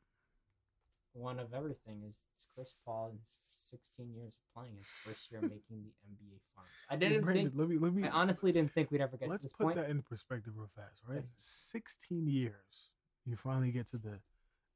[1.12, 2.14] one of everything is
[2.54, 3.36] Chris Paul in his
[3.70, 6.72] 16 years of playing his first year making the NBA Finals.
[6.88, 7.54] I didn't Brandon, think.
[7.56, 10.02] let me let me I honestly didn't think we'd ever get let's put that in
[10.02, 11.22] perspective real fast, right?
[11.22, 11.30] Yes.
[11.36, 12.90] Sixteen years,
[13.24, 14.18] you finally get to the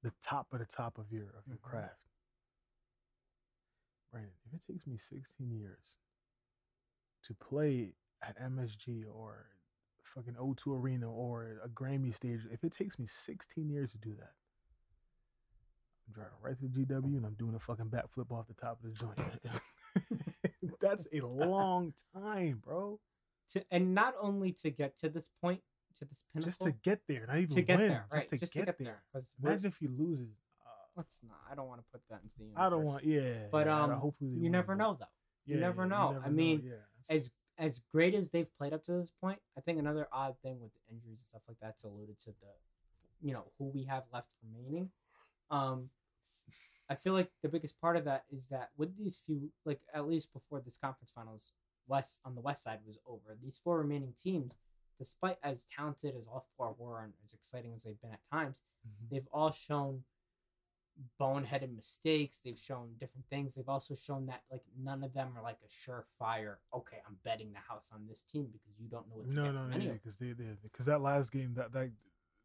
[0.03, 1.63] the top of the top of your of your Mhm.
[1.63, 1.99] craft.
[4.13, 5.97] Brandon, if it takes me sixteen years
[7.25, 7.95] to play
[8.27, 9.47] at MSG or
[10.03, 14.11] fucking O2 Arena or a Grammy stage, if it takes me sixteen years to do
[14.19, 14.33] that,
[16.07, 18.79] I'm driving right to the GW and I'm doing a fucking backflip off the top
[18.83, 19.19] of the joint.
[20.81, 23.01] That's a long time, bro.
[23.53, 25.61] to, and not only to get to this point,
[25.99, 28.19] to this pinnacle, just to get there, not even to get win, there, right?
[28.19, 29.03] just to just get, to get there.
[29.13, 29.23] there.
[29.43, 30.27] Imagine if you lose it.
[30.67, 31.39] Uh, let's not.
[31.51, 32.45] I don't want to put that into the.
[32.47, 32.63] Universe.
[32.67, 33.47] I don't want, yeah.
[33.53, 35.07] But, yeah, um, hopefully You never but- know though.
[35.47, 36.21] you never know.
[36.25, 39.79] I mean, yeah, As as great as they've played up to this point, I think
[39.79, 42.53] another odd thing with the injuries and stuff like that's alluded to the,
[43.23, 44.91] you know, who we have left remaining.
[45.51, 45.91] Um,
[46.89, 50.09] I feel like the biggest part of that is that with these few, like at
[50.09, 51.53] least before this conference finals,
[51.87, 53.37] west on the west side was over.
[53.43, 54.57] These four remaining teams,
[54.99, 58.63] despite as talented as all four were and as exciting as they've been at times,
[58.87, 59.11] Mhm.
[59.11, 60.05] they've all shown
[61.21, 62.41] boneheaded mistakes.
[62.45, 63.55] They've shown different things.
[63.55, 66.57] They've also shown that like none of them are like a surefire.
[66.73, 69.53] Okay, I'm betting the house on this team because you don't know what to no,
[69.53, 71.91] no, no, yeah, because they did because that last game that that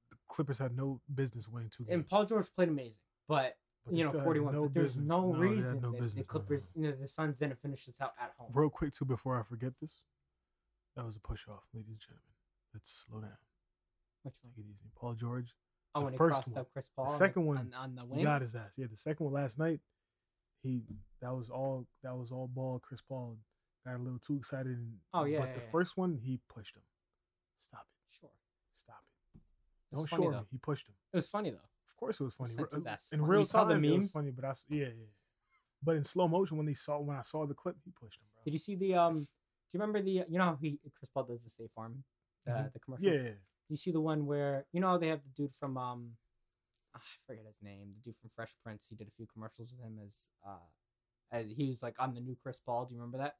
[0.09, 1.93] the Clippers had no business winning two games.
[1.93, 4.53] And Paul George played amazing, but, but you know, 41.
[4.53, 6.91] no but there's business- no, reason no that the business, no, no, Clippers, you know,
[6.91, 8.49] the Suns didn't finish this out at home.
[8.53, 10.05] Real quick too, before I forget this,
[10.95, 12.23] that was a push off, ladies and gentlemen.
[12.73, 13.31] Let's slow down,
[14.23, 14.51] Which one?
[14.55, 14.89] take it easy.
[14.95, 15.55] Paul George,
[15.95, 16.59] Oh, the when he first crossed one.
[16.59, 17.07] up Chris Paul.
[17.07, 18.23] on second one, on, on the he wing.
[18.23, 18.73] got his ass.
[18.77, 19.79] Yeah, the second one last night,
[20.61, 20.83] he
[21.21, 22.79] that was all that was all ball.
[22.79, 23.37] Chris Paul
[23.85, 24.67] got a little too excited.
[24.77, 25.71] And, Oh, yeah, but yeah, the yeah.
[25.71, 26.83] first one he pushed him.
[27.59, 28.13] Stop it.
[28.19, 28.29] Sure.
[28.75, 29.03] Stop
[29.35, 29.39] it.
[29.91, 30.39] It Don't funny, short though.
[30.41, 30.45] me.
[30.51, 30.95] He pushed him.
[31.11, 31.57] It was funny though.
[31.57, 32.51] Of course, it was funny.
[32.57, 33.31] Re- ass In flying.
[33.31, 34.31] real saw the time, it was funny.
[34.31, 34.91] But I yeah, yeah.
[35.81, 38.27] But in slow motion, when they saw when I saw the clip, he pushed him,
[38.33, 38.43] bro.
[38.45, 39.15] Did you see the um?
[39.15, 39.21] Do
[39.77, 42.03] you remember the you know how he Chris Paul does the State Farm,
[42.45, 42.73] the Mhm.
[42.73, 43.05] the commercials?
[43.13, 43.29] Yeah, yeah.
[43.69, 46.11] You see the one where you know they have the dude from um,
[46.95, 47.93] ah, I forget his name.
[47.95, 48.87] The dude from Fresh Prince.
[48.89, 50.57] He did a few commercials with him as uh,
[51.31, 53.35] as he was like, "I'm the new Chris Paul." Do you remember that?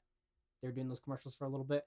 [0.62, 1.84] They were doing those commercials for a little bit.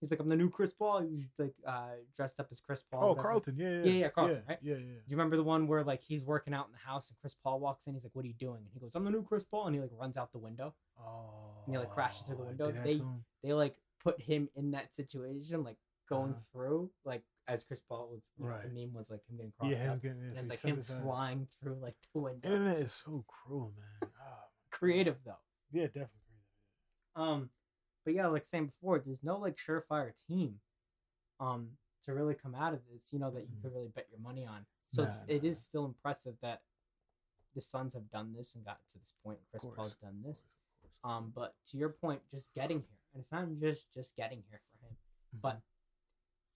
[0.00, 2.82] He's like, "I'm the new Chris Paul." He was like uh, dressed up as Chris
[2.90, 3.10] Paul.
[3.10, 3.14] Oh.
[3.20, 3.56] Carlton.
[3.58, 4.58] Yeah, yeah, Yeah, yeah, Carlton, yeah, right?
[4.62, 4.78] Yeah, yeah.
[4.80, 7.34] Do you remember the one where like he's working out in the house and Chris
[7.34, 7.92] Paul walks in?
[7.92, 9.74] He's like, "What are you doing?" And he goes, "I'm the new Chris Paul," and
[9.74, 10.74] he like runs out the window.
[10.98, 12.70] Oh, And he, like, crashes through the window.
[12.72, 13.02] They-
[13.42, 15.76] They like put him in that situation, like
[16.08, 16.40] going Uh-huh.
[16.52, 18.30] through, like as Chris Paul was.
[18.38, 18.72] You know, Right.
[18.72, 20.02] meme was like him getting crossed yeah, him out.
[20.02, 20.86] getting, And it's like him ass.
[21.02, 22.48] flying through like the window.
[22.48, 24.10] Internet is so cruel, man.
[24.20, 25.36] Ah, Creative though.
[25.72, 27.16] yeah, definitely creative.
[27.16, 27.50] Um,
[28.04, 30.60] but yeah, like saying before, there's no like surefire team,
[31.40, 33.12] um, to really come out of this.
[33.12, 33.62] You know that you Mhm.
[33.62, 34.66] could really bet your money on.
[34.92, 35.48] So it's, Nah, it nah.
[35.48, 36.62] is still impressive that
[37.54, 39.40] the Suns have done this and gotten to this point.
[39.50, 40.42] Chris Paul's done this.
[40.42, 41.16] Of course, of course.
[41.18, 44.60] Um, but to your point, just getting here, and it's not just just getting here
[44.60, 44.96] for him,
[45.32, 45.60] but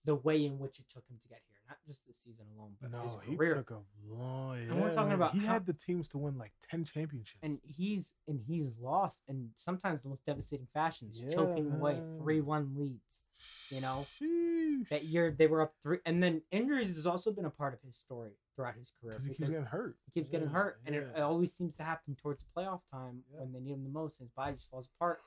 [0.07, 2.71] the way in which it took him to get here, not just the season alone,
[2.81, 3.79] but no, his he took a
[4.09, 4.57] long.
[4.57, 7.39] And we're talking about he how- had the teams to win like ten championships.
[7.43, 12.39] and he's and he's lost in sometimes the most devastating fashions, choking Yeah, away three
[12.41, 13.21] one leads.
[13.69, 14.87] you know, Sheesh.
[14.89, 17.81] That year they were up three, and then injuries has also been a part of
[17.81, 19.97] his story throughout his career because he keeps getting hurt.
[20.05, 22.81] he keeps getting Yeah, hurt, and it, it always seems to happen towards the playoff
[22.89, 23.41] time Yeah.
[23.41, 25.19] when they need him the most, and his body just falls apart.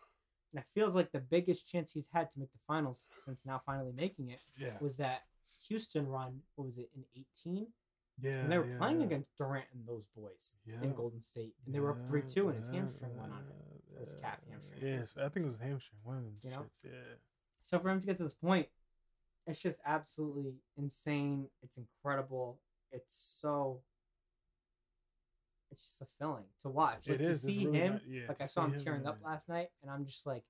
[0.53, 3.63] And it feels like the biggest chance he's had to make the finals since now
[3.65, 5.23] finally making it yeah, was that
[5.69, 6.41] Houston run.
[6.57, 7.69] What was it in eighteen?
[8.23, 9.07] yeah, and they were yeah, playing yeah.
[9.07, 12.57] against Durant and those boys in Golden State, and they were up three two, and
[12.57, 13.53] his hamstring went on him.
[13.95, 14.81] Or his calf hamstring.
[14.83, 15.99] Yes, I think it was hamstring.
[16.03, 16.67] One of them You know?
[16.85, 16.91] Yeah.
[17.63, 18.67] So for him to get to this point,
[19.47, 21.49] it's just absolutely insane.
[21.63, 22.61] It's incredible.
[22.93, 23.81] It's so.
[25.73, 27.09] It's just fulfilling to watch.
[27.09, 27.43] Like it to is.
[27.43, 27.93] see really him.
[27.95, 30.45] not- yeah, like I saw him tearing up last night, and I'm just like,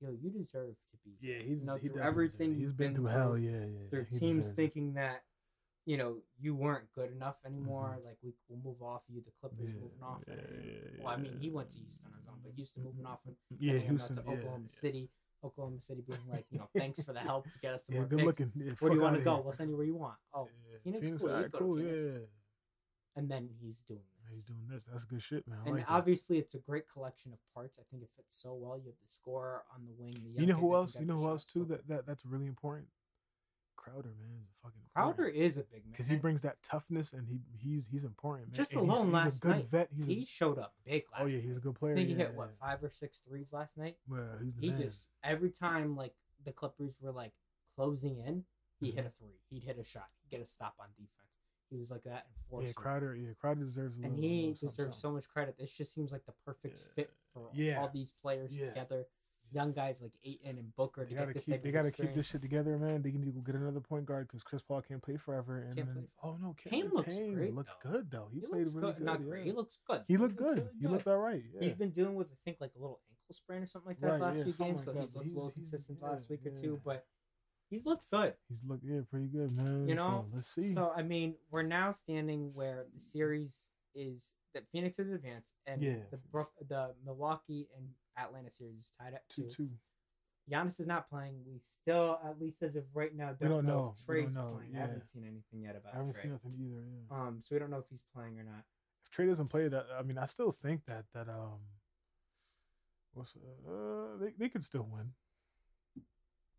[0.00, 3.06] "Yo, you deserve to be Yeah, he's know, he through everything He's been been through
[3.06, 3.32] hell.
[3.36, 3.88] through, Yeah, yeah.
[3.90, 4.56] through teams deserves it.
[4.56, 5.22] thinking that
[5.86, 7.98] you know you weren't good enough anymore.
[8.04, 9.22] Like we will move off you.
[9.24, 9.76] The Clippers Mm-hmm.
[9.76, 10.22] Yeah, moving off.
[10.28, 10.34] yeah,
[10.64, 13.24] yeah, well, I mean, he went to Houston on his own, but Houston moving off
[13.24, 14.68] him, Yeah, sending him out to Oklahoma.
[14.68, 15.10] City.
[15.42, 18.04] Oklahoma City being like, you know, thanks for the help to get us some more
[18.04, 18.40] good picks.
[18.40, 18.74] looking.
[18.78, 19.40] Where do you want to go?
[19.40, 20.18] We'll send you where you want.
[20.34, 21.08] Oh, Yeah, Phoenix?
[21.22, 21.76] Cool, you to cool.
[21.78, 22.02] Phoenix.
[22.04, 22.18] Yeah,
[23.16, 24.00] and then he's doing
[24.30, 24.84] he's doing this.
[24.84, 25.58] That's good shit, man.
[25.62, 25.92] I And like that.
[25.92, 27.78] obviously, it's a great collection of parts.
[27.78, 28.78] I think it fits so well.
[28.78, 30.14] You have the scorer on the wing.
[30.34, 30.96] The you know who else?
[30.98, 31.64] You know who else too?
[31.64, 32.86] That that that's really important.
[33.76, 35.92] Crowder, man, is fucking Crowder is a big man.
[35.92, 38.48] because he brings that toughness and he he's he's important.
[38.48, 38.54] Man.
[38.54, 39.88] Just and he's, alone he's last a good night, vet.
[39.96, 41.94] He's he a, showed up big last oh yeah, he's a good player.
[41.94, 42.66] I think he yeah, hit what yeah.
[42.66, 43.96] five or six threes last night.
[44.06, 44.82] Well, he's the He man.
[44.82, 46.12] just every time like
[46.44, 47.32] the Clippers were like
[47.74, 48.44] closing in,
[48.80, 48.96] he mm-hmm.
[48.96, 49.38] hit a three.
[49.48, 50.08] He'd hit a shot.
[50.22, 51.29] He'd get a stop on defense.
[51.70, 52.64] He was like that and forced.
[52.64, 52.76] yeah, it.
[52.76, 53.14] Crowder.
[53.16, 54.28] Yeah, Crowder deserves a and little.
[54.28, 54.92] he little deserves something.
[55.00, 55.56] so much credit.
[55.58, 56.92] This just seems like the perfect Yeah.
[56.94, 57.80] fit for Yeah.
[57.80, 58.68] all these players Yeah.
[58.70, 59.06] together.
[59.52, 61.62] Young guys like Ayton and Booker They to gotta get keep.
[61.62, 63.02] They gotta keep this shit together, man.
[63.02, 65.58] They can go get another point guard because Chris Paul can't play forever.
[65.58, 67.90] And Can't then, play oh no, Payne looks Payne great, looked though.
[67.90, 68.28] good though.
[68.32, 68.96] He, He played looks really good.
[68.98, 69.04] good.
[69.06, 69.26] Not yeah.
[69.26, 69.44] great.
[69.46, 70.04] He looks good.
[70.06, 70.64] He looked looks good.
[70.66, 71.42] really He looked all right.
[71.52, 71.60] Yeah.
[71.62, 74.06] He's been dealing with I think like a little ankle sprain or something like that
[74.06, 75.54] Right, the last yeah, few games, like so that, he's but looked a little he's-
[75.56, 76.80] he's- consistent last week or two.
[76.84, 77.06] But
[77.70, 78.34] he's looked good.
[78.48, 79.88] He's looked yeah pretty good, man.
[79.88, 80.72] You know, so let's see.
[80.74, 85.80] So I mean, we're now standing where the series is that Phoenix is advanced, and
[85.82, 85.96] Yeah.
[86.10, 89.70] the Brook, the Milwaukee and Atlanta series is tied up two two.
[90.50, 91.44] Giannis is not playing.
[91.46, 93.94] We still, at least as of right now, don't, don't know, know.
[93.96, 94.74] if Trae's know, playing.
[94.74, 96.22] I haven't seen anything yet about I haven't Trae.
[96.22, 96.82] seen nothing either.
[96.82, 97.16] Yeah.
[97.16, 98.64] Um, so we don't know if he's playing or not.
[99.04, 101.60] if Trae doesn't play that, I mean, I still think that that um,
[103.14, 105.12] what's uh, they they could still win.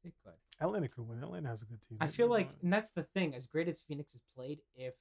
[0.04, 0.34] They could.
[0.60, 1.22] Atlanta could win.
[1.24, 1.98] Atlanta has a good team.
[2.02, 3.36] I feel like, and that's the thing.
[3.36, 4.94] As great as Phoenix has played, if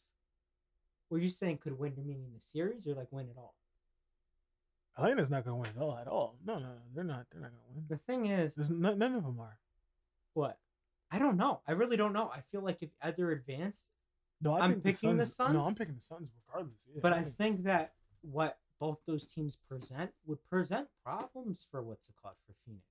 [1.11, 3.55] were you saying could win, meaning the series or like win it all?
[4.99, 5.97] Atlanta's not going to win at all.
[5.99, 6.37] At all.
[6.45, 7.27] No, no, no, they're not.
[7.33, 7.85] They're not going to win.
[7.89, 9.59] The thing is, There's none, none of them are.
[10.35, 10.59] what?
[11.11, 11.61] I don't know.
[11.67, 12.31] I really don't know.
[12.35, 13.87] I feel like if either advanced,
[14.41, 15.69] No, I I'm picking the Suns, No, Suns?
[15.69, 16.87] I'm picking the Suns regardless.
[16.93, 21.83] Yeah, but I think- think that what both those teams present would present problems for
[21.83, 22.85] what's it called for Phoenix.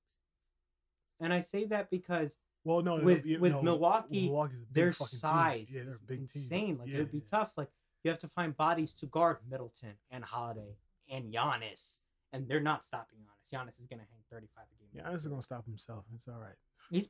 [1.19, 4.59] And I say that because well, no, no, with- yeah, with no, Milwaukee, Milwaukee's a
[4.65, 6.17] big their size Yeah, is team.
[6.19, 6.77] insane.
[6.77, 7.23] Like Yeah, it would be yeah.
[7.29, 7.53] tough.
[7.57, 7.69] Like
[8.03, 10.77] you have to find bodies to guard Middleton and Holiday
[11.09, 11.99] and Giannis,
[12.33, 13.51] and they're not stopping Giannis.
[13.53, 14.89] Giannis is gonna hang thirty five a game.
[14.93, 16.05] Yeah, Giannis is going to stop himself.
[16.13, 16.55] It's all right.
[16.91, 17.07] He's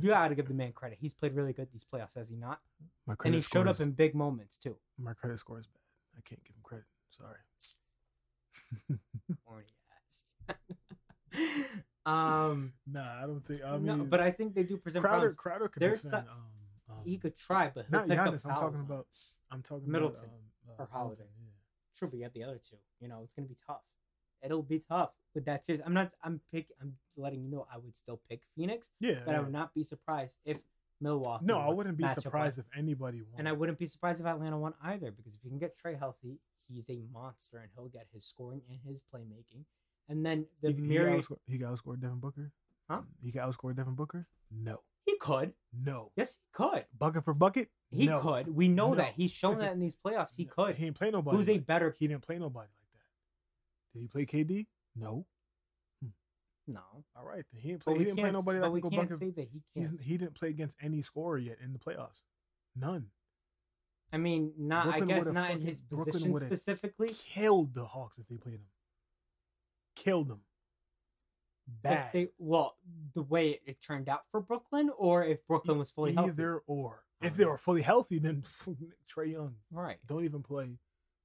[0.00, 0.98] you gotta give the man credit.
[1.00, 2.60] He's played really good these playoffs, has he not?
[3.06, 4.76] My credit And he showed up in big moments too.
[4.98, 5.80] my credit score is bad.
[6.18, 6.86] I can't give him credit.
[7.10, 7.38] Sorry.
[12.06, 13.62] Um, Nah, I don't think.
[13.64, 15.36] I mean, no, but I think they do present Crowder, problems.
[15.36, 16.26] Crowder could There's defend.
[16.26, 16.34] some-
[16.90, 18.44] um, um, He could try, but he'll not pick Giannis.
[18.44, 19.06] up I'm talking about.
[19.50, 21.22] I'm talking Middleton about, um, or uh, Holiday.
[21.38, 21.48] Yeah.
[21.96, 22.76] True, but you have the other two.
[23.00, 23.82] You know, it's gonna be tough.
[24.42, 25.80] It'll be tough with that series.
[25.84, 26.12] I'm not.
[26.24, 26.68] I'm pick.
[26.80, 27.66] I'm letting you know.
[27.72, 30.58] I would still pick Phoenix, Yeah, but I would not be surprised if
[31.00, 31.44] Milwaukee.
[31.46, 33.38] No, I wouldn't be match up surprised if anybody won.
[33.38, 35.98] and I wouldn't be surprised if Atlanta won either, because if you can get Trae
[35.98, 39.64] healthy, he's a monster, and he'll get his scoring and his playmaking.
[40.08, 42.52] And then the he, he, got myriad, outscored, he got outscored Devin Booker.
[42.90, 43.02] Huh?
[43.22, 44.26] He got outscored Devin Booker.
[44.50, 45.54] No, he could.
[45.72, 46.10] no.
[46.16, 46.84] Yes, he could.
[46.98, 47.68] Bucket for bucket.
[47.90, 48.20] He no.
[48.20, 48.54] could.
[48.54, 48.94] We know No.
[48.96, 50.36] that he's shown that in these playoffs.
[50.36, 50.76] He No, could.
[50.76, 51.36] He didn't play nobody.
[51.36, 51.94] Who's a better?
[51.98, 53.92] He didn't play nobody like that.
[53.94, 54.66] Did he play KD?
[54.96, 55.26] No.
[56.02, 56.08] Hmm.
[56.66, 56.80] No,
[57.16, 57.98] All right, he didn't play.
[57.98, 59.18] He didn't play nobody but that we go can't bucket.
[59.18, 59.90] say that he can't.
[59.90, 62.20] He's, he didn't play against any scorer yet in the playoffs.
[62.76, 63.06] None.
[64.12, 64.84] I mean, not.
[64.84, 67.14] Brooklyn I guess not in his position specifically.
[67.14, 68.66] Killed the Hawks if they played him.
[69.94, 70.40] Killed them.
[71.82, 72.06] Bad.
[72.06, 72.76] If they well,
[73.14, 76.30] the way it turned out for Brooklyn, or if Brooklyn was fully healthy.
[76.30, 77.04] Either or.
[77.22, 78.42] If they were fully healthy, then
[79.08, 79.54] Trae Young.
[79.70, 79.98] Right.
[80.06, 80.76] Don't even play.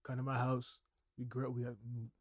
[0.04, 0.78] Come to my house.
[1.18, 1.50] We grill.
[1.52, 1.76] We have,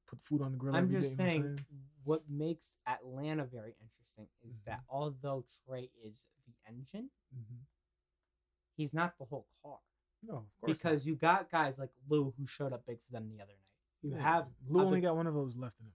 [0.09, 0.74] put food on the grill.
[0.74, 1.66] I'm every just day, you know what saying,
[2.05, 4.97] what makes Atlanta very interesting is that Mm-hmm.
[4.97, 7.59] although Trae is the engine, Mhm.
[8.77, 9.77] he's not the whole car.
[10.23, 10.82] No, of course.
[10.82, 10.90] not.
[10.90, 14.01] Because you got guys like Lou who showed up big for them the other night.
[14.02, 15.93] You Yeah, have Lou other- only got one of those left in him.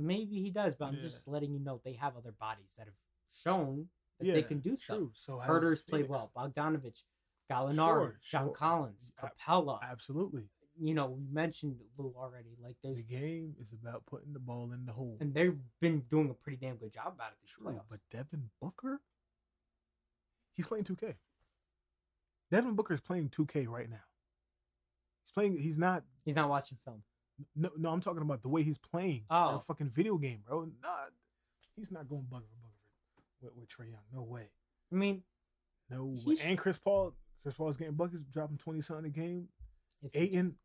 [0.00, 1.02] Maybe he does, but I'm Yeah.
[1.02, 2.96] just letting you know they have other bodies that have
[3.32, 5.10] shown that yeah, they can do stuff.
[5.14, 6.30] So Huerter's played well.
[6.36, 7.04] Bogdanovich,
[7.50, 8.54] Gallinari, Sure, John sure.
[8.54, 9.80] Collins, Capela.
[9.82, 10.48] Absolutely.
[10.78, 12.56] You know, we mentioned Lou already.
[12.62, 15.18] Like there's The game is about putting the ball in the hole.
[15.20, 17.84] and they've been doing a pretty damn good job about it these True, playoffs.
[17.90, 19.00] but Devin Booker,
[20.54, 21.16] he's playing 2K.
[22.50, 24.02] Devin Booker is playing 2K right now.
[25.22, 25.58] He's playing.
[25.58, 26.04] He's not.
[26.24, 27.02] He's not watching film.
[27.54, 27.90] No, no.
[27.90, 29.18] I'm talking about the way he's playing.
[29.22, 29.56] It's Oh.
[29.56, 30.64] a fucking video game, bro.
[30.82, 31.06] Nah,
[31.76, 34.02] he's not going bugger bugger with, with Trae Young.
[34.12, 34.50] No way.
[34.92, 35.22] I mean,
[35.88, 36.14] No.
[36.26, 36.36] way.
[36.42, 37.14] And Chris Paul.
[37.42, 39.48] Chris Paul's getting buckets, dropping 20 something a game.
[40.02, 40.56] if Ayton.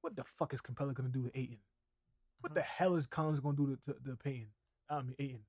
[0.00, 1.60] What the fuck is Capela gonna do to Ayton?
[2.40, 2.54] What Uh-huh.
[2.56, 4.50] the hell is Collins gonna do to, to, to Payton?
[4.88, 5.46] I mean Ayton.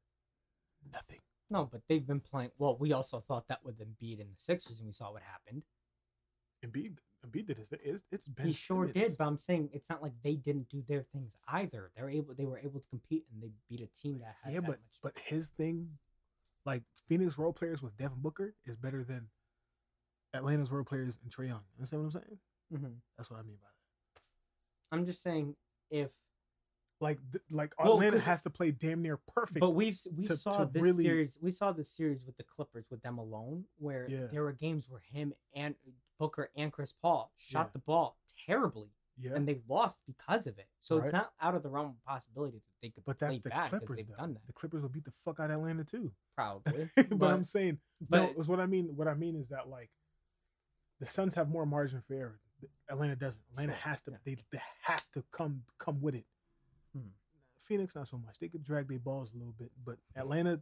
[0.91, 1.21] Nothing.
[1.49, 2.51] no, but they've been playing.
[2.57, 5.63] Well, we also thought that with Embiid in the Sixers, and we saw what happened.
[6.63, 7.69] Embiid, Embiid did his.
[7.71, 8.93] It's, it's Ben he sure Simmons.
[8.93, 11.91] did, but I'm saying it's not like they didn't do their things either.
[11.95, 12.33] They're able.
[12.33, 14.71] They were able to compete, and they beat a team that had yeah, that but
[14.71, 14.99] much.
[15.01, 15.89] but his thing,
[16.65, 19.27] like Phoenix role players with Devin Booker, is better than
[20.33, 21.61] Atlanta's role players and Trae Young.
[21.77, 22.39] You understand what I'm saying?
[22.73, 22.95] Mhm.
[23.17, 24.21] That's what I mean by that.
[24.97, 25.55] I'm just saying
[25.89, 26.11] if.
[27.01, 27.19] Like
[27.51, 29.59] like Well, Atlanta has to play damn near perfect.
[29.59, 31.37] But we've we to- saw to this really- series.
[31.41, 34.27] We saw this series with the Clippers with them alone, where Yeah.
[34.27, 35.75] there were games where him and
[36.17, 37.71] Booker and Chris Paul shot Yeah.
[37.73, 40.69] the ball terribly, yeah, and they lost because of it.
[40.79, 43.49] So it's not out of the realm of possibility that they could but that's the
[43.49, 43.95] Clippers.
[43.97, 44.15] they've though.
[44.15, 44.47] done that.
[44.47, 46.13] The Clippers will beat the fuck out of Atlanta too.
[46.37, 48.95] Probably, but, but I'm saying, but no, what I mean.
[48.95, 49.91] What I mean is that like
[51.01, 52.39] the Suns have more margin for error.
[52.89, 53.41] Atlanta doesn't.
[53.51, 54.11] Atlanta Sure, has to.
[54.11, 54.17] yeah.
[54.23, 56.25] They, they have to come come with it.
[56.95, 57.07] Hmm.
[57.59, 58.37] Phoenix not so much.
[58.39, 60.61] They could drag their balls a little bit, but Atlanta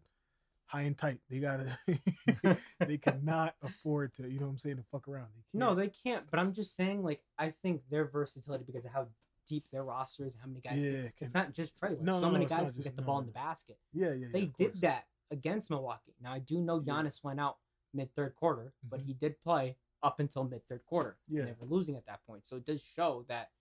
[0.65, 1.19] high and tight.
[1.29, 1.77] They gotta.
[2.79, 4.23] they cannot afford to.
[4.29, 4.77] You know what I'm saying?
[4.77, 5.27] To fuck around.
[5.35, 6.23] They no, they can't.
[6.31, 9.07] But I'm just saying, like I think their versatility because of how
[9.47, 10.81] deep their roster is, how many guys.
[10.81, 11.89] Yeah, can- it's not just Trae.
[11.89, 13.77] Like, No, so no, many guys can just- get the no, ball in the basket.
[13.91, 14.13] Yeah, yeah.
[14.13, 16.15] yeah, they of did that against Milwaukee.
[16.21, 16.93] Now I do know Yeah.
[16.93, 17.57] Giannis went out
[17.93, 19.05] mid third quarter, but Mhm.
[19.07, 21.17] he did play up until mid third quarter.
[21.27, 21.45] Yeah.
[21.45, 23.51] they were losing at that point, so it does show that.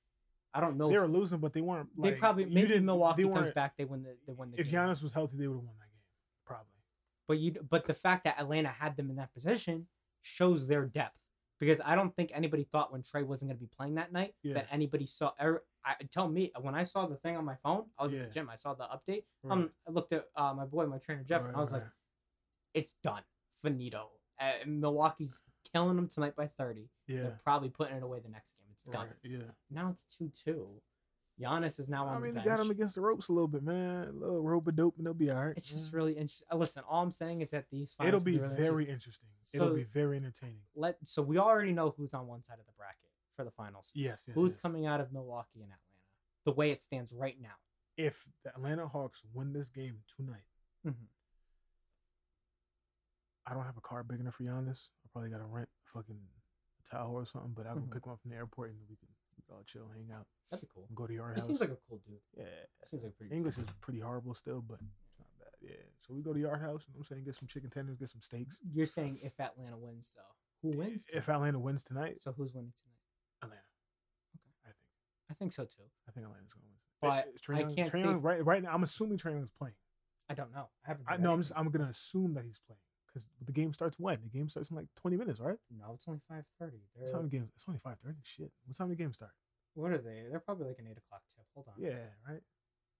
[0.55, 0.91] I don't know.
[0.91, 1.89] They were losing, but they weren't.
[2.01, 3.77] they probably maybe didn't- Milwaukee comes back.
[3.77, 4.81] They win the they win the If game.
[4.81, 6.03] Giannis was healthy, they would have won that game.
[6.45, 6.67] Probably.
[7.29, 9.87] But you but the fact that Atlanta had them in that position
[10.21, 11.17] shows their depth.
[11.59, 14.35] Because I don't think anybody thought when Trae wasn't going to be playing that night
[14.43, 14.55] Yeah.
[14.55, 15.31] that anybody saw.
[15.41, 18.19] er, I tell me when I saw the thing on my phone, I was at
[18.19, 18.27] Yeah.
[18.27, 18.51] the gym.
[18.51, 19.23] I saw the update.
[19.45, 19.53] Right.
[19.53, 21.85] Um, I looked at uh, my boy, my trainer Jeff, and I was like,
[22.75, 23.23] "It's done,
[23.63, 24.11] finito."
[24.41, 25.43] Uh, Milwaukee's
[25.73, 26.91] killing them tonight by thirty.
[27.07, 27.23] yeah.
[27.23, 28.62] They're probably putting it away the next game.
[28.85, 29.07] It's done.
[29.07, 29.39] Right, yeah.
[29.71, 30.69] Now it's two two.
[31.41, 32.47] Giannis is now on I mean, the they bench.
[32.47, 34.09] got him against the ropes a little bit, man.
[34.09, 35.55] A little rope a dope, and they'll be all right.
[35.57, 36.47] It's just really interesting.
[36.53, 39.29] Listen, all I'm saying is that these finals It'll can be really very interesting.
[39.53, 40.61] It'll be very entertaining.
[40.75, 43.91] let so we already know who's on one side of the bracket for the finals.
[43.95, 44.35] Yes, yes.
[44.35, 44.61] who's yes.
[44.61, 45.79] coming out of Milwaukee and Atlanta?
[46.45, 47.55] The way it stands right now.
[47.97, 50.45] If the Atlanta Hawks win this game tonight,
[50.87, 50.95] Mhm.
[53.47, 54.89] I don't have a car big enough for Giannis.
[55.05, 56.19] I probably got to rent fucking
[56.93, 57.53] tower or something.
[57.53, 57.91] But I'll Mhm.
[57.93, 59.09] pick him up from the airport and we can,
[59.51, 60.89] all chill, hang out, That'd be cool.
[60.95, 61.47] go to your He house.
[61.47, 62.21] seems like a cool dude.
[62.37, 62.67] yeah.
[62.85, 63.35] Seems like pretty.
[63.35, 65.55] English is pretty horrible still, but it's not bad.
[65.61, 65.77] Yeah.
[66.01, 66.87] So we go to Yard House.
[66.89, 67.25] You know I'm saying?
[67.25, 68.59] Get some chicken tenders, get some steaks.
[68.63, 71.09] You're saying if Atlanta wins though, who wins?
[71.13, 71.29] If?
[71.29, 72.99] Atlanta wins tonight, so who's winning tonight?
[73.43, 73.63] Atlanta.
[74.37, 74.51] Okay.
[74.65, 74.91] I think.
[75.31, 75.91] I think so too.
[76.09, 76.79] I think Atlanta's gonna win.
[77.01, 78.73] But Is Trae I Young- can't Trae say- right right now.
[78.73, 79.75] I'm assuming Trae Young's playing.
[80.29, 80.71] I don't know.
[80.85, 81.07] I haven't.
[81.09, 82.81] I, no, I'm just, I'm gonna assume that he's playing
[83.13, 84.19] because the game starts when?
[84.23, 85.59] The game starts in like 20 minutes, right?
[85.71, 86.79] No, it's only five thirty.
[86.95, 87.49] What time the game?
[87.55, 88.15] It's only 5:30.
[88.23, 88.51] Shit.
[88.67, 89.33] What time the game start?
[89.75, 90.25] What are they?
[90.31, 91.45] They're probably like an eight o'clock tip.
[91.55, 91.75] Hold on.
[91.83, 91.97] Yeah,
[92.29, 92.41] right.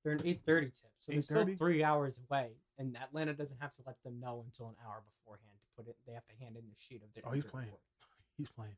[0.05, 1.59] They're an eight thirty tip, so they're still 8:30?
[1.59, 5.57] three hours away, and Atlanta doesn't have to let them know until an hour beforehand
[5.61, 5.97] to put it.
[6.07, 7.23] They have to hand in the sheet of their.
[7.27, 7.67] Oh, he's playing.
[7.67, 7.81] report.
[8.39, 8.73] He's playing.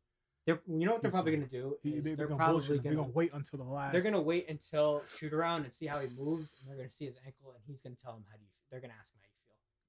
[0.47, 2.79] They're, you know what they're He's probably gonna do He, is they, they're are probably
[2.79, 3.93] gonna, gonna wait until the last.
[3.93, 7.07] they're gonna wait until shoot around and see how he moves, and they're gonna see
[7.07, 8.51] his ankle, and he's gonna tell him how do you.
[8.71, 9.21] They're gonna ask him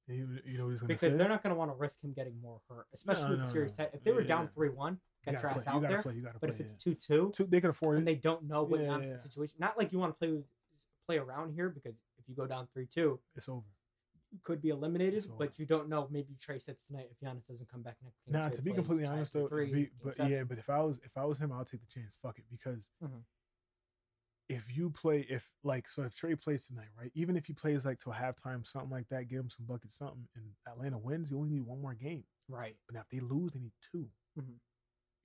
[0.07, 1.17] how you feel You, you know what he's because say?
[1.17, 3.51] they're not gonna want to risk him getting more hurt, especially No, with no, the
[3.51, 3.77] series.
[3.77, 3.87] no.
[3.93, 4.49] If they were Yeah, down yeah.
[4.53, 4.93] three one,
[5.25, 6.01] You get your ass out there.
[6.01, 6.21] play.
[6.21, 6.49] But play.
[6.49, 6.77] if it's yeah.
[6.83, 8.11] two two, Two, they can afford and it.
[8.11, 9.15] they don't know what Yeah, Giannis' yeah.
[9.17, 9.55] situation.
[9.59, 10.45] Not like you want to play with
[11.07, 13.65] play around here because if you go down three two, It's over.
[14.31, 16.07] you could be eliminated, but you don't know.
[16.11, 18.33] Maybe Trae sits tonight if Giannis doesn't come back next game.
[18.33, 20.31] Nah, to be completely honest though, to three, be, but seven.
[20.31, 22.17] yeah, but if I was if I was him, I'll take the chance.
[22.21, 23.21] Fuck it, because Mhm.
[24.47, 27.11] If you play, if like so, if Trae plays tonight, right?
[27.15, 30.27] Even if he plays like till halftime, something like that, give him some buckets, something,
[30.35, 32.23] and Atlanta wins, you only need one more game.
[32.47, 32.75] right.
[32.85, 34.07] But now if they lose, they need 2
[34.37, 34.59] Mhm.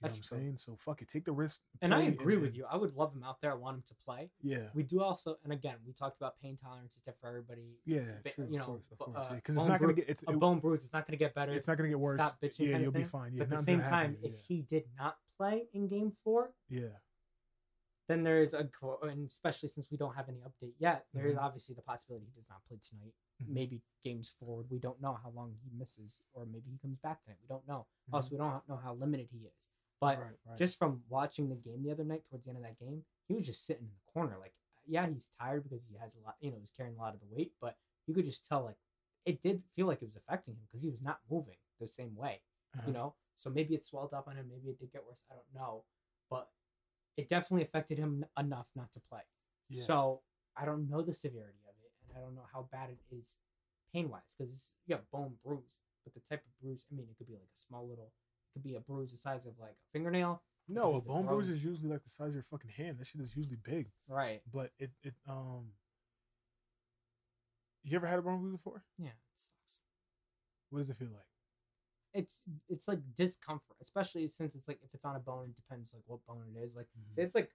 [0.02, 0.38] You know what I'm true.
[0.38, 0.56] saying?
[0.56, 1.60] So fuck it, take the risk.
[1.82, 2.64] And I agree with you.
[2.64, 3.50] I would love him out there.
[3.50, 4.30] I want him to play.
[4.40, 7.76] Yeah, We do also, and again, we talked about pain tolerance is different for everybody.
[7.84, 8.46] yeah, Ba- true.
[8.50, 9.16] you know, course, of bu- course.
[9.18, 11.22] uh, Because it's not gonna get it's A it- bone bruise It's not going to
[11.22, 11.52] get better.
[11.52, 12.16] it's not gonna get worse.
[12.16, 13.34] Stop bitching Yeah, you'll be fine.
[13.34, 15.86] Yeah, but at the same gonna happen time, to if he did not play in
[15.88, 16.88] game four, yeah, yeah,
[18.10, 18.68] then there is a,
[19.02, 21.42] and especially since we don't have any update yet, there is Mhm.
[21.42, 23.14] obviously the possibility he does not play tonight.
[23.42, 23.48] Mhm.
[23.48, 27.22] Maybe games forward, we don't know how long he misses, or maybe he comes back
[27.22, 27.38] tonight.
[27.40, 27.86] We don't know.
[28.08, 28.14] Mhm.
[28.14, 29.70] Also, we don't know how limited he is.
[30.00, 30.58] But right, right.
[30.58, 33.34] just from watching the game the other night, towards the end of that game, he
[33.34, 34.38] was just sitting in the corner.
[34.38, 34.54] Like,
[34.86, 37.20] yeah, he's tired because he has a lot, you know, he's carrying a lot of
[37.20, 38.78] the weight, but you could just tell, like,
[39.26, 42.16] it did feel like it was affecting him because he was not moving the same
[42.16, 42.42] way,
[42.74, 42.86] Uh-huh.
[42.86, 43.14] you know?
[43.36, 45.24] So maybe it swelled up on him, maybe it did get worse.
[45.30, 45.84] I don't know.
[46.30, 46.50] But
[47.16, 49.22] it definitely affected him enough not to play.
[49.68, 49.84] Yeah.
[49.84, 50.22] So
[50.56, 53.36] I don't know the severity of it, and I don't know how bad it is
[53.92, 55.64] pain wise because you got bone bruise,
[56.04, 58.12] but the type of bruise, I mean, it could be like a small little,
[58.50, 60.42] it could be a bruise the size of like a fingernail.
[60.68, 62.98] no, a bone bruise is usually like the size of your fucking hand.
[62.98, 64.42] That shit is usually big, Right.
[64.52, 65.72] but it it um.
[67.82, 68.84] You ever had a bone bruise before?
[68.98, 69.78] Yeah, it sucks.
[70.68, 71.24] What does it feel like?
[72.12, 75.94] It's it's like discomfort, especially since it's like if it's on a bone, it depends
[75.94, 76.74] like what bone it is.
[76.76, 77.14] Like Mhm.
[77.14, 77.50] say it's like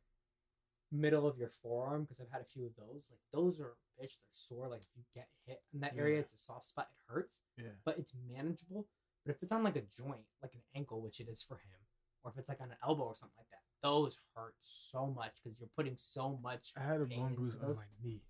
[0.91, 3.11] middle of your forearm because I've had a few of those.
[3.11, 4.67] Like those are bitch, they're sore.
[4.69, 6.89] Like if you get hit in that area, it's a soft spot.
[6.91, 8.87] It hurts, Yeah, but it's manageable.
[9.25, 11.79] But if it's on like a joint, like an ankle, which it is for him,
[12.23, 15.33] or if it's like on an elbow or something like that, those hurt so much
[15.43, 16.71] because you're putting so much.
[16.77, 18.21] I had a bone bruise on my knee.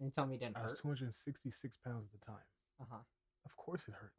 [0.00, 0.62] And you tell me it didn't hurt.
[0.62, 2.44] I was 266 pounds at the time.
[2.80, 2.98] Uh huh.
[3.44, 4.12] Of course it hurt.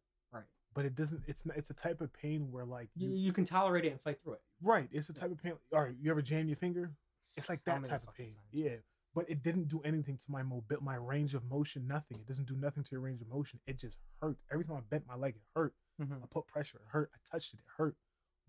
[0.76, 1.24] But it doesn't.
[1.28, 1.58] It's not.
[1.58, 4.22] It's a type of pain where like You, you, you can tolerate it and fight
[4.22, 4.42] through it.
[4.62, 4.88] right.
[4.92, 5.54] It's a type of pain.
[5.74, 6.92] All right, you ever jam your finger?
[7.38, 8.28] It's like that type of pain.
[8.28, 8.38] times?
[8.52, 8.76] Yeah,
[9.16, 11.88] but it didn't do anything to my mobil, my range of motion.
[11.88, 12.18] Nothing.
[12.18, 13.60] It doesn't do nothing to your range of motion.
[13.66, 14.38] It just hurt.
[14.52, 15.74] Every time I bent my leg, it hurt.
[16.02, 16.14] Mm-hmm.
[16.14, 16.78] I put pressure.
[16.78, 17.10] It hurt.
[17.14, 17.60] I touched it.
[17.60, 17.96] It hurt.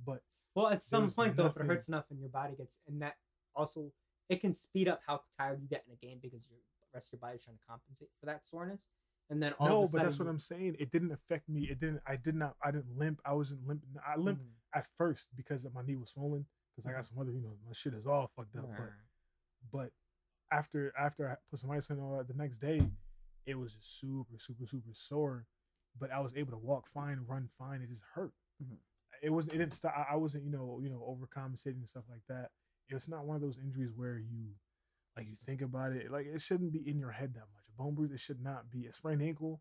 [0.04, 0.22] But
[0.54, 3.16] Well, at some point though, if it hurts enough and your body gets, and that
[3.54, 3.92] also
[4.28, 6.58] it can speed up how tired you get in a game because your
[6.92, 8.86] rest of your body is trying to compensate for that soreness,
[9.28, 10.76] and then all no, but that's what I'm saying.
[10.78, 11.68] It didn't affect me.
[11.70, 12.00] It didn't.
[12.06, 12.54] I did not.
[12.62, 13.20] I didn't limp.
[13.24, 13.88] I wasn't limping.
[14.06, 14.78] I I'm limped mm-hmm.
[14.78, 16.46] at first because my knee was swollen.
[16.74, 17.14] Because I got mm-hmm.
[17.14, 18.68] some other, you know, my shit is all fucked up.
[18.76, 18.92] But
[19.72, 19.90] but
[20.52, 22.82] after after I put some ice on all that, the next day,
[23.46, 25.46] it was just super super super sore.
[25.98, 27.80] But I was able to walk fine, run fine.
[27.82, 28.32] It just hurt.
[28.62, 28.76] Mhm.
[29.22, 29.48] It was.
[29.48, 29.94] It didn't stop.
[29.96, 32.50] I- I wasn't you know you know overcompensating and stuff like that.
[32.88, 34.54] It was not one of those injuries where you
[35.16, 36.10] like you think about it.
[36.10, 37.65] Like it shouldn't be in your head that much.
[37.76, 38.12] Bone bruise.
[38.12, 39.60] It should not be a sprained ankle.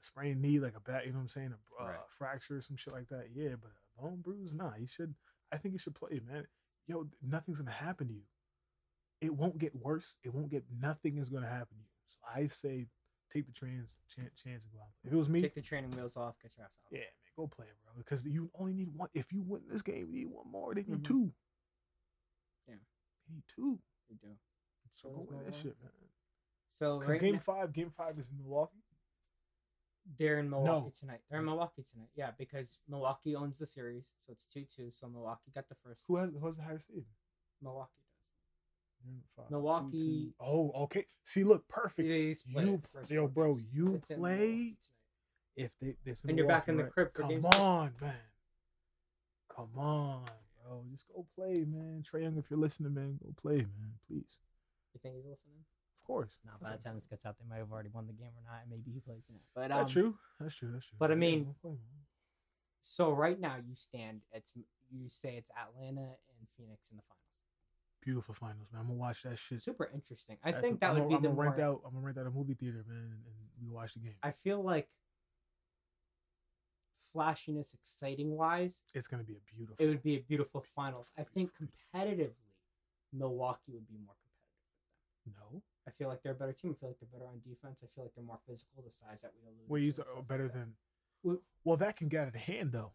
[0.00, 1.06] A sprained knee, like a bat.
[1.06, 1.96] you know what I'm saying, a uh, Right.
[2.08, 3.28] fracture, some shit like that.
[3.34, 4.74] Yeah, but a bone bruise, nah.
[4.78, 5.14] You should.
[5.52, 6.46] I think you should play, man.
[6.86, 8.22] Yo, nothing's gonna happen to you
[9.20, 10.18] it won't get worse.
[10.24, 11.86] It won't get nothing is going to happen to you.
[12.06, 12.88] So I say
[13.32, 14.90] take the chance, chance, chance and go out.
[15.04, 16.90] If it was me, take the training wheels off, get your ass out.
[16.90, 17.92] yeah, man, go play it, bro.
[17.96, 19.08] Because you only need one.
[19.14, 20.74] If you win this game, you need one more.
[20.74, 21.06] They need Mhm.
[21.06, 21.32] two.
[22.66, 22.74] Yeah.
[23.28, 23.78] they need two.
[24.08, 24.36] you do.
[24.90, 25.92] So go win that shit, man.
[26.74, 28.78] So right game now, five, game five is in Milwaukee.
[30.18, 30.92] they're in Milwaukee No.
[30.98, 31.20] tonight.
[31.30, 32.08] They're in Milwaukee tonight.
[32.16, 34.90] Yeah, because Milwaukee owns the series, so it's two two.
[34.90, 36.02] So Milwaukee got the first.
[36.08, 37.04] Who has who has the highest seed?
[37.60, 37.90] Milwaukee
[39.04, 40.34] They're five, Milwaukee- two.
[40.40, 41.06] Oh, okay.
[41.22, 42.08] See, look, perfect.
[42.08, 44.76] They You, it the first yo, bro, you It's play.
[45.54, 47.56] If they, they And you're back in the crib for Come game six.
[47.56, 48.14] on, man.
[49.54, 50.24] Come on,
[50.64, 50.84] bro.
[50.90, 52.02] Just go play, man.
[52.02, 53.98] Trae Young, if you're listening, man, go play, man.
[54.08, 54.38] Please.
[54.94, 55.64] You think he's listening?
[56.02, 56.38] Of course.
[56.44, 58.12] No, That's by the time I'm this gets out, they might have already won the
[58.12, 59.46] game or not, and maybe he plays tonight.
[59.54, 60.18] But um, That's true.
[60.40, 60.72] That's true.
[60.72, 60.96] That's true.
[60.98, 62.02] but I mean- go play, man.
[62.80, 64.22] So right now you stand.
[64.32, 64.52] It's
[64.90, 67.22] you say it's Atlanta and Phoenix in the finals.
[68.02, 68.80] beautiful finals, man.
[68.80, 69.62] I'm gonna watch that shit.
[69.62, 70.36] Super interesting.
[70.42, 71.44] I think that I'm would be I'm the gonna more.
[71.44, 71.80] rent out.
[71.86, 74.16] I'm gonna rent out a movie theater, man, and, and we watch the game.
[74.24, 74.88] I feel like
[77.12, 79.76] flashiness, exciting wise, it's gonna be a beautiful.
[79.78, 81.12] it would be a beautiful finals.
[81.16, 82.34] I think competitively,
[83.12, 84.16] Milwaukee would be more
[85.24, 85.50] competitive.
[85.52, 85.62] no.
[85.92, 86.74] I feel like they're a better team.
[86.76, 87.82] I feel like they're better on defense.
[87.84, 88.82] I feel like they're more physical.
[88.82, 90.74] The size that we alluded Well, he's and uh, better like than.
[91.22, 92.92] Well- Well, that can get out of hand though.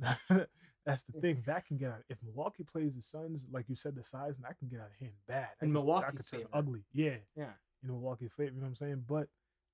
[0.86, 1.42] That's the thing.
[1.46, 1.98] That can get out.
[2.08, 4.86] If Milwaukee plays the Suns, like you said, the size, and that can get out
[4.86, 5.48] of hand bad.
[5.60, 6.48] That In Milwaukee's favor.
[6.52, 6.84] ugly.
[6.92, 7.50] Yeah, Yeah.
[7.82, 8.50] in Milwaukee's favor.
[8.52, 9.04] You know what I'm saying?
[9.06, 9.28] But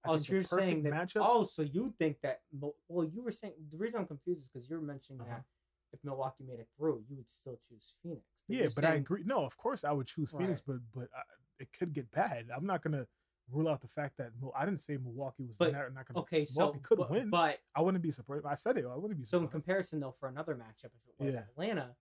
[0.05, 0.93] I Oh, so you're saying that?
[0.93, 1.25] matchup.
[1.25, 2.41] Oh, so you think that?
[2.89, 5.31] Well, you were saying the reason I'm confused is because you're mentioning Uh-huh.
[5.37, 5.45] that
[5.93, 8.23] if Milwaukee made it through, you would still choose Phoenix.
[8.49, 9.23] yeah, you're but I agree.
[9.25, 11.23] No, of course I would choose Phoenix, but but I,
[11.59, 12.47] it could get bad.
[12.55, 13.06] I'm not gonna
[13.51, 16.20] rule out the fact that Mil- I didn't say Milwaukee was But, not, not gonna.
[16.20, 17.31] Okay, so could but, win.
[17.31, 18.44] but I wouldn't be surprised.
[18.47, 18.85] I said it.
[18.86, 19.31] I wouldn't be Surprised.
[19.31, 21.40] so in comparison though, for another matchup, if it was Yeah.
[21.40, 21.94] Atlanta,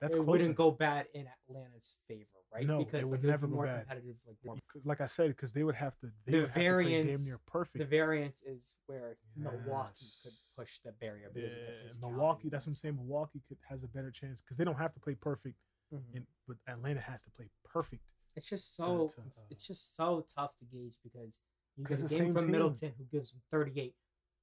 [0.00, 0.30] That's it closer.
[0.30, 2.66] wouldn't go bad in Atlanta's favor right?
[2.66, 3.80] No, because it like, would be never go more bad.
[3.86, 4.56] competitive, like more.
[4.84, 6.10] Like I said, because they would have to.
[6.24, 7.38] They The would to damn variance- near
[7.74, 12.48] The variance is where Milwaukee could push the barrier because Yeah, Milwaukee.
[12.48, 12.96] That's what I'm saying.
[12.96, 15.58] Milwaukee could, has a better chance because they don't have to play perfect,
[15.94, 16.14] Mhm.
[16.16, 18.02] in, but Atlanta has to play perfect.
[18.36, 21.40] It's just so to, uh, it's just so tough to gauge because
[21.76, 22.52] you get a game from team.
[22.52, 23.94] Middleton who gives him 38,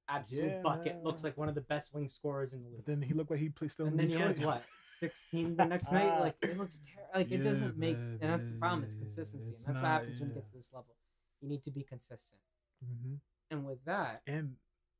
[0.08, 2.84] absolute Yeah, bucket, looks like one of the best wing scorers in the league.
[2.84, 4.62] But then he looked like he played still And then he has what
[4.98, 6.18] 16 the next night.
[6.20, 7.12] Like it looks terrible.
[7.14, 8.84] Like it doesn't make, man, and that's the yeah, problem.
[8.84, 10.94] It's consistency, it's and that's what not- happens when you get to this level.
[11.40, 12.40] You need to be consistent.
[12.84, 13.14] hmm
[13.50, 14.56] And with that, And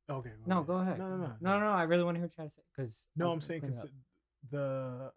[0.09, 0.31] okay.
[0.47, 0.97] no, go ahead.
[0.97, 1.71] No, no, no, no, no.
[1.71, 3.91] I really want to hear what you have to say because No, I'm saying consi-
[4.49, 5.11] the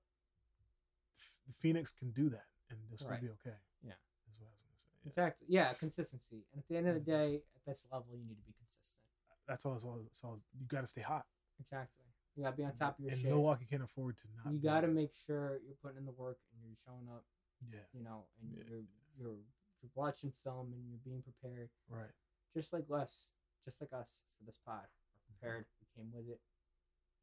[1.47, 2.45] the Phoenix can do that
[2.81, 3.21] and they'll still Right.
[3.21, 3.57] be okay.
[3.83, 3.95] Yeah.
[4.27, 4.89] That's what I was gonna say.
[5.03, 5.09] Yeah.
[5.11, 6.47] exactly, yeah, consistency.
[6.53, 7.11] And at the end of the mm-hmm.
[7.11, 9.05] day, at this level, you need to be consistent.
[9.47, 9.75] That's all.
[9.77, 10.01] It's all.
[10.07, 10.41] It's all.
[10.59, 11.27] You got to stay hot.
[11.61, 12.05] Exactly.
[12.37, 13.31] You gotta be on top of your and shit.
[13.31, 14.53] Milwaukee can't afford to not.
[14.53, 14.65] you be.
[14.67, 17.25] got to make sure you're putting in the work and you're showing up,
[17.71, 17.85] Yeah.
[17.93, 18.65] you know, and Yeah.
[18.69, 18.85] you're,
[19.19, 19.39] you're
[19.83, 22.13] you're watching film and you're being prepared, Right.
[22.55, 23.29] just like us,
[23.65, 24.87] just like us for this pod.
[24.87, 25.35] We're mm-hmm.
[25.41, 25.67] prepared.
[25.81, 26.41] We came with it.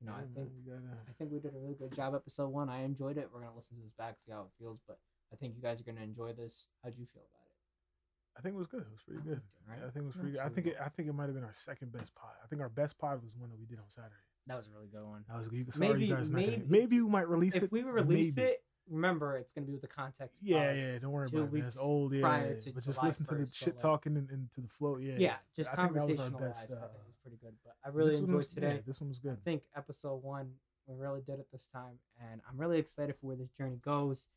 [0.02, 1.94] You know, I Yeah, man, think you gotta- I think we did a really good
[1.94, 2.14] job.
[2.16, 3.32] Episode one, I enjoyed it.
[3.32, 5.00] We're gonna listen to this back, see how it feels, but
[5.32, 6.68] I think you guys are gonna enjoy this.
[6.84, 8.38] How'd you feel about it?
[8.38, 8.82] I think it was good.
[8.82, 9.42] It was pretty good.
[9.68, 9.80] Right?
[9.80, 10.42] I think it was pretty good.
[10.42, 10.78] I think it.
[10.84, 12.32] I think it might have been our second best pod.
[12.44, 14.16] I think our best pod was one that we did on Saturday.
[14.48, 15.24] That was a really good one.
[15.28, 15.74] That was good.
[15.74, 16.32] Sorry, Maybe- you guys.
[16.32, 17.64] Not gonna, maybe- maybe we might release it.
[17.64, 18.50] If we release maybe.
[18.52, 20.42] it, remember it's gonna be with the context.
[20.42, 20.98] Yeah, yeah.
[21.00, 21.66] Don't worry about it.
[21.66, 22.14] It's old.
[22.14, 24.30] Yeah, prior yeah, to but just July listen to the so, shit like- talking and,
[24.32, 24.98] and to the flow.
[24.98, 25.16] Yeah.
[25.18, 27.38] Yeah, just I think that was our best, wise, I uh, think it was pretty
[27.42, 27.54] good.
[27.64, 28.84] But I really enjoyed was- yeah, today.
[28.88, 29.34] this one was good.
[29.34, 30.54] I think episode one,
[30.88, 32.00] we really did it this time,
[32.32, 34.30] and I'm really excited for where this journey goes.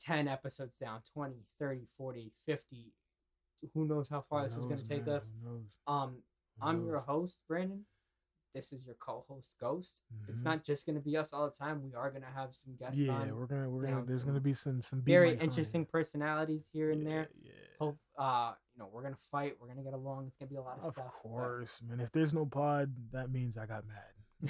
[0.00, 2.92] 10 episodes down, 20, 30, 40, 50.
[3.74, 5.16] Who knows how far Who this is going to take man?
[5.16, 5.32] us?
[5.44, 5.78] Knows?
[5.86, 6.22] Um,
[6.60, 7.84] Who I'm your host, Brandon.
[8.54, 10.02] This is your co-host, Ghost.
[10.28, 10.44] It's Mhm.
[10.44, 11.82] not just going to be us all the time.
[11.84, 13.36] We are going to have some guests Yeah, on.
[13.36, 13.70] we're gonna.
[13.70, 13.96] We're gonna.
[14.00, 17.28] know, there's gonna be some some Very interesting personalities here and there.
[17.40, 17.52] Yeah.
[17.78, 19.54] Hope, uh, you know, we're going to fight.
[19.60, 20.26] We're going to get along.
[20.26, 21.04] It's going to be a lot of, Of stuff.
[21.22, 22.00] but- course, man.
[22.00, 24.14] If there's no pod, that means I got mad.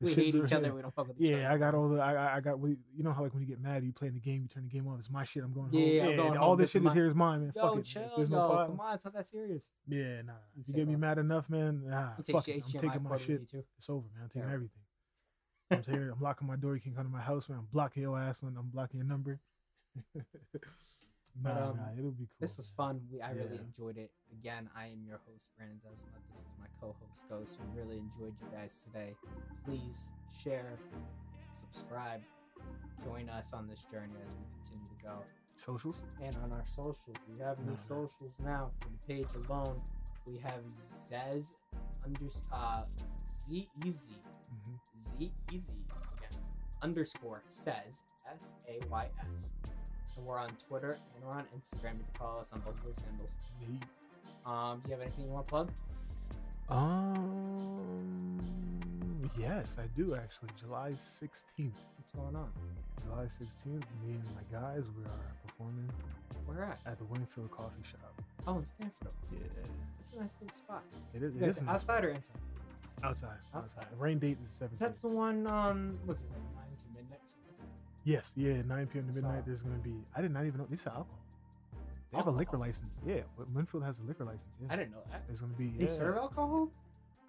[0.00, 0.74] We hate each other.
[0.74, 1.40] We don't fuck with each other.
[1.40, 2.00] Yeah, I got all the.
[2.00, 2.58] I, I- got.
[2.58, 4.64] we- You know how like when you get mad, you playing the game, you turn
[4.64, 4.98] the game off.
[4.98, 5.42] It's my shit.
[5.42, 5.80] I'm going home.
[5.80, 7.52] Yeah, I'm Yeah, going all home, this shit is my- here is mine, man.
[7.54, 7.84] Yo, Fuck it.
[7.84, 8.36] chill, there's yo.
[8.36, 9.70] no pod, Come on, it's not that serious.
[9.88, 10.32] yeah, nah.
[10.54, 12.54] You If you get me mad enough, man, nah, fuck it.
[12.56, 13.48] I'm taking my shit.
[13.48, 13.64] too.
[13.78, 14.24] It's over, man.
[14.24, 14.54] I'm taking Yeah.
[14.54, 14.82] everything.
[15.70, 16.10] I'm here.
[16.14, 16.74] I'm locking my door.
[16.74, 17.58] You can't come to my house, man.
[17.60, 19.40] I'm blocking your ass, and I'm blocking your number.
[21.42, 22.40] nah, But, um, nah, it'll be cool.
[22.40, 22.86] This was man.
[22.88, 23.00] fun.
[23.12, 24.10] We I really enjoyed it.
[24.32, 26.18] Again, I am your host, Brandon Zesma.
[26.32, 27.58] This is my co-host Ghost.
[27.60, 29.14] We really enjoyed you guys today.
[29.64, 30.10] Please
[30.42, 30.78] share,
[31.52, 32.20] subscribe,
[33.02, 35.24] join us on this journey as we continue to go.
[35.56, 36.02] Socials.
[36.22, 37.78] And on our socials, we have new no.
[37.88, 38.70] socials now.
[38.80, 39.80] For the page alone,
[40.26, 41.52] we have Zez
[42.04, 42.82] under uh
[43.46, 44.16] Z Easy
[44.64, 45.72] hmm Z Easy
[46.18, 46.40] again
[46.82, 48.00] underscore says
[48.32, 49.52] S A Y S.
[50.16, 51.94] And we're on Twitter and we're on Instagram.
[51.98, 53.36] You can follow us on both of those handles.
[54.46, 55.70] Um, do you have anything you want to plug?
[56.68, 58.38] Um.
[59.38, 60.50] Yes, I do actually.
[60.60, 61.72] July 16th.
[61.96, 62.50] What's going on?
[63.04, 63.66] July 16th,
[64.04, 65.90] me and my guys, we are performing
[66.46, 66.78] Where at?
[66.86, 68.22] at the Winfield Coffee Shop.
[68.46, 69.08] Oh, in Stanford.
[69.32, 69.38] Yeah,
[70.00, 70.82] It's a nice little spot.
[71.14, 71.34] it is.
[71.36, 72.36] It is nice outside or inside?
[73.02, 73.28] outside.
[73.54, 73.82] Outside.
[73.82, 73.86] Outside.
[73.98, 74.78] Rain date is 17th.
[74.78, 75.46] That's the one.
[75.46, 77.20] Um, what's it like nine to midnight?
[78.04, 79.08] Yes, yeah, 9 p.m.
[79.08, 79.46] to midnight.
[79.46, 79.94] There's gonna be.
[80.14, 80.66] I did not even know.
[80.68, 81.18] They sell alcohol.
[82.10, 83.00] They have a liquor license.
[83.04, 83.20] Yeah,
[83.54, 84.56] Winfield has a liquor license.
[84.60, 84.68] Yeah.
[84.70, 85.26] I didn't know that.
[85.26, 85.68] There's gonna be.
[85.78, 85.90] They yeah.
[85.90, 86.68] serve alcohol.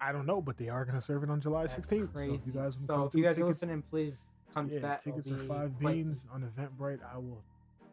[0.00, 2.12] I don't know, but they are gonna serve it on July That's 16th.
[2.12, 2.36] Crazy.
[2.36, 5.00] So if you guys, So if you guys are tickets- listening, please come to that.
[5.00, 7.00] tickets are five beans on Eventbrite.
[7.10, 7.42] I will,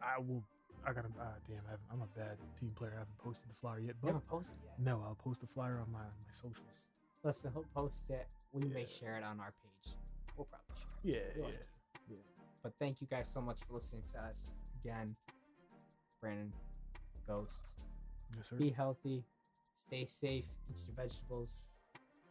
[0.02, 0.44] I will,
[0.86, 1.08] I gotta.
[1.18, 2.92] Ah, damn, I haven't, I'm a bad team player.
[2.94, 4.78] I haven't posted the flyer yet, but haven't posted yet.
[4.78, 6.84] no, I'll post the flyer on my on my socials.
[7.24, 8.26] Listen, he'll post it.
[8.52, 9.94] We may share it on our page.
[10.36, 11.22] We'll probably share.
[11.22, 11.32] it.
[11.38, 11.58] Yeah, We yeah.
[12.64, 15.14] But thank you guys so much for listening to us again.
[16.18, 16.50] Brandon,
[17.28, 17.68] Ghost.
[18.34, 18.56] Yes, sir.
[18.56, 19.22] Be healthy.
[19.76, 20.46] Stay safe.
[20.70, 21.66] Eat your vegetables.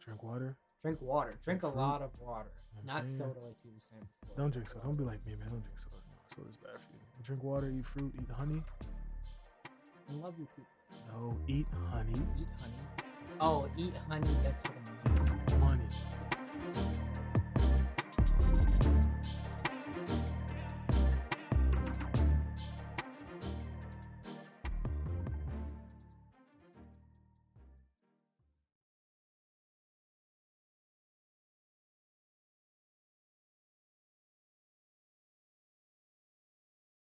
[0.04, 0.56] Drink water.
[0.82, 1.38] Drink water.
[1.44, 2.50] Drink a lot of water.
[2.80, 3.30] I'm Not saying.
[3.32, 4.36] soda like you were saying before.
[4.36, 4.84] Don't drink soda.
[4.84, 5.50] Don't be like me, man.
[5.50, 5.94] Don't drink soda.
[5.96, 7.24] No, soda's bad for you.
[7.24, 7.72] Drink water.
[7.78, 8.12] Eat fruit.
[8.20, 8.60] Eat honey.
[10.10, 10.64] I love you people.
[11.12, 12.12] No, eat honey.
[12.36, 12.74] Eat honey.
[13.40, 14.28] Oh, eat honey.
[14.42, 14.70] Get to
[15.04, 15.53] the